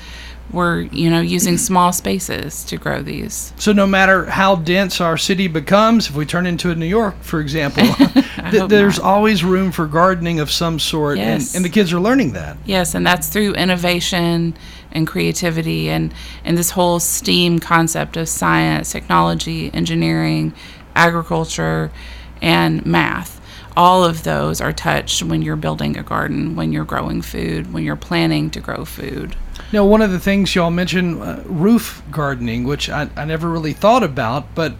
were 0.52 0.82
you 0.92 1.10
know 1.10 1.20
using 1.20 1.56
mm-hmm. 1.56 1.60
small 1.60 1.92
spaces 1.92 2.64
to 2.66 2.78
grow 2.78 3.02
these. 3.02 3.54
So 3.58 3.74
no 3.74 3.86
matter 3.86 4.26
how 4.26 4.56
dense 4.56 5.02
our 5.02 5.18
city 5.18 5.48
becomes 5.48 6.10
if 6.10 6.16
we 6.16 6.26
turn 6.26 6.46
into 6.46 6.72
a 6.72 6.76
new 6.76 6.86
york 6.86 7.16
for 7.22 7.40
example 7.40 7.84
th- 8.52 8.70
there's 8.70 8.98
not. 8.98 9.06
always 9.06 9.44
room 9.44 9.72
for 9.72 9.88
gardening 9.88 10.40
of 10.40 10.50
some 10.50 10.80
sort 10.80 11.18
yes. 11.18 11.50
and, 11.50 11.58
and 11.58 11.66
the 11.66 11.70
kids 11.70 11.92
are 11.92 12.00
learning 12.00 12.34
that. 12.34 12.58
Yes 12.66 12.96
and 12.96 13.06
that's 13.06 13.28
through 13.28 13.54
innovation 13.54 14.56
and 14.92 15.06
creativity 15.06 15.90
and 15.90 16.14
and 16.46 16.58
this 16.58 16.72
whole 16.72 17.00
steam 17.00 17.60
concept 17.60 18.16
of 18.16 18.30
science 18.30 18.92
technology 18.92 19.70
engineering 19.74 20.54
agriculture 20.96 21.92
and 22.42 22.86
math. 22.86 23.36
All 23.76 24.04
of 24.04 24.24
those 24.24 24.60
are 24.60 24.74
touched 24.74 25.22
when 25.22 25.44
you're 25.44 25.56
building 25.56 25.98
a 25.98 26.04
garden 26.04 26.56
when 26.56 26.72
you're 26.72 26.86
growing 26.86 27.22
food 27.22 27.74
when 27.74 27.84
you're 27.84 27.96
planning 27.96 28.50
to 28.52 28.60
grow 28.60 28.86
food 28.86 29.36
now, 29.72 29.86
one 29.86 30.02
of 30.02 30.12
the 30.12 30.20
things 30.20 30.56
y'all 30.56 30.72
mentioned, 30.72 31.22
uh, 31.22 31.42
roof 31.46 32.02
gardening, 32.10 32.64
which 32.64 32.90
I, 32.90 33.10
I 33.16 33.26
never 33.26 33.50
really 33.50 33.74
thought 33.74 34.04
about, 34.04 34.56
but 34.56 34.76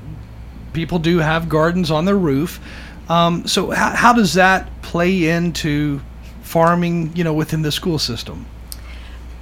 people 0.74 1.00
do 1.00 1.18
have 1.20 1.50
gardens 1.50 1.92
on 1.92 2.06
their 2.06 2.18
roof. 2.18 2.60
Um, 3.10 3.48
so, 3.48 3.72
how, 3.72 3.96
how 3.96 4.14
does 4.14 4.34
that 4.36 4.82
play 4.82 5.28
into 5.30 6.02
farming, 6.42 7.16
you 7.16 7.24
know, 7.24 7.34
within 7.34 7.62
the 7.62 7.72
school 7.72 8.00
system? 8.00 8.46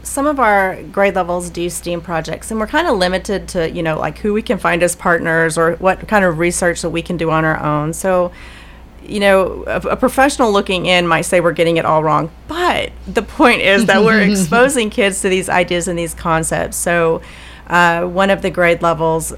some 0.05 0.27
of 0.27 0.39
our 0.39 0.81
grade 0.83 1.15
levels 1.15 1.49
do 1.49 1.69
STEAM 1.69 1.99
projects, 1.99 2.51
and 2.51 2.59
we're 2.59 2.67
kind 2.67 2.87
of 2.87 2.95
limited 2.95 3.47
to, 3.49 3.69
you 3.71 3.81
know, 3.83 3.99
like 3.99 4.19
who 4.19 4.33
we 4.33 4.41
can 4.41 4.57
find 4.57 4.83
as 4.83 4.95
partners 4.95 5.57
or 5.57 5.75
what 5.77 6.07
kind 6.07 6.23
of 6.23 6.37
research 6.37 6.81
that 6.83 6.91
we 6.91 7.01
can 7.01 7.17
do 7.17 7.31
on 7.31 7.43
our 7.43 7.61
own. 7.61 7.91
So 7.91 8.31
you 9.07 9.19
know, 9.19 9.63
a, 9.67 9.79
a, 9.89 9.95
professional 9.95 10.51
looking 10.51 10.85
in 10.85 11.07
might 11.07 11.21
say 11.21 11.41
we're 11.41 11.51
getting 11.51 11.77
it 11.77 11.85
all 11.85 12.03
wrong, 12.03 12.31
but 12.47 12.91
the 13.07 13.21
point 13.21 13.61
is 13.61 13.85
that 13.85 14.03
we're 14.03 14.21
exposing 14.31 14.89
kids 14.89 15.21
to 15.21 15.29
these 15.29 15.49
ideas 15.49 15.87
and 15.87 15.97
these 15.97 16.13
concepts. 16.13 16.77
So, 16.77 17.21
uh, 17.67 18.05
one 18.05 18.29
of 18.29 18.43
the 18.43 18.51
grade 18.51 18.81
levels 18.83 19.33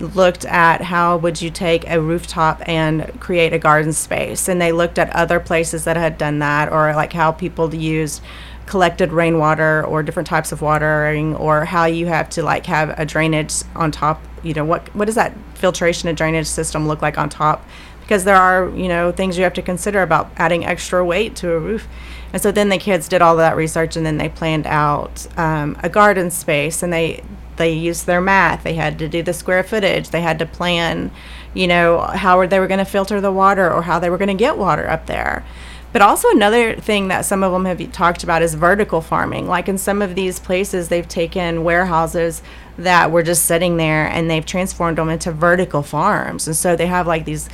looked 0.00 0.46
at 0.46 0.80
how 0.80 1.18
would 1.18 1.42
you 1.42 1.50
take 1.50 1.86
a 1.88 2.00
rooftop 2.00 2.66
and 2.66 3.20
create 3.20 3.52
a 3.52 3.58
garden 3.58 3.92
space, 3.92 4.48
and 4.48 4.60
they 4.60 4.72
looked 4.72 4.98
at 4.98 5.10
other 5.10 5.38
places 5.38 5.84
that 5.84 5.96
had 5.96 6.16
done 6.16 6.38
that, 6.38 6.72
or 6.72 6.94
like 6.94 7.12
how 7.12 7.32
people 7.32 7.74
used 7.74 8.22
collected 8.64 9.12
rainwater 9.12 9.84
or 9.86 10.02
different 10.02 10.26
types 10.26 10.52
of 10.52 10.62
watering, 10.62 11.36
or 11.36 11.64
how 11.64 11.84
you 11.84 12.06
have 12.06 12.30
to 12.30 12.42
like 12.42 12.66
have 12.66 12.98
a 12.98 13.04
drainage 13.04 13.62
on 13.74 13.90
top. 13.90 14.22
You 14.42 14.54
know, 14.54 14.64
what 14.64 14.94
what 14.94 15.04
does 15.04 15.14
that 15.16 15.34
filtration 15.54 16.08
and 16.08 16.16
drainage 16.16 16.46
system 16.46 16.88
look 16.88 17.02
like 17.02 17.18
on 17.18 17.28
top? 17.28 17.66
Because 18.06 18.22
there 18.22 18.36
are 18.36 18.68
you 18.70 18.86
know 18.86 19.10
things 19.10 19.36
you 19.36 19.42
have 19.42 19.54
to 19.54 19.62
consider 19.62 20.00
about 20.00 20.30
adding 20.36 20.64
extra 20.64 21.04
weight 21.04 21.34
to 21.36 21.52
a 21.52 21.58
roof. 21.58 21.88
And 22.32 22.40
so 22.40 22.52
then 22.52 22.68
the 22.68 22.78
kids 22.78 23.08
did 23.08 23.20
all 23.20 23.36
that 23.36 23.56
research 23.56 23.96
and 23.96 24.06
then 24.06 24.16
they 24.18 24.28
planned 24.28 24.66
out 24.66 25.26
um, 25.38 25.76
a 25.82 25.88
garden 25.88 26.30
space 26.30 26.82
and 26.82 26.92
they 26.92 27.24
they 27.56 27.72
used 27.72 28.06
their 28.06 28.20
math. 28.20 28.62
They 28.62 28.74
had 28.74 28.98
to 29.00 29.08
do 29.08 29.22
the 29.22 29.32
square 29.32 29.64
footage. 29.64 30.10
They 30.10 30.20
had 30.20 30.38
to 30.38 30.46
plan 30.46 31.10
you 31.52 31.66
know 31.66 32.00
how 32.00 32.46
they 32.46 32.60
were 32.60 32.68
going 32.68 32.78
to 32.78 32.84
filter 32.84 33.20
the 33.20 33.32
water 33.32 33.72
or 33.72 33.82
how 33.82 33.98
they 33.98 34.10
were 34.10 34.18
going 34.18 34.28
to 34.28 34.34
get 34.34 34.56
water 34.56 34.88
up 34.88 35.06
there. 35.06 35.44
But 35.92 36.02
also 36.02 36.28
another 36.30 36.76
thing 36.76 37.08
that 37.08 37.24
some 37.24 37.42
of 37.42 37.52
them 37.52 37.64
have 37.64 37.90
talked 37.90 38.22
about 38.22 38.42
is 38.42 38.54
vertical 38.54 39.00
farming. 39.00 39.48
Like 39.48 39.68
in 39.68 39.78
some 39.78 40.02
of 40.02 40.14
these 40.14 40.38
places 40.38 40.88
they've 40.88 41.08
taken 41.08 41.64
warehouses 41.64 42.42
that 42.76 43.10
were 43.10 43.22
just 43.22 43.46
sitting 43.46 43.78
there 43.78 44.06
and 44.06 44.30
they've 44.30 44.44
transformed 44.44 44.98
them 44.98 45.08
into 45.08 45.32
vertical 45.32 45.82
farms. 45.82 46.46
And 46.46 46.54
so 46.54 46.76
they 46.76 46.86
have 46.86 47.06
like 47.06 47.24
these 47.24 47.48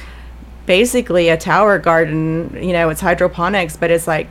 basically 0.67 1.29
a 1.29 1.37
tower 1.37 1.79
garden. 1.79 2.57
You 2.63 2.73
know, 2.73 2.89
it's 2.91 3.01
hydroponics, 3.01 3.77
but 3.77 3.91
it's 3.91 4.07
like 4.07 4.31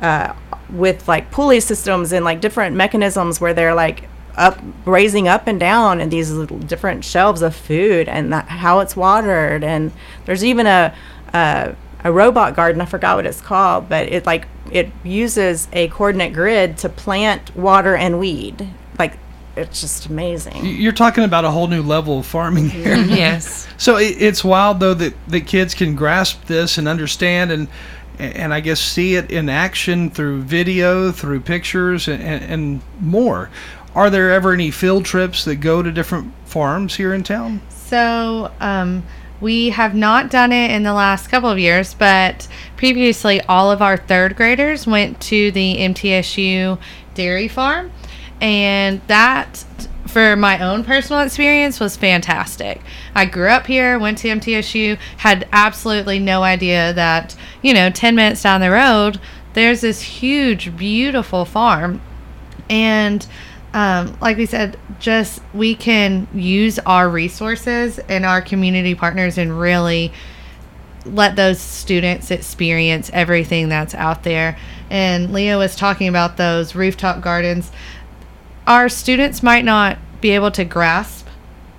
uh, 0.00 0.34
with 0.70 1.06
like 1.06 1.30
pulley 1.30 1.60
systems 1.60 2.12
and 2.12 2.24
like 2.24 2.40
different 2.40 2.74
mechanisms 2.76 3.40
where 3.40 3.54
they're 3.54 3.74
like 3.74 4.08
up 4.36 4.58
raising 4.86 5.28
up 5.28 5.46
and 5.46 5.60
down 5.60 6.00
and 6.00 6.10
these 6.10 6.32
different 6.66 7.04
shelves 7.04 7.42
of 7.42 7.54
food 7.54 8.08
and 8.08 8.32
that, 8.32 8.46
how 8.48 8.80
it's 8.80 8.96
watered 8.96 9.62
and 9.62 9.92
there's 10.24 10.44
even 10.44 10.66
a, 10.66 10.94
a 11.34 11.74
a 12.04 12.10
robot 12.10 12.56
garden 12.56 12.80
i 12.80 12.84
forgot 12.86 13.16
what 13.16 13.26
it's 13.26 13.42
called 13.42 13.88
but 13.88 14.08
it 14.08 14.24
like 14.24 14.48
it 14.70 14.90
uses 15.04 15.68
a 15.74 15.86
coordinate 15.88 16.32
grid 16.32 16.78
to 16.78 16.88
plant 16.88 17.54
water 17.54 17.94
and 17.94 18.18
weed 18.18 18.66
it's 19.56 19.80
just 19.80 20.06
amazing. 20.06 20.64
You're 20.64 20.92
talking 20.92 21.24
about 21.24 21.44
a 21.44 21.50
whole 21.50 21.66
new 21.66 21.82
level 21.82 22.20
of 22.20 22.26
farming 22.26 22.68
here. 22.70 22.96
yes. 22.96 23.68
So 23.76 23.96
it, 23.96 24.16
it's 24.20 24.42
wild 24.44 24.80
though 24.80 24.94
that 24.94 25.14
the 25.28 25.40
kids 25.40 25.74
can 25.74 25.94
grasp 25.94 26.44
this 26.46 26.78
and 26.78 26.88
understand 26.88 27.52
and 27.52 27.68
and 28.18 28.52
I 28.52 28.60
guess 28.60 28.80
see 28.80 29.14
it 29.14 29.30
in 29.30 29.48
action 29.48 30.10
through 30.10 30.42
video, 30.42 31.10
through 31.10 31.40
pictures, 31.40 32.08
and, 32.08 32.22
and 32.22 32.80
more. 33.00 33.50
Are 33.94 34.10
there 34.10 34.30
ever 34.30 34.52
any 34.52 34.70
field 34.70 35.04
trips 35.04 35.44
that 35.44 35.56
go 35.56 35.82
to 35.82 35.90
different 35.90 36.32
farms 36.44 36.96
here 36.96 37.12
in 37.14 37.24
town? 37.24 37.62
So, 37.70 38.52
um, 38.60 39.02
we 39.40 39.70
have 39.70 39.94
not 39.94 40.30
done 40.30 40.52
it 40.52 40.70
in 40.70 40.84
the 40.84 40.94
last 40.94 41.28
couple 41.28 41.50
of 41.50 41.58
years, 41.58 41.94
but 41.94 42.46
previously 42.76 43.40
all 43.42 43.72
of 43.72 43.82
our 43.82 43.96
third 43.96 44.36
graders 44.36 44.86
went 44.86 45.20
to 45.22 45.50
the 45.50 45.78
MTSU 45.78 46.78
dairy 47.14 47.48
farm 47.48 47.90
and 48.42 49.00
that 49.06 49.64
for 50.08 50.36
my 50.36 50.58
own 50.58 50.84
personal 50.84 51.22
experience 51.22 51.80
was 51.80 51.96
fantastic. 51.96 52.82
I 53.14 53.24
grew 53.24 53.48
up 53.48 53.66
here, 53.66 53.98
went 53.98 54.18
to 54.18 54.28
MTSU, 54.28 54.98
had 55.18 55.48
absolutely 55.52 56.18
no 56.18 56.42
idea 56.42 56.92
that, 56.92 57.34
you 57.62 57.72
know, 57.72 57.88
10 57.88 58.14
minutes 58.14 58.42
down 58.42 58.60
the 58.60 58.70
road, 58.70 59.18
there's 59.54 59.80
this 59.80 60.02
huge, 60.02 60.76
beautiful 60.76 61.44
farm. 61.44 62.02
And 62.68 63.26
um, 63.72 64.18
like 64.20 64.36
we 64.36 64.44
said, 64.44 64.76
just 64.98 65.40
we 65.54 65.74
can 65.74 66.26
use 66.34 66.78
our 66.80 67.08
resources 67.08 67.98
and 68.00 68.26
our 68.26 68.42
community 68.42 68.94
partners 68.94 69.38
and 69.38 69.58
really 69.58 70.12
let 71.06 71.36
those 71.36 71.60
students 71.60 72.30
experience 72.30 73.10
everything 73.12 73.68
that's 73.68 73.94
out 73.94 74.24
there. 74.24 74.58
And 74.90 75.32
Leo 75.32 75.58
was 75.58 75.74
talking 75.74 76.08
about 76.08 76.36
those 76.36 76.74
rooftop 76.74 77.22
gardens 77.22 77.72
our 78.66 78.88
students 78.88 79.42
might 79.42 79.64
not 79.64 79.98
be 80.20 80.30
able 80.30 80.50
to 80.52 80.64
grasp 80.64 81.26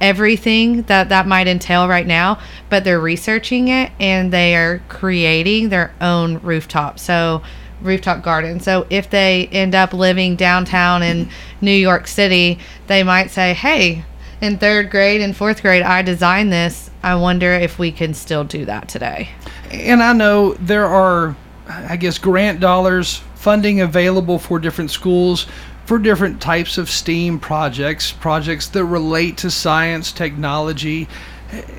everything 0.02 0.82
that 0.84 1.10
that 1.10 1.26
might 1.26 1.48
entail 1.48 1.88
right 1.88 2.06
now, 2.06 2.38
but 2.70 2.84
they're 2.84 3.00
researching 3.00 3.70
it 3.70 3.92
and 4.00 4.34
they 4.34 4.56
are 4.56 4.82
creating 4.90 5.70
their 5.70 5.94
own 6.02 6.40
rooftop. 6.40 7.00
So, 7.00 7.42
rooftop 7.82 8.22
garden. 8.22 8.60
So, 8.60 8.86
if 8.90 9.10
they 9.10 9.48
end 9.52 9.76
up 9.76 9.94
living 9.94 10.36
downtown 10.36 11.04
in 11.04 11.30
New 11.62 11.72
York 11.72 12.08
City, 12.08 12.60
they 12.88 13.04
might 13.04 13.32
say, 13.32 13.54
"Hey, 13.54 14.04
in 14.42 14.58
3rd 14.58 14.90
grade 14.90 15.22
and 15.22 15.36
4th 15.36 15.62
grade 15.62 15.84
I 15.84 16.02
designed 16.02 16.52
this. 16.52 16.90
I 17.02 17.16
wonder 17.16 17.54
if 17.54 17.80
we 17.80 17.92
can 17.92 18.14
still 18.14 18.44
do 18.44 18.66
that 18.66 18.90
today." 18.90 19.30
And 19.72 20.04
I 20.04 20.12
know 20.12 20.56
there 20.60 20.86
are 20.86 21.36
I 21.70 21.96
guess 21.96 22.18
grant 22.18 22.60
dollars 22.60 23.22
funding 23.36 23.80
available 23.80 24.38
for 24.38 24.60
different 24.60 24.92
schools 24.92 25.48
for 25.86 26.00
different 26.00 26.42
types 26.42 26.78
of 26.78 26.90
STEAM 26.90 27.40
projects, 27.40 28.12
projects 28.12 28.68
that 28.70 28.86
relate 28.86 29.38
to 29.38 29.52
science, 29.52 30.12
technology, 30.12 31.08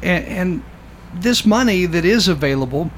and, 0.03 0.25
and 0.27 0.65
this 1.15 1.47
money 1.47 1.87
that 1.87 2.05
is 2.05 2.29
available. 2.29 2.91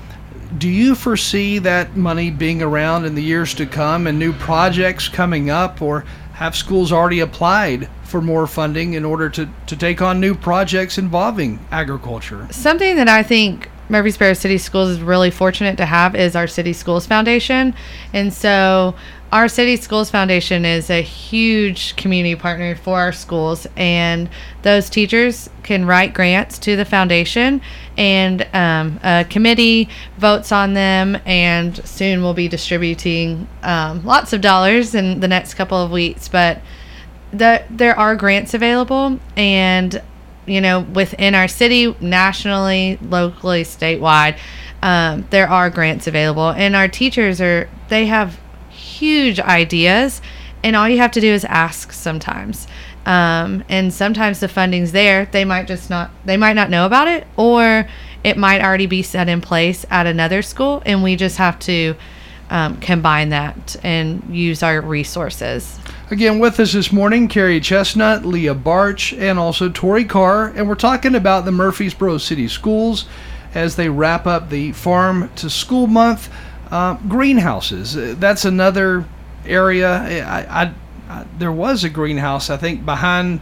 Do 0.59 0.69
you 0.69 0.95
foresee 0.95 1.59
that 1.61 1.97
money 1.97 2.31
being 2.31 2.63
around 2.63 3.05
in 3.05 3.15
the 3.15 3.23
years 3.23 3.55
to 3.55 3.67
come 3.67 4.07
and 4.07 4.19
new 4.19 4.33
projects 4.33 5.09
coming 5.09 5.51
up, 5.51 5.83
or 5.83 6.05
have 6.35 6.55
schools 6.55 6.93
already 6.93 7.21
applied 7.21 7.89
for 8.05 8.21
more 8.21 8.47
funding 8.47 8.95
in 8.95 9.05
order 9.05 9.29
to, 9.31 9.49
to 9.67 9.77
take 9.77 10.01
on 10.01 10.21
new 10.21 10.35
projects 10.35 10.99
involving 10.99 11.59
agriculture? 11.71 12.47
Something 12.51 12.97
that 12.97 13.09
I 13.09 13.23
think 13.23 13.69
Murfreesboro 13.89 14.35
City 14.35 14.59
Schools 14.59 14.91
is 14.91 15.01
really 15.01 15.31
fortunate 15.31 15.77
to 15.77 15.87
have 15.87 16.15
is 16.15 16.35
our 16.37 16.47
City 16.47 16.73
Schools 16.73 17.07
Foundation. 17.07 17.75
And 18.13 18.33
so 18.33 18.95
our 19.33 19.49
City 19.49 19.77
Schools 19.77 20.09
Foundation 20.09 20.65
is 20.65 20.89
a 20.89 21.03
huge 21.03 21.97
community 21.97 22.37
partner 22.37 22.77
for 22.77 22.99
our 22.99 23.13
schools, 23.13 23.67
and 23.77 24.29
those 24.63 24.89
teachers 24.89 25.51
can 25.65 25.85
write 25.85 26.15
grants 26.15 26.59
to 26.61 26.77
the 26.77 26.85
foundation, 26.85 27.61
and 27.99 28.47
um, 28.55 29.01
a 29.03 29.27
committee 29.29 29.89
votes 30.17 30.53
on 30.53 30.75
them, 30.75 31.19
and 31.27 31.77
soon 31.87 32.23
we'll 32.23 32.35
be 32.35 32.47
distributing 32.47 33.49
um, 33.63 34.05
lots 34.05 34.33
of 34.33 34.41
dollars 34.41 34.95
in 34.95 35.19
the 35.19 35.29
next 35.29 35.55
couple 35.55 35.79
of 35.79 35.91
weeks. 35.91 36.29
But 36.29 36.61
the, 37.33 37.65
there 37.69 37.99
are 37.99 38.15
grants 38.15 38.55
available, 38.55 39.19
and 39.37 40.01
you 40.47 40.61
know, 40.61 40.81
within 40.81 41.35
our 41.35 41.49
city, 41.49 41.97
nationally, 42.01 42.99
locally, 43.03 43.65
statewide, 43.65 44.39
um, 44.83 45.27
there 45.31 45.49
are 45.49 45.69
grants 45.69 46.07
available, 46.07 46.51
and 46.51 46.77
our 46.77 46.87
teachers 46.87 47.41
are 47.41 47.69
they 47.89 48.07
have 48.07 48.39
huge 48.99 49.41
ideas, 49.41 50.21
and 50.63 50.75
all 50.75 50.89
you 50.89 50.99
have 50.99 51.13
to 51.13 51.21
do 51.21 51.33
is 51.33 51.45
ask 51.45 51.93
sometimes. 51.93 52.67
Um, 53.05 53.63
and 53.69 53.95
sometimes 53.95 54.41
the 54.41 54.49
funding's 54.49 54.93
there. 54.93 55.27
They 55.27 55.45
might 55.45 55.69
just 55.69 55.91
not. 55.91 56.11
They 56.25 56.37
might 56.37 56.55
not 56.55 56.71
know 56.71 56.87
about 56.87 57.07
it, 57.09 57.27
or 57.37 57.87
it 58.25 58.37
might 58.37 58.63
already 58.63 58.87
be 58.87 59.03
set 59.03 59.29
in 59.29 59.41
place 59.41 59.87
at 59.91 60.07
another 60.07 60.43
school, 60.43 60.83
and 60.85 61.03
we 61.03 61.15
just 61.15 61.37
have 61.37 61.59
to 61.61 61.95
um, 62.51 62.79
combine 62.81 63.29
that 63.31 63.77
and 63.83 64.23
use 64.35 64.63
our 64.63 64.81
resources. 64.81 65.79
Again, 66.11 66.39
with 66.39 66.59
us 66.61 66.73
this 66.73 66.93
morning, 66.93 67.29
Carrie 67.29 67.61
Chestnut, 67.61 68.25
Leah 68.25 68.55
Barch, 68.55 69.13
and 69.13 69.39
also 69.39 69.69
Tori 69.69 70.05
Carr, 70.05 70.49
and 70.49 70.69
we're 70.69 70.75
talking 70.75 71.15
about 71.15 71.45
the 71.45 71.53
Murfreesboro 71.53 72.19
City 72.19 72.49
Schools 72.49 73.07
as 73.55 73.77
they 73.77 73.89
wrap 73.89 74.27
up 74.27 74.51
the 74.51 74.73
Farm 74.73 75.31
to 75.37 75.49
School 75.49 75.87
Month. 75.87 76.29
Uh, 76.71 76.95
greenhouses, 77.09 77.97
uh, 77.97 78.15
that's 78.19 78.45
another 78.45 79.05
area. 79.47 79.89
I, 79.89 80.63
I, 80.63 80.75
I, 81.09 81.25
there 81.39 81.53
was 81.53 81.85
a 81.85 81.89
greenhouse, 81.89 82.51
I 82.51 82.57
think, 82.57 82.85
behind 82.85 83.41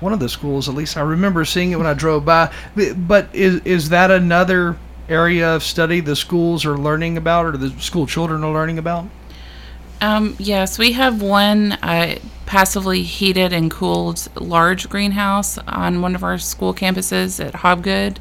one 0.00 0.12
of 0.12 0.20
the 0.20 0.28
schools. 0.28 0.68
At 0.68 0.74
least 0.74 0.96
I 0.96 1.00
remember 1.00 1.44
seeing 1.44 1.72
it 1.72 1.76
when 1.76 1.86
I 1.86 1.94
drove 1.94 2.24
by. 2.24 2.52
But 2.96 3.34
is 3.34 3.60
is 3.64 3.88
that 3.88 4.10
another 4.10 4.76
area 5.08 5.54
of 5.54 5.62
study 5.62 6.00
the 6.00 6.16
schools 6.16 6.64
are 6.64 6.78
learning 6.78 7.16
about, 7.16 7.46
or 7.46 7.52
the 7.56 7.70
school 7.80 8.06
children 8.06 8.44
are 8.44 8.52
learning 8.52 8.78
about? 8.78 9.06
Um, 10.00 10.36
yes, 10.38 10.78
we 10.78 10.92
have 10.92 11.22
one 11.22 11.72
uh, 11.72 12.18
passively 12.46 13.02
heated 13.02 13.52
and 13.52 13.70
cooled 13.70 14.28
large 14.36 14.88
greenhouse 14.88 15.56
on 15.58 16.02
one 16.02 16.14
of 16.14 16.22
our 16.22 16.38
school 16.38 16.74
campuses 16.74 17.44
at 17.44 17.54
Hobgood. 17.54 18.18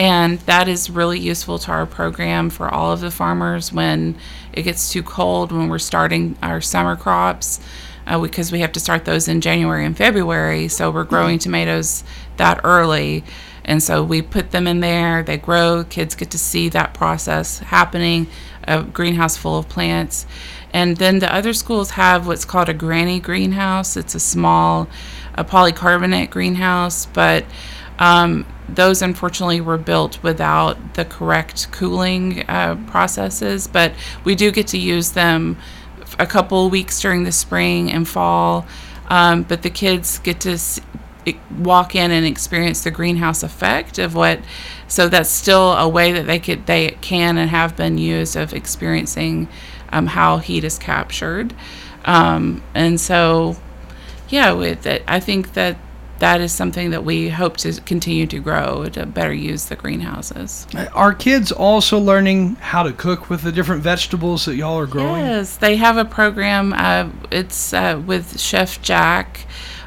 And 0.00 0.38
that 0.40 0.66
is 0.66 0.88
really 0.88 1.18
useful 1.18 1.58
to 1.58 1.72
our 1.72 1.84
program 1.84 2.48
for 2.48 2.72
all 2.72 2.90
of 2.90 3.00
the 3.00 3.10
farmers 3.10 3.70
when 3.70 4.16
it 4.50 4.62
gets 4.62 4.90
too 4.90 5.02
cold, 5.02 5.52
when 5.52 5.68
we're 5.68 5.78
starting 5.78 6.38
our 6.42 6.62
summer 6.62 6.96
crops, 6.96 7.60
uh, 8.06 8.18
because 8.18 8.50
we 8.50 8.60
have 8.60 8.72
to 8.72 8.80
start 8.80 9.04
those 9.04 9.28
in 9.28 9.42
January 9.42 9.84
and 9.84 9.94
February. 9.94 10.68
So 10.68 10.90
we're 10.90 11.04
growing 11.04 11.36
mm-hmm. 11.36 11.42
tomatoes 11.42 12.02
that 12.38 12.62
early. 12.64 13.24
And 13.66 13.82
so 13.82 14.02
we 14.02 14.22
put 14.22 14.52
them 14.52 14.66
in 14.66 14.80
there, 14.80 15.22
they 15.22 15.36
grow, 15.36 15.84
kids 15.84 16.14
get 16.14 16.30
to 16.30 16.38
see 16.38 16.70
that 16.70 16.94
process 16.94 17.58
happening, 17.58 18.26
a 18.66 18.82
greenhouse 18.82 19.36
full 19.36 19.58
of 19.58 19.68
plants. 19.68 20.24
And 20.72 20.96
then 20.96 21.18
the 21.18 21.30
other 21.30 21.52
schools 21.52 21.90
have 21.90 22.26
what's 22.26 22.46
called 22.46 22.70
a 22.70 22.74
granny 22.74 23.20
greenhouse. 23.20 23.98
It's 23.98 24.14
a 24.14 24.20
small 24.20 24.88
a 25.34 25.44
polycarbonate 25.44 26.30
greenhouse, 26.30 27.04
but 27.04 27.44
um, 28.00 28.46
those 28.68 29.02
unfortunately 29.02 29.60
were 29.60 29.78
built 29.78 30.22
without 30.22 30.94
the 30.94 31.04
correct 31.04 31.70
cooling 31.70 32.48
uh, 32.48 32.76
processes. 32.86 33.68
But 33.68 33.92
we 34.24 34.34
do 34.34 34.50
get 34.50 34.66
to 34.68 34.78
use 34.78 35.12
them 35.12 35.58
a 36.18 36.26
couple 36.26 36.68
weeks 36.70 37.00
during 37.00 37.24
the 37.24 37.32
spring 37.32 37.92
and 37.92 38.08
fall. 38.08 38.66
Um, 39.08 39.42
but 39.42 39.62
the 39.62 39.70
kids 39.70 40.18
get 40.18 40.40
to 40.40 40.52
s- 40.52 40.80
walk 41.58 41.94
in 41.94 42.10
and 42.10 42.24
experience 42.24 42.82
the 42.82 42.90
greenhouse 42.90 43.42
effect 43.42 43.98
of 43.98 44.14
what 44.14 44.40
so 44.88 45.08
that's 45.08 45.28
still 45.28 45.74
a 45.74 45.88
way 45.88 46.12
that 46.12 46.26
they 46.26 46.38
could 46.38 46.66
they 46.66 46.96
can 47.00 47.36
and 47.36 47.50
have 47.50 47.76
been 47.76 47.98
used 47.98 48.36
of 48.36 48.54
experiencing 48.54 49.48
um, 49.92 50.06
how 50.06 50.38
heat 50.38 50.64
is 50.64 50.78
captured. 50.78 51.54
Um, 52.04 52.62
and 52.74 53.00
so, 53.00 53.56
yeah, 54.28 54.52
with 54.52 54.86
it, 54.86 55.02
I 55.06 55.20
think 55.20 55.52
that 55.54 55.76
that 56.20 56.40
is 56.40 56.52
something 56.52 56.90
that 56.90 57.04
we 57.04 57.30
hope 57.30 57.56
to 57.58 57.72
continue 57.82 58.26
to 58.26 58.38
grow 58.38 58.84
to 58.90 59.06
better 59.06 59.32
use 59.32 59.66
the 59.66 59.76
greenhouses. 59.76 60.66
Are 60.94 61.14
kids 61.14 61.50
also 61.50 61.98
learning 61.98 62.56
how 62.56 62.82
to 62.82 62.92
cook 62.92 63.28
with 63.28 63.42
the 63.42 63.50
different 63.50 63.82
vegetables 63.82 64.44
that 64.44 64.54
y'all 64.54 64.78
are 64.78 64.86
growing? 64.86 65.24
Yes, 65.24 65.56
they 65.56 65.76
have 65.76 65.96
a 65.96 66.04
program. 66.04 66.72
Uh, 66.74 67.08
it's 67.30 67.72
uh, 67.72 68.00
with 68.06 68.38
Chef 68.38 68.80
Jack. 68.82 69.46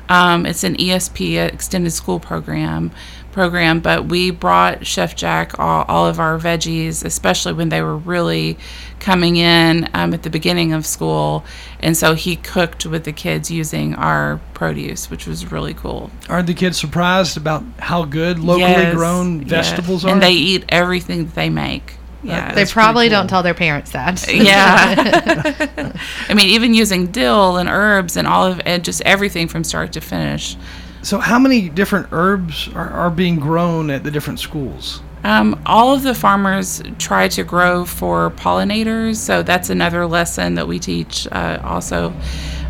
Um, 0.09 0.45
it's 0.45 0.63
an 0.63 0.75
ESP, 0.75 1.53
extended 1.53 1.91
school 1.91 2.19
program, 2.19 2.91
program, 3.31 3.79
but 3.79 4.05
we 4.05 4.31
brought 4.31 4.85
Chef 4.85 5.15
Jack 5.15 5.59
all, 5.59 5.85
all 5.87 6.07
of 6.07 6.19
our 6.19 6.37
veggies, 6.37 7.05
especially 7.05 7.53
when 7.53 7.69
they 7.69 7.81
were 7.81 7.97
really 7.97 8.57
coming 9.03 9.35
in 9.35 9.87
um, 9.93 10.13
at 10.13 10.23
the 10.23 10.29
beginning 10.29 10.73
of 10.73 10.85
school. 10.85 11.43
And 11.79 11.95
so 11.95 12.15
he 12.15 12.37
cooked 12.37 12.85
with 12.85 13.03
the 13.03 13.11
kids 13.11 13.51
using 13.51 13.93
our 13.95 14.39
produce, 14.53 15.11
which 15.11 15.27
was 15.27 15.51
really 15.51 15.73
cool. 15.73 16.09
Aren't 16.29 16.47
the 16.47 16.53
kids 16.53 16.79
surprised 16.79 17.37
about 17.37 17.63
how 17.79 18.05
good 18.05 18.39
locally 18.39 18.71
yes, 18.71 18.95
grown 18.95 19.43
vegetables 19.43 20.03
yes. 20.03 20.09
are? 20.09 20.13
And 20.13 20.23
they 20.23 20.31
eat 20.31 20.65
everything 20.69 21.25
that 21.25 21.35
they 21.35 21.49
make. 21.49 21.95
Yeah, 22.23 22.55
they 22.55 22.65
probably 22.65 23.07
cool. 23.09 23.17
don't 23.17 23.27
tell 23.27 23.43
their 23.43 23.53
parents 23.53 23.91
that. 23.91 24.25
yeah, 24.33 25.91
I 26.29 26.33
mean, 26.33 26.47
even 26.47 26.73
using 26.73 27.07
dill 27.07 27.57
and 27.57 27.67
herbs 27.67 28.15
and 28.15 28.25
all 28.25 28.45
of 28.45 28.61
it, 28.65 28.85
just 28.85 29.01
everything 29.01 29.49
from 29.49 29.65
start 29.65 29.91
to 29.93 30.01
finish. 30.01 30.55
So, 31.01 31.17
how 31.17 31.37
many 31.37 31.67
different 31.67 32.07
herbs 32.13 32.69
are, 32.73 32.89
are 32.89 33.09
being 33.09 33.41
grown 33.41 33.89
at 33.89 34.05
the 34.05 34.11
different 34.11 34.39
schools? 34.39 35.01
Um, 35.23 35.61
all 35.65 35.93
of 35.93 36.03
the 36.03 36.13
farmers 36.13 36.81
try 36.99 37.27
to 37.29 37.43
grow 37.43 37.85
for 37.85 38.31
pollinators, 38.31 39.15
so 39.15 39.41
that's 39.41 39.69
another 39.69 40.05
lesson 40.05 40.55
that 40.55 40.67
we 40.67 40.79
teach 40.79 41.27
uh, 41.31 41.61
also. 41.63 42.13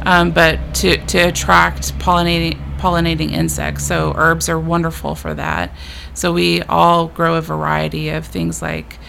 Um, 0.06 0.32
but 0.32 0.76
to, 0.76 0.98
to 1.06 1.20
attract 1.20 1.98
pollinating 2.00 2.60
pollinating 2.78 3.32
insects, 3.32 3.86
so 3.86 4.14
herbs 4.18 4.50
are 4.50 4.60
wonderful 4.60 5.16
for 5.16 5.34
that. 5.34 5.74
So 6.14 6.34
we 6.34 6.62
all 6.64 7.08
grow 7.08 7.36
a 7.36 7.42
variety 7.42 8.10
of 8.10 8.26
things 8.28 8.62
like 8.62 9.00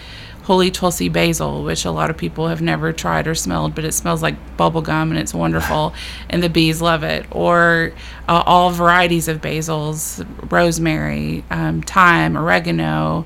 holy 0.45 0.69
tulsi 0.69 1.09
basil, 1.09 1.63
which 1.63 1.85
a 1.85 1.91
lot 1.91 2.11
of 2.11 2.17
people 2.17 2.47
have 2.49 2.61
never 2.61 2.93
tried 2.93 3.27
or 3.27 3.33
smelled, 3.33 3.73
but 3.73 3.83
it 3.83 3.91
smells 3.93 4.21
like 4.21 4.35
bubble 4.57 4.81
gum 4.81 5.09
and 5.09 5.19
it's 5.19 5.33
wonderful, 5.33 5.93
and 6.29 6.43
the 6.43 6.49
bees 6.49 6.81
love 6.81 7.03
it. 7.03 7.25
Or 7.31 7.93
uh, 8.27 8.43
all 8.45 8.69
varieties 8.69 9.27
of 9.27 9.41
basils, 9.41 10.25
rosemary, 10.51 11.43
um, 11.49 11.81
thyme, 11.81 12.37
oregano. 12.37 13.25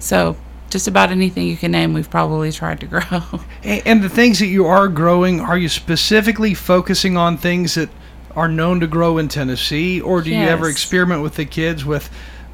So 0.00 0.36
just 0.68 0.88
about 0.88 1.10
anything 1.10 1.46
you 1.46 1.56
can 1.56 1.70
name, 1.70 1.94
we've 1.94 2.10
probably 2.10 2.50
tried 2.50 2.80
to 2.80 2.86
grow. 2.94 3.22
And 3.62 4.02
the 4.02 4.08
things 4.08 4.40
that 4.40 4.46
you 4.46 4.66
are 4.66 4.88
growing, 4.88 5.40
are 5.40 5.56
you 5.56 5.68
specifically 5.68 6.54
focusing 6.54 7.16
on 7.16 7.36
things 7.36 7.76
that 7.76 7.88
are 8.34 8.48
known 8.48 8.80
to 8.80 8.88
grow 8.88 9.18
in 9.18 9.28
Tennessee, 9.28 10.00
or 10.00 10.22
do 10.22 10.30
yes. 10.30 10.42
you 10.42 10.48
ever 10.48 10.68
experiment 10.68 11.22
with 11.22 11.36
the 11.36 11.44
kids 11.44 11.84
with? 11.84 12.10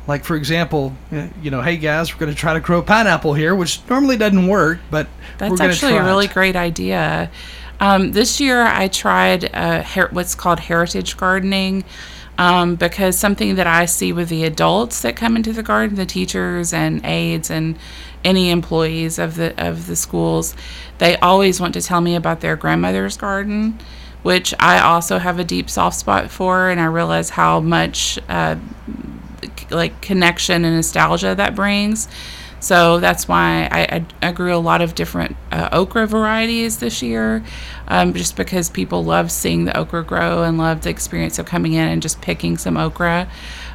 Like 0.06 0.24
for 0.24 0.36
example, 0.36 0.92
uh, 1.12 1.28
you 1.42 1.50
know, 1.50 1.62
hey 1.62 1.76
guys, 1.76 2.12
we're 2.12 2.20
going 2.20 2.32
to 2.32 2.38
try 2.38 2.54
to 2.54 2.60
grow 2.60 2.82
pineapple 2.82 3.34
here, 3.34 3.54
which 3.54 3.80
normally 3.88 4.16
doesn't 4.16 4.46
work, 4.46 4.78
but 4.90 5.06
that's 5.38 5.60
actually 5.60 5.96
a 5.96 6.04
really 6.04 6.26
great 6.26 6.56
idea. 6.56 7.30
Um, 7.80 8.12
this 8.12 8.40
year, 8.40 8.62
I 8.62 8.88
tried 8.88 9.54
uh, 9.54 9.82
her- 9.82 10.08
what's 10.12 10.34
called 10.34 10.60
heritage 10.60 11.16
gardening. 11.16 11.84
Um, 12.36 12.74
because 12.74 13.16
something 13.16 13.54
that 13.54 13.68
I 13.68 13.84
see 13.84 14.12
with 14.12 14.28
the 14.28 14.42
adults 14.42 15.02
that 15.02 15.14
come 15.14 15.36
into 15.36 15.52
the 15.52 15.62
garden, 15.62 15.94
the 15.94 16.04
teachers 16.04 16.72
and 16.72 17.00
aides 17.06 17.48
and 17.48 17.78
any 18.24 18.50
employees 18.50 19.20
of 19.20 19.36
the 19.36 19.54
of 19.56 19.86
the 19.86 19.94
schools, 19.94 20.56
they 20.98 21.16
always 21.18 21.60
want 21.60 21.74
to 21.74 21.80
tell 21.80 22.00
me 22.00 22.16
about 22.16 22.40
their 22.40 22.56
grandmother's 22.56 23.16
garden, 23.16 23.78
which 24.24 24.52
I 24.58 24.80
also 24.80 25.18
have 25.18 25.38
a 25.38 25.44
deep 25.44 25.70
soft 25.70 25.96
spot 25.96 26.28
for, 26.28 26.70
and 26.70 26.80
I 26.80 26.86
realize 26.86 27.30
how 27.30 27.60
much 27.60 28.18
uh, 28.28 28.56
like 29.70 30.00
connection 30.00 30.64
and 30.64 30.76
nostalgia 30.76 31.34
that 31.34 31.54
brings. 31.54 32.08
So 32.60 32.98
that's 32.98 33.28
why 33.28 33.68
I, 33.70 33.96
I, 33.96 34.28
I 34.28 34.32
grew 34.32 34.54
a 34.54 34.58
lot 34.58 34.80
of 34.80 34.94
different 34.94 35.36
uh, 35.52 35.68
okra 35.72 36.06
varieties 36.06 36.78
this 36.78 37.02
year, 37.02 37.44
um, 37.88 38.14
just 38.14 38.36
because 38.36 38.70
people 38.70 39.04
love 39.04 39.30
seeing 39.30 39.64
the 39.64 39.76
okra 39.76 40.04
grow 40.04 40.42
and 40.42 40.58
love 40.58 40.82
the 40.82 40.90
experience 40.90 41.38
of 41.38 41.46
coming 41.46 41.74
in 41.74 41.88
and 41.88 42.02
just 42.02 42.20
picking 42.20 42.56
some 42.56 42.76
okra. 42.76 43.28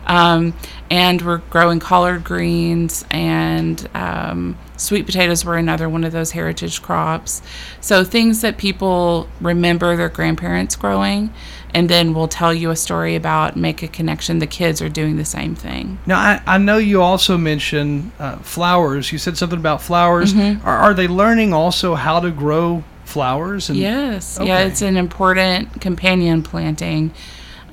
Um, 0.08 0.54
and 0.90 1.22
we're 1.22 1.38
growing 1.38 1.80
collard 1.80 2.24
greens 2.24 3.06
and 3.12 3.88
um, 3.94 4.58
sweet 4.76 5.06
potatoes 5.06 5.46
were 5.46 5.56
another 5.56 5.88
one 5.88 6.04
of 6.04 6.12
those 6.12 6.32
heritage 6.32 6.82
crops. 6.82 7.44
So 7.80 8.04
things 8.04 8.42
that 8.42 8.58
people 8.58 9.30
remember 9.40 9.96
their 9.96 10.10
grandparents 10.10 10.76
growing, 10.76 11.32
and 11.76 11.88
then 11.90 12.16
we'll 12.16 12.28
tell 12.28 12.54
you 12.54 12.72
a 12.72 12.76
story 12.76 13.16
about, 13.16 13.56
make 13.56 13.84
a 13.84 13.88
connection. 13.88 14.40
The 14.40 14.48
kids 14.48 14.82
are 14.82 14.90
doing 14.90 15.18
the 15.18 15.26
same 15.26 15.54
thing. 15.54 16.00
Now, 16.08 16.18
I, 16.18 16.42
I 16.48 16.58
know 16.58 16.78
you 16.78 17.04
also 17.04 17.38
mentioned 17.38 18.12
uh, 18.18 18.38
flowers. 18.38 19.12
You 19.12 19.20
said 19.20 19.38
something 19.38 19.60
about 19.60 19.82
flowers. 19.82 20.34
Mm-hmm. 20.34 20.66
Are, 20.66 20.78
are 20.78 20.94
they 20.96 21.08
learning 21.08 21.54
also 21.54 21.94
how 21.94 22.20
to 22.20 22.32
grow 22.32 22.84
flowers? 23.10 23.70
And, 23.70 23.78
Yes, 23.78 24.40
yeah, 24.42 24.60
it's 24.60 24.82
an 24.82 24.98
important 24.98 25.82
companion 25.82 26.44
planting 26.44 27.12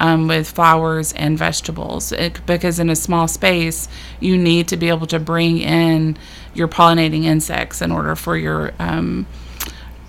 um, 0.01 0.29
with 0.29 0.51
flowers 0.51 1.13
and 1.15 1.39
vegetables 1.39 2.13
it, 2.13 2.45
because 2.47 2.79
in 2.79 2.91
a 2.91 2.97
small 2.97 3.29
space 3.29 3.89
you 4.21 4.37
need 4.37 4.69
to 4.69 4.77
be 4.77 4.89
able 4.89 5.07
to 5.07 5.19
bring 5.19 5.59
in 5.59 6.17
your 6.55 6.69
pollinating 6.69 7.25
insects 7.25 7.81
in 7.81 7.91
order 7.91 8.15
for 8.17 8.37
your 8.37 8.73
um, 8.79 9.27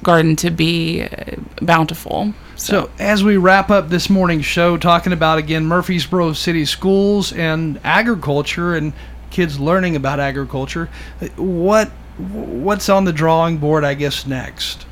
garden 0.04 0.36
to 0.38 0.50
be 0.50 1.04
uh, 1.04 1.36
bountiful. 1.62 2.34
So, 2.56 2.90
as 2.98 3.24
we 3.24 3.38
wrap 3.38 3.70
up 3.70 3.90
this 3.90 4.10
morning's 4.10 4.46
show, 4.46 4.78
talking 4.78 5.14
about 5.14 5.38
again 5.38 5.66
Murfreesboro 5.66 6.34
City 6.34 6.66
Schools 6.66 7.32
and 7.32 7.80
agriculture 7.84 8.76
and 8.76 8.94
kids 9.30 9.60
learning 9.60 9.96
about 9.96 10.20
agriculture, 10.20 10.90
uh, 11.22 11.28
what 11.36 11.90
what's 12.18 12.90
on 12.90 13.06
the 13.06 13.14
drawing 13.14 13.58
board? 13.58 13.84
I 13.84 13.94
guess 13.94 14.26
next. 14.26 14.87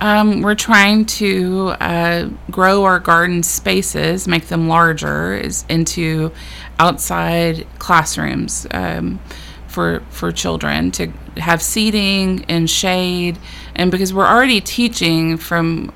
Um, 0.00 0.42
we're 0.42 0.54
trying 0.54 1.06
to 1.06 1.74
uh, 1.80 2.28
grow 2.50 2.84
our 2.84 3.00
garden 3.00 3.42
spaces, 3.42 4.28
make 4.28 4.46
them 4.46 4.68
larger, 4.68 5.34
is 5.34 5.64
into 5.68 6.32
outside 6.78 7.66
classrooms 7.78 8.66
um, 8.70 9.18
for 9.66 10.02
for 10.10 10.30
children 10.30 10.92
to 10.92 11.08
have 11.36 11.60
seating 11.62 12.44
and 12.48 12.70
shade, 12.70 13.38
and 13.74 13.90
because 13.90 14.14
we're 14.14 14.26
already 14.26 14.60
teaching 14.60 15.36
from 15.36 15.92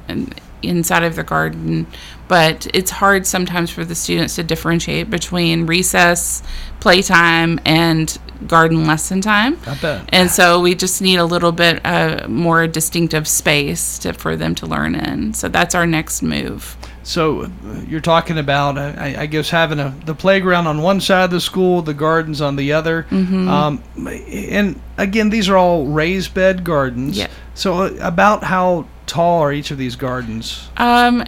inside 0.63 1.03
of 1.05 1.17
the 1.17 1.25
garden, 1.25 1.87
but 2.29 2.67
it's 2.75 2.91
hard 2.91 3.27
sometimes 3.27 3.71
for 3.71 3.85
the 3.85 3.95
students 3.95 4.37
to 4.37 4.43
differentiate 4.43 5.11
between 5.11 5.67
recess, 5.67 6.43
playtime, 6.83 7.61
and 7.65 8.19
garden 8.49 8.87
lesson 8.87 9.21
time. 9.21 9.57
I 9.67 9.75
bet. 9.77 10.09
And 10.09 10.29
so 10.29 10.61
we 10.61 10.75
just 10.75 11.01
need 11.01 11.17
a 11.17 11.25
little 11.25 11.53
bit 11.53 11.81
uh, 11.87 12.27
more 12.29 12.67
distinctive 12.67 13.29
space 13.29 14.01
to, 14.01 14.13
for 14.13 14.35
them 14.37 14.57
to 14.57 14.67
learn 14.67 14.97
in. 14.97 15.33
So 15.33 15.49
that's 15.49 15.77
our 15.77 15.87
next 15.87 16.23
move. 16.23 16.77
So 17.05 17.43
uh, 17.43 17.49
you're 17.87 18.01
talking 18.01 18.39
about, 18.39 18.79
uh, 18.79 18.95
I, 18.97 19.23
I 19.23 19.27
guess, 19.27 19.51
having 19.51 19.79
a, 19.79 19.95
the 20.07 20.15
playground 20.15 20.67
on 20.67 20.83
one 20.83 21.01
side 21.01 21.25
of 21.25 21.31
the 21.31 21.41
school, 21.41 21.83
the 21.83 21.95
gardens 21.95 22.41
on 22.41 22.57
the 22.57 22.73
other. 22.73 23.05
Mm-hmm. 23.11 23.49
Um, 23.49 23.83
and 24.09 24.81
again, 24.99 25.31
these 25.31 25.49
are 25.49 25.57
all 25.57 25.87
raised 25.87 26.35
bed 26.35 26.65
gardens. 26.65 27.17
Yeah. 27.17 27.29
So 27.55 27.75
uh, 27.75 27.97
about 28.01 28.43
how 28.43 28.87
tall 29.07 29.43
are 29.43 29.53
each 29.53 29.71
of 29.71 29.79
these 29.79 29.95
gardens? 29.95 30.69
Um, 30.77 31.25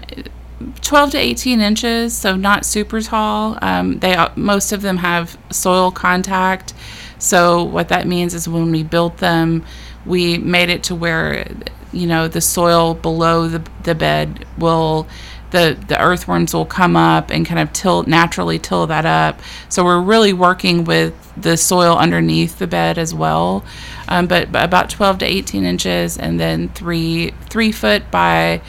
12 0.83 1.11
to 1.13 1.19
18 1.19 1.61
inches, 1.61 2.17
so 2.17 2.37
not 2.37 2.65
super 2.65 3.01
tall. 3.01 3.59
Um, 3.61 3.99
they 3.99 4.17
most 4.37 4.73
of 4.73 4.83
them 4.83 4.99
have 4.99 5.37
soil 5.51 5.91
contact. 5.91 6.75
So 7.19 7.65
what 7.65 7.89
that 7.89 8.07
means 8.07 8.35
is 8.35 8.49
when 8.49 8.71
we 8.71 8.83
built 8.83 9.19
them, 9.19 9.65
we 10.07 10.39
made 10.39 10.69
it 10.69 10.83
to 10.85 10.95
where 10.95 11.47
you 11.93 12.07
know 12.07 12.29
the 12.29 12.41
soil 12.41 12.95
below 12.95 13.49
the, 13.49 13.63
the 13.85 13.95
bed 13.95 14.45
will 14.59 15.07
the 15.51 15.79
the 15.89 16.01
earthworms 16.01 16.53
will 16.53 16.67
come 16.67 16.97
up 16.97 17.31
and 17.31 17.47
kind 17.47 17.61
of 17.61 17.73
till 17.73 18.03
naturally 18.03 18.59
till 18.59 18.87
that 18.89 19.07
up. 19.07 19.41
So 19.69 19.85
we're 19.85 20.01
really 20.01 20.33
working 20.33 20.85
with 20.85 21.15
the 21.37 21.57
soil 21.57 21.97
underneath 21.97 22.59
the 22.59 22.67
bed 22.67 22.99
as 22.99 23.15
well. 23.15 23.65
Um, 24.09 24.27
but, 24.27 24.53
but 24.53 24.65
about 24.65 24.91
12 24.91 25.19
to 25.19 25.25
18 25.25 25.65
inches, 25.65 26.19
and 26.19 26.39
then 26.39 26.69
three 26.71 27.31
three 27.49 27.73
foot 27.73 28.11
by 28.11 28.61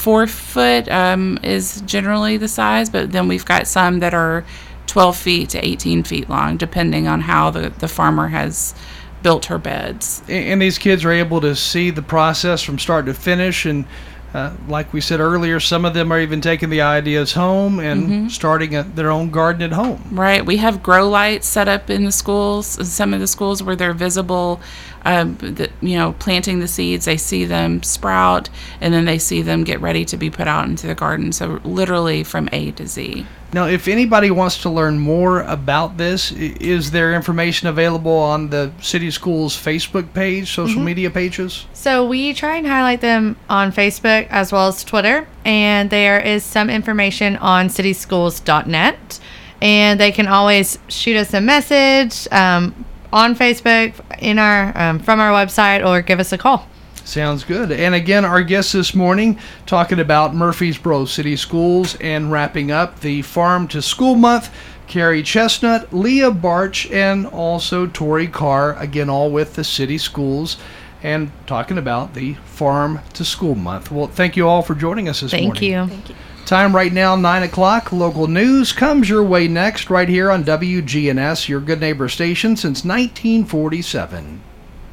four 0.00 0.26
foot 0.26 0.88
um, 0.88 1.38
is 1.42 1.82
generally 1.82 2.36
the 2.38 2.48
size, 2.48 2.88
but 2.88 3.12
then 3.12 3.28
we've 3.28 3.44
got 3.44 3.66
some 3.66 4.00
that 4.00 4.14
are 4.14 4.44
12 4.86 5.16
feet 5.16 5.48
to 5.50 5.64
18 5.64 6.02
feet 6.04 6.28
long, 6.28 6.56
depending 6.56 7.06
on 7.06 7.20
how 7.20 7.50
the, 7.50 7.68
the 7.78 7.86
farmer 7.88 8.28
has 8.28 8.74
built 9.22 9.44
her 9.46 9.58
beds. 9.58 10.22
And 10.28 10.62
these 10.62 10.78
kids 10.78 11.04
are 11.04 11.12
able 11.12 11.40
to 11.42 11.54
see 11.54 11.90
the 11.90 12.02
process 12.02 12.62
from 12.62 12.78
start 12.78 13.04
to 13.06 13.14
finish. 13.14 13.66
And 13.66 13.84
uh, 14.32 14.54
like 14.68 14.92
we 14.94 15.00
said 15.02 15.20
earlier, 15.20 15.60
some 15.60 15.84
of 15.84 15.92
them 15.92 16.10
are 16.12 16.18
even 16.20 16.40
taking 16.40 16.70
the 16.70 16.80
ideas 16.80 17.32
home 17.34 17.78
and 17.78 18.02
Mm-hmm. 18.02 18.28
starting 18.28 18.74
a, 18.76 18.82
their 18.82 19.10
own 19.10 19.30
garden 19.30 19.62
at 19.62 19.72
home. 19.72 20.02
Right. 20.10 20.44
We 20.46 20.56
have 20.56 20.82
grow 20.82 21.08
lights 21.08 21.46
set 21.46 21.68
up 21.68 21.90
in 21.90 22.04
the 22.04 22.12
schools, 22.12 22.78
in 22.78 22.86
some 22.86 23.12
of 23.12 23.20
the 23.20 23.26
schools 23.26 23.62
where 23.62 23.76
they're 23.76 23.92
visible. 23.92 24.60
Um, 25.04 25.36
the, 25.36 25.70
you 25.80 25.96
know, 25.96 26.12
planting 26.18 26.60
the 26.60 26.68
seeds, 26.68 27.06
they 27.06 27.16
see 27.16 27.46
them 27.46 27.82
sprout, 27.82 28.50
and 28.80 28.92
then 28.92 29.06
they 29.06 29.18
see 29.18 29.40
them 29.40 29.64
get 29.64 29.80
ready 29.80 30.04
to 30.04 30.16
be 30.16 30.28
put 30.30 30.46
out 30.46 30.66
into 30.68 30.86
the 30.86 30.94
garden. 30.94 31.32
So 31.32 31.60
literally 31.64 32.22
from 32.22 32.48
A 32.52 32.72
to 32.72 32.86
Z. 32.86 33.26
Now, 33.52 33.66
if 33.66 33.88
anybody 33.88 34.30
wants 34.30 34.58
to 34.62 34.70
learn 34.70 34.98
more 35.00 35.40
about 35.42 35.96
this, 35.96 36.30
is 36.32 36.92
there 36.92 37.14
information 37.14 37.66
available 37.66 38.12
on 38.16 38.50
the 38.50 38.70
city 38.80 39.10
schools 39.10 39.56
Facebook 39.56 40.12
page, 40.14 40.48
social 40.52 40.76
Mm-hmm. 40.76 40.84
media 40.84 41.10
pages? 41.10 41.66
So 41.72 42.06
we 42.06 42.32
try 42.34 42.56
and 42.56 42.66
highlight 42.66 43.00
them 43.00 43.36
on 43.48 43.72
Facebook 43.72 44.28
as 44.30 44.52
well 44.52 44.68
as 44.68 44.84
Twitter, 44.84 45.26
and 45.44 45.90
there 45.90 46.20
is 46.20 46.44
some 46.44 46.70
information 46.70 47.36
on 47.38 47.68
cityschools.net, 47.68 49.20
and 49.62 49.98
they 49.98 50.12
can 50.12 50.26
always 50.26 50.78
shoot 50.88 51.16
us 51.16 51.34
a 51.34 51.40
message 51.40 52.28
um, 52.32 52.84
on 53.12 53.34
Facebook 53.34 53.94
in 54.18 54.38
our 54.38 54.76
um, 54.76 54.98
from 54.98 55.20
our 55.20 55.32
website 55.32 55.86
or 55.86 56.02
give 56.02 56.20
us 56.20 56.32
a 56.32 56.38
call. 56.38 56.66
Sounds 57.04 57.44
good. 57.44 57.72
And 57.72 57.94
again, 57.94 58.24
our 58.24 58.42
guest 58.42 58.72
this 58.72 58.94
morning 58.94 59.38
talking 59.66 59.98
about 59.98 60.34
Murfreesboro 60.34 61.06
City 61.06 61.34
Schools 61.34 61.96
and 61.96 62.30
wrapping 62.30 62.70
up 62.70 63.00
the 63.00 63.22
Farm 63.22 63.66
to 63.68 63.82
School 63.82 64.14
Month. 64.14 64.50
Carrie 64.86 65.22
Chestnut, 65.22 65.92
Leah 65.92 66.32
Barch, 66.32 66.90
and 66.90 67.24
also 67.28 67.86
Tori 67.86 68.26
Carr, 68.26 68.76
again, 68.76 69.08
all 69.08 69.30
with 69.30 69.54
the 69.54 69.62
city 69.62 69.98
schools 69.98 70.56
and 71.02 71.30
talking 71.46 71.78
about 71.78 72.14
the 72.14 72.34
Farm 72.44 73.00
to 73.14 73.24
School 73.24 73.54
Month. 73.54 73.90
Well, 73.90 74.08
thank 74.08 74.36
you 74.36 74.48
all 74.48 74.62
for 74.62 74.74
joining 74.74 75.08
us 75.08 75.20
this 75.20 75.32
morning. 75.32 75.52
Thank 75.88 76.08
you. 76.08 76.14
Time 76.50 76.74
right 76.74 76.92
now, 76.92 77.14
9 77.14 77.44
o'clock. 77.44 77.92
Local 77.92 78.26
news 78.26 78.72
comes 78.72 79.08
your 79.08 79.22
way 79.22 79.46
next, 79.46 79.88
right 79.88 80.08
here 80.08 80.32
on 80.32 80.42
WGNS, 80.42 81.48
your 81.48 81.60
good 81.60 81.78
neighbor 81.78 82.08
station 82.08 82.56
since 82.56 82.84
1947. 82.84 84.40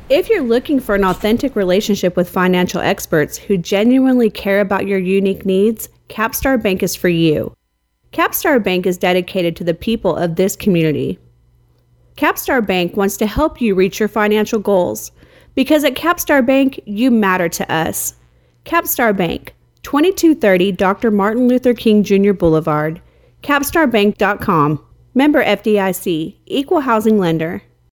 If 0.08 0.30
you're 0.30 0.44
looking 0.44 0.80
for 0.80 0.94
an 0.94 1.04
authentic 1.04 1.56
relationship 1.56 2.16
with 2.16 2.30
financial 2.30 2.80
experts 2.80 3.40
who 3.40 3.58
genuinely 3.58 4.30
care 4.30 4.62
about 4.62 4.86
your 4.86 5.00
unique 5.00 5.48
needs, 5.48 5.90
Capstar 6.10 6.62
Bank 6.62 6.84
is 6.84 6.96
for 6.96 7.10
you. 7.10 7.52
Capstar 8.14 8.64
Bank 8.64 8.86
is 8.86 9.00
dedicated 9.00 9.56
to 9.56 9.64
the 9.64 9.74
people 9.74 10.16
of 10.16 10.36
this 10.36 10.56
community. 10.56 11.18
Capstar 12.18 12.64
Bank 12.64 12.96
wants 12.96 13.18
to 13.18 13.26
help 13.26 13.60
you 13.60 13.74
reach 13.74 14.00
your 14.00 14.10
financial 14.10 14.60
goals 14.60 15.12
because 15.56 15.84
at 15.84 15.96
Capstar 15.96 16.46
Bank, 16.46 16.80
you 16.86 17.10
matter 17.10 17.50
to 17.50 17.74
us. 17.74 18.14
Capstar 18.64 19.18
Bank, 19.18 19.56
2230 19.88 20.74
Dr. 20.74 21.10
Martin 21.12 21.48
Luther 21.48 21.74
King 21.74 22.04
Jr. 22.04 22.34
Boulevard, 22.34 23.02
capstarbank.com. 23.42 24.86
Member 25.14 25.42
FDIC, 25.42 26.36
Equal 26.46 26.82
Housing 26.82 27.18
Lender. 27.18 27.62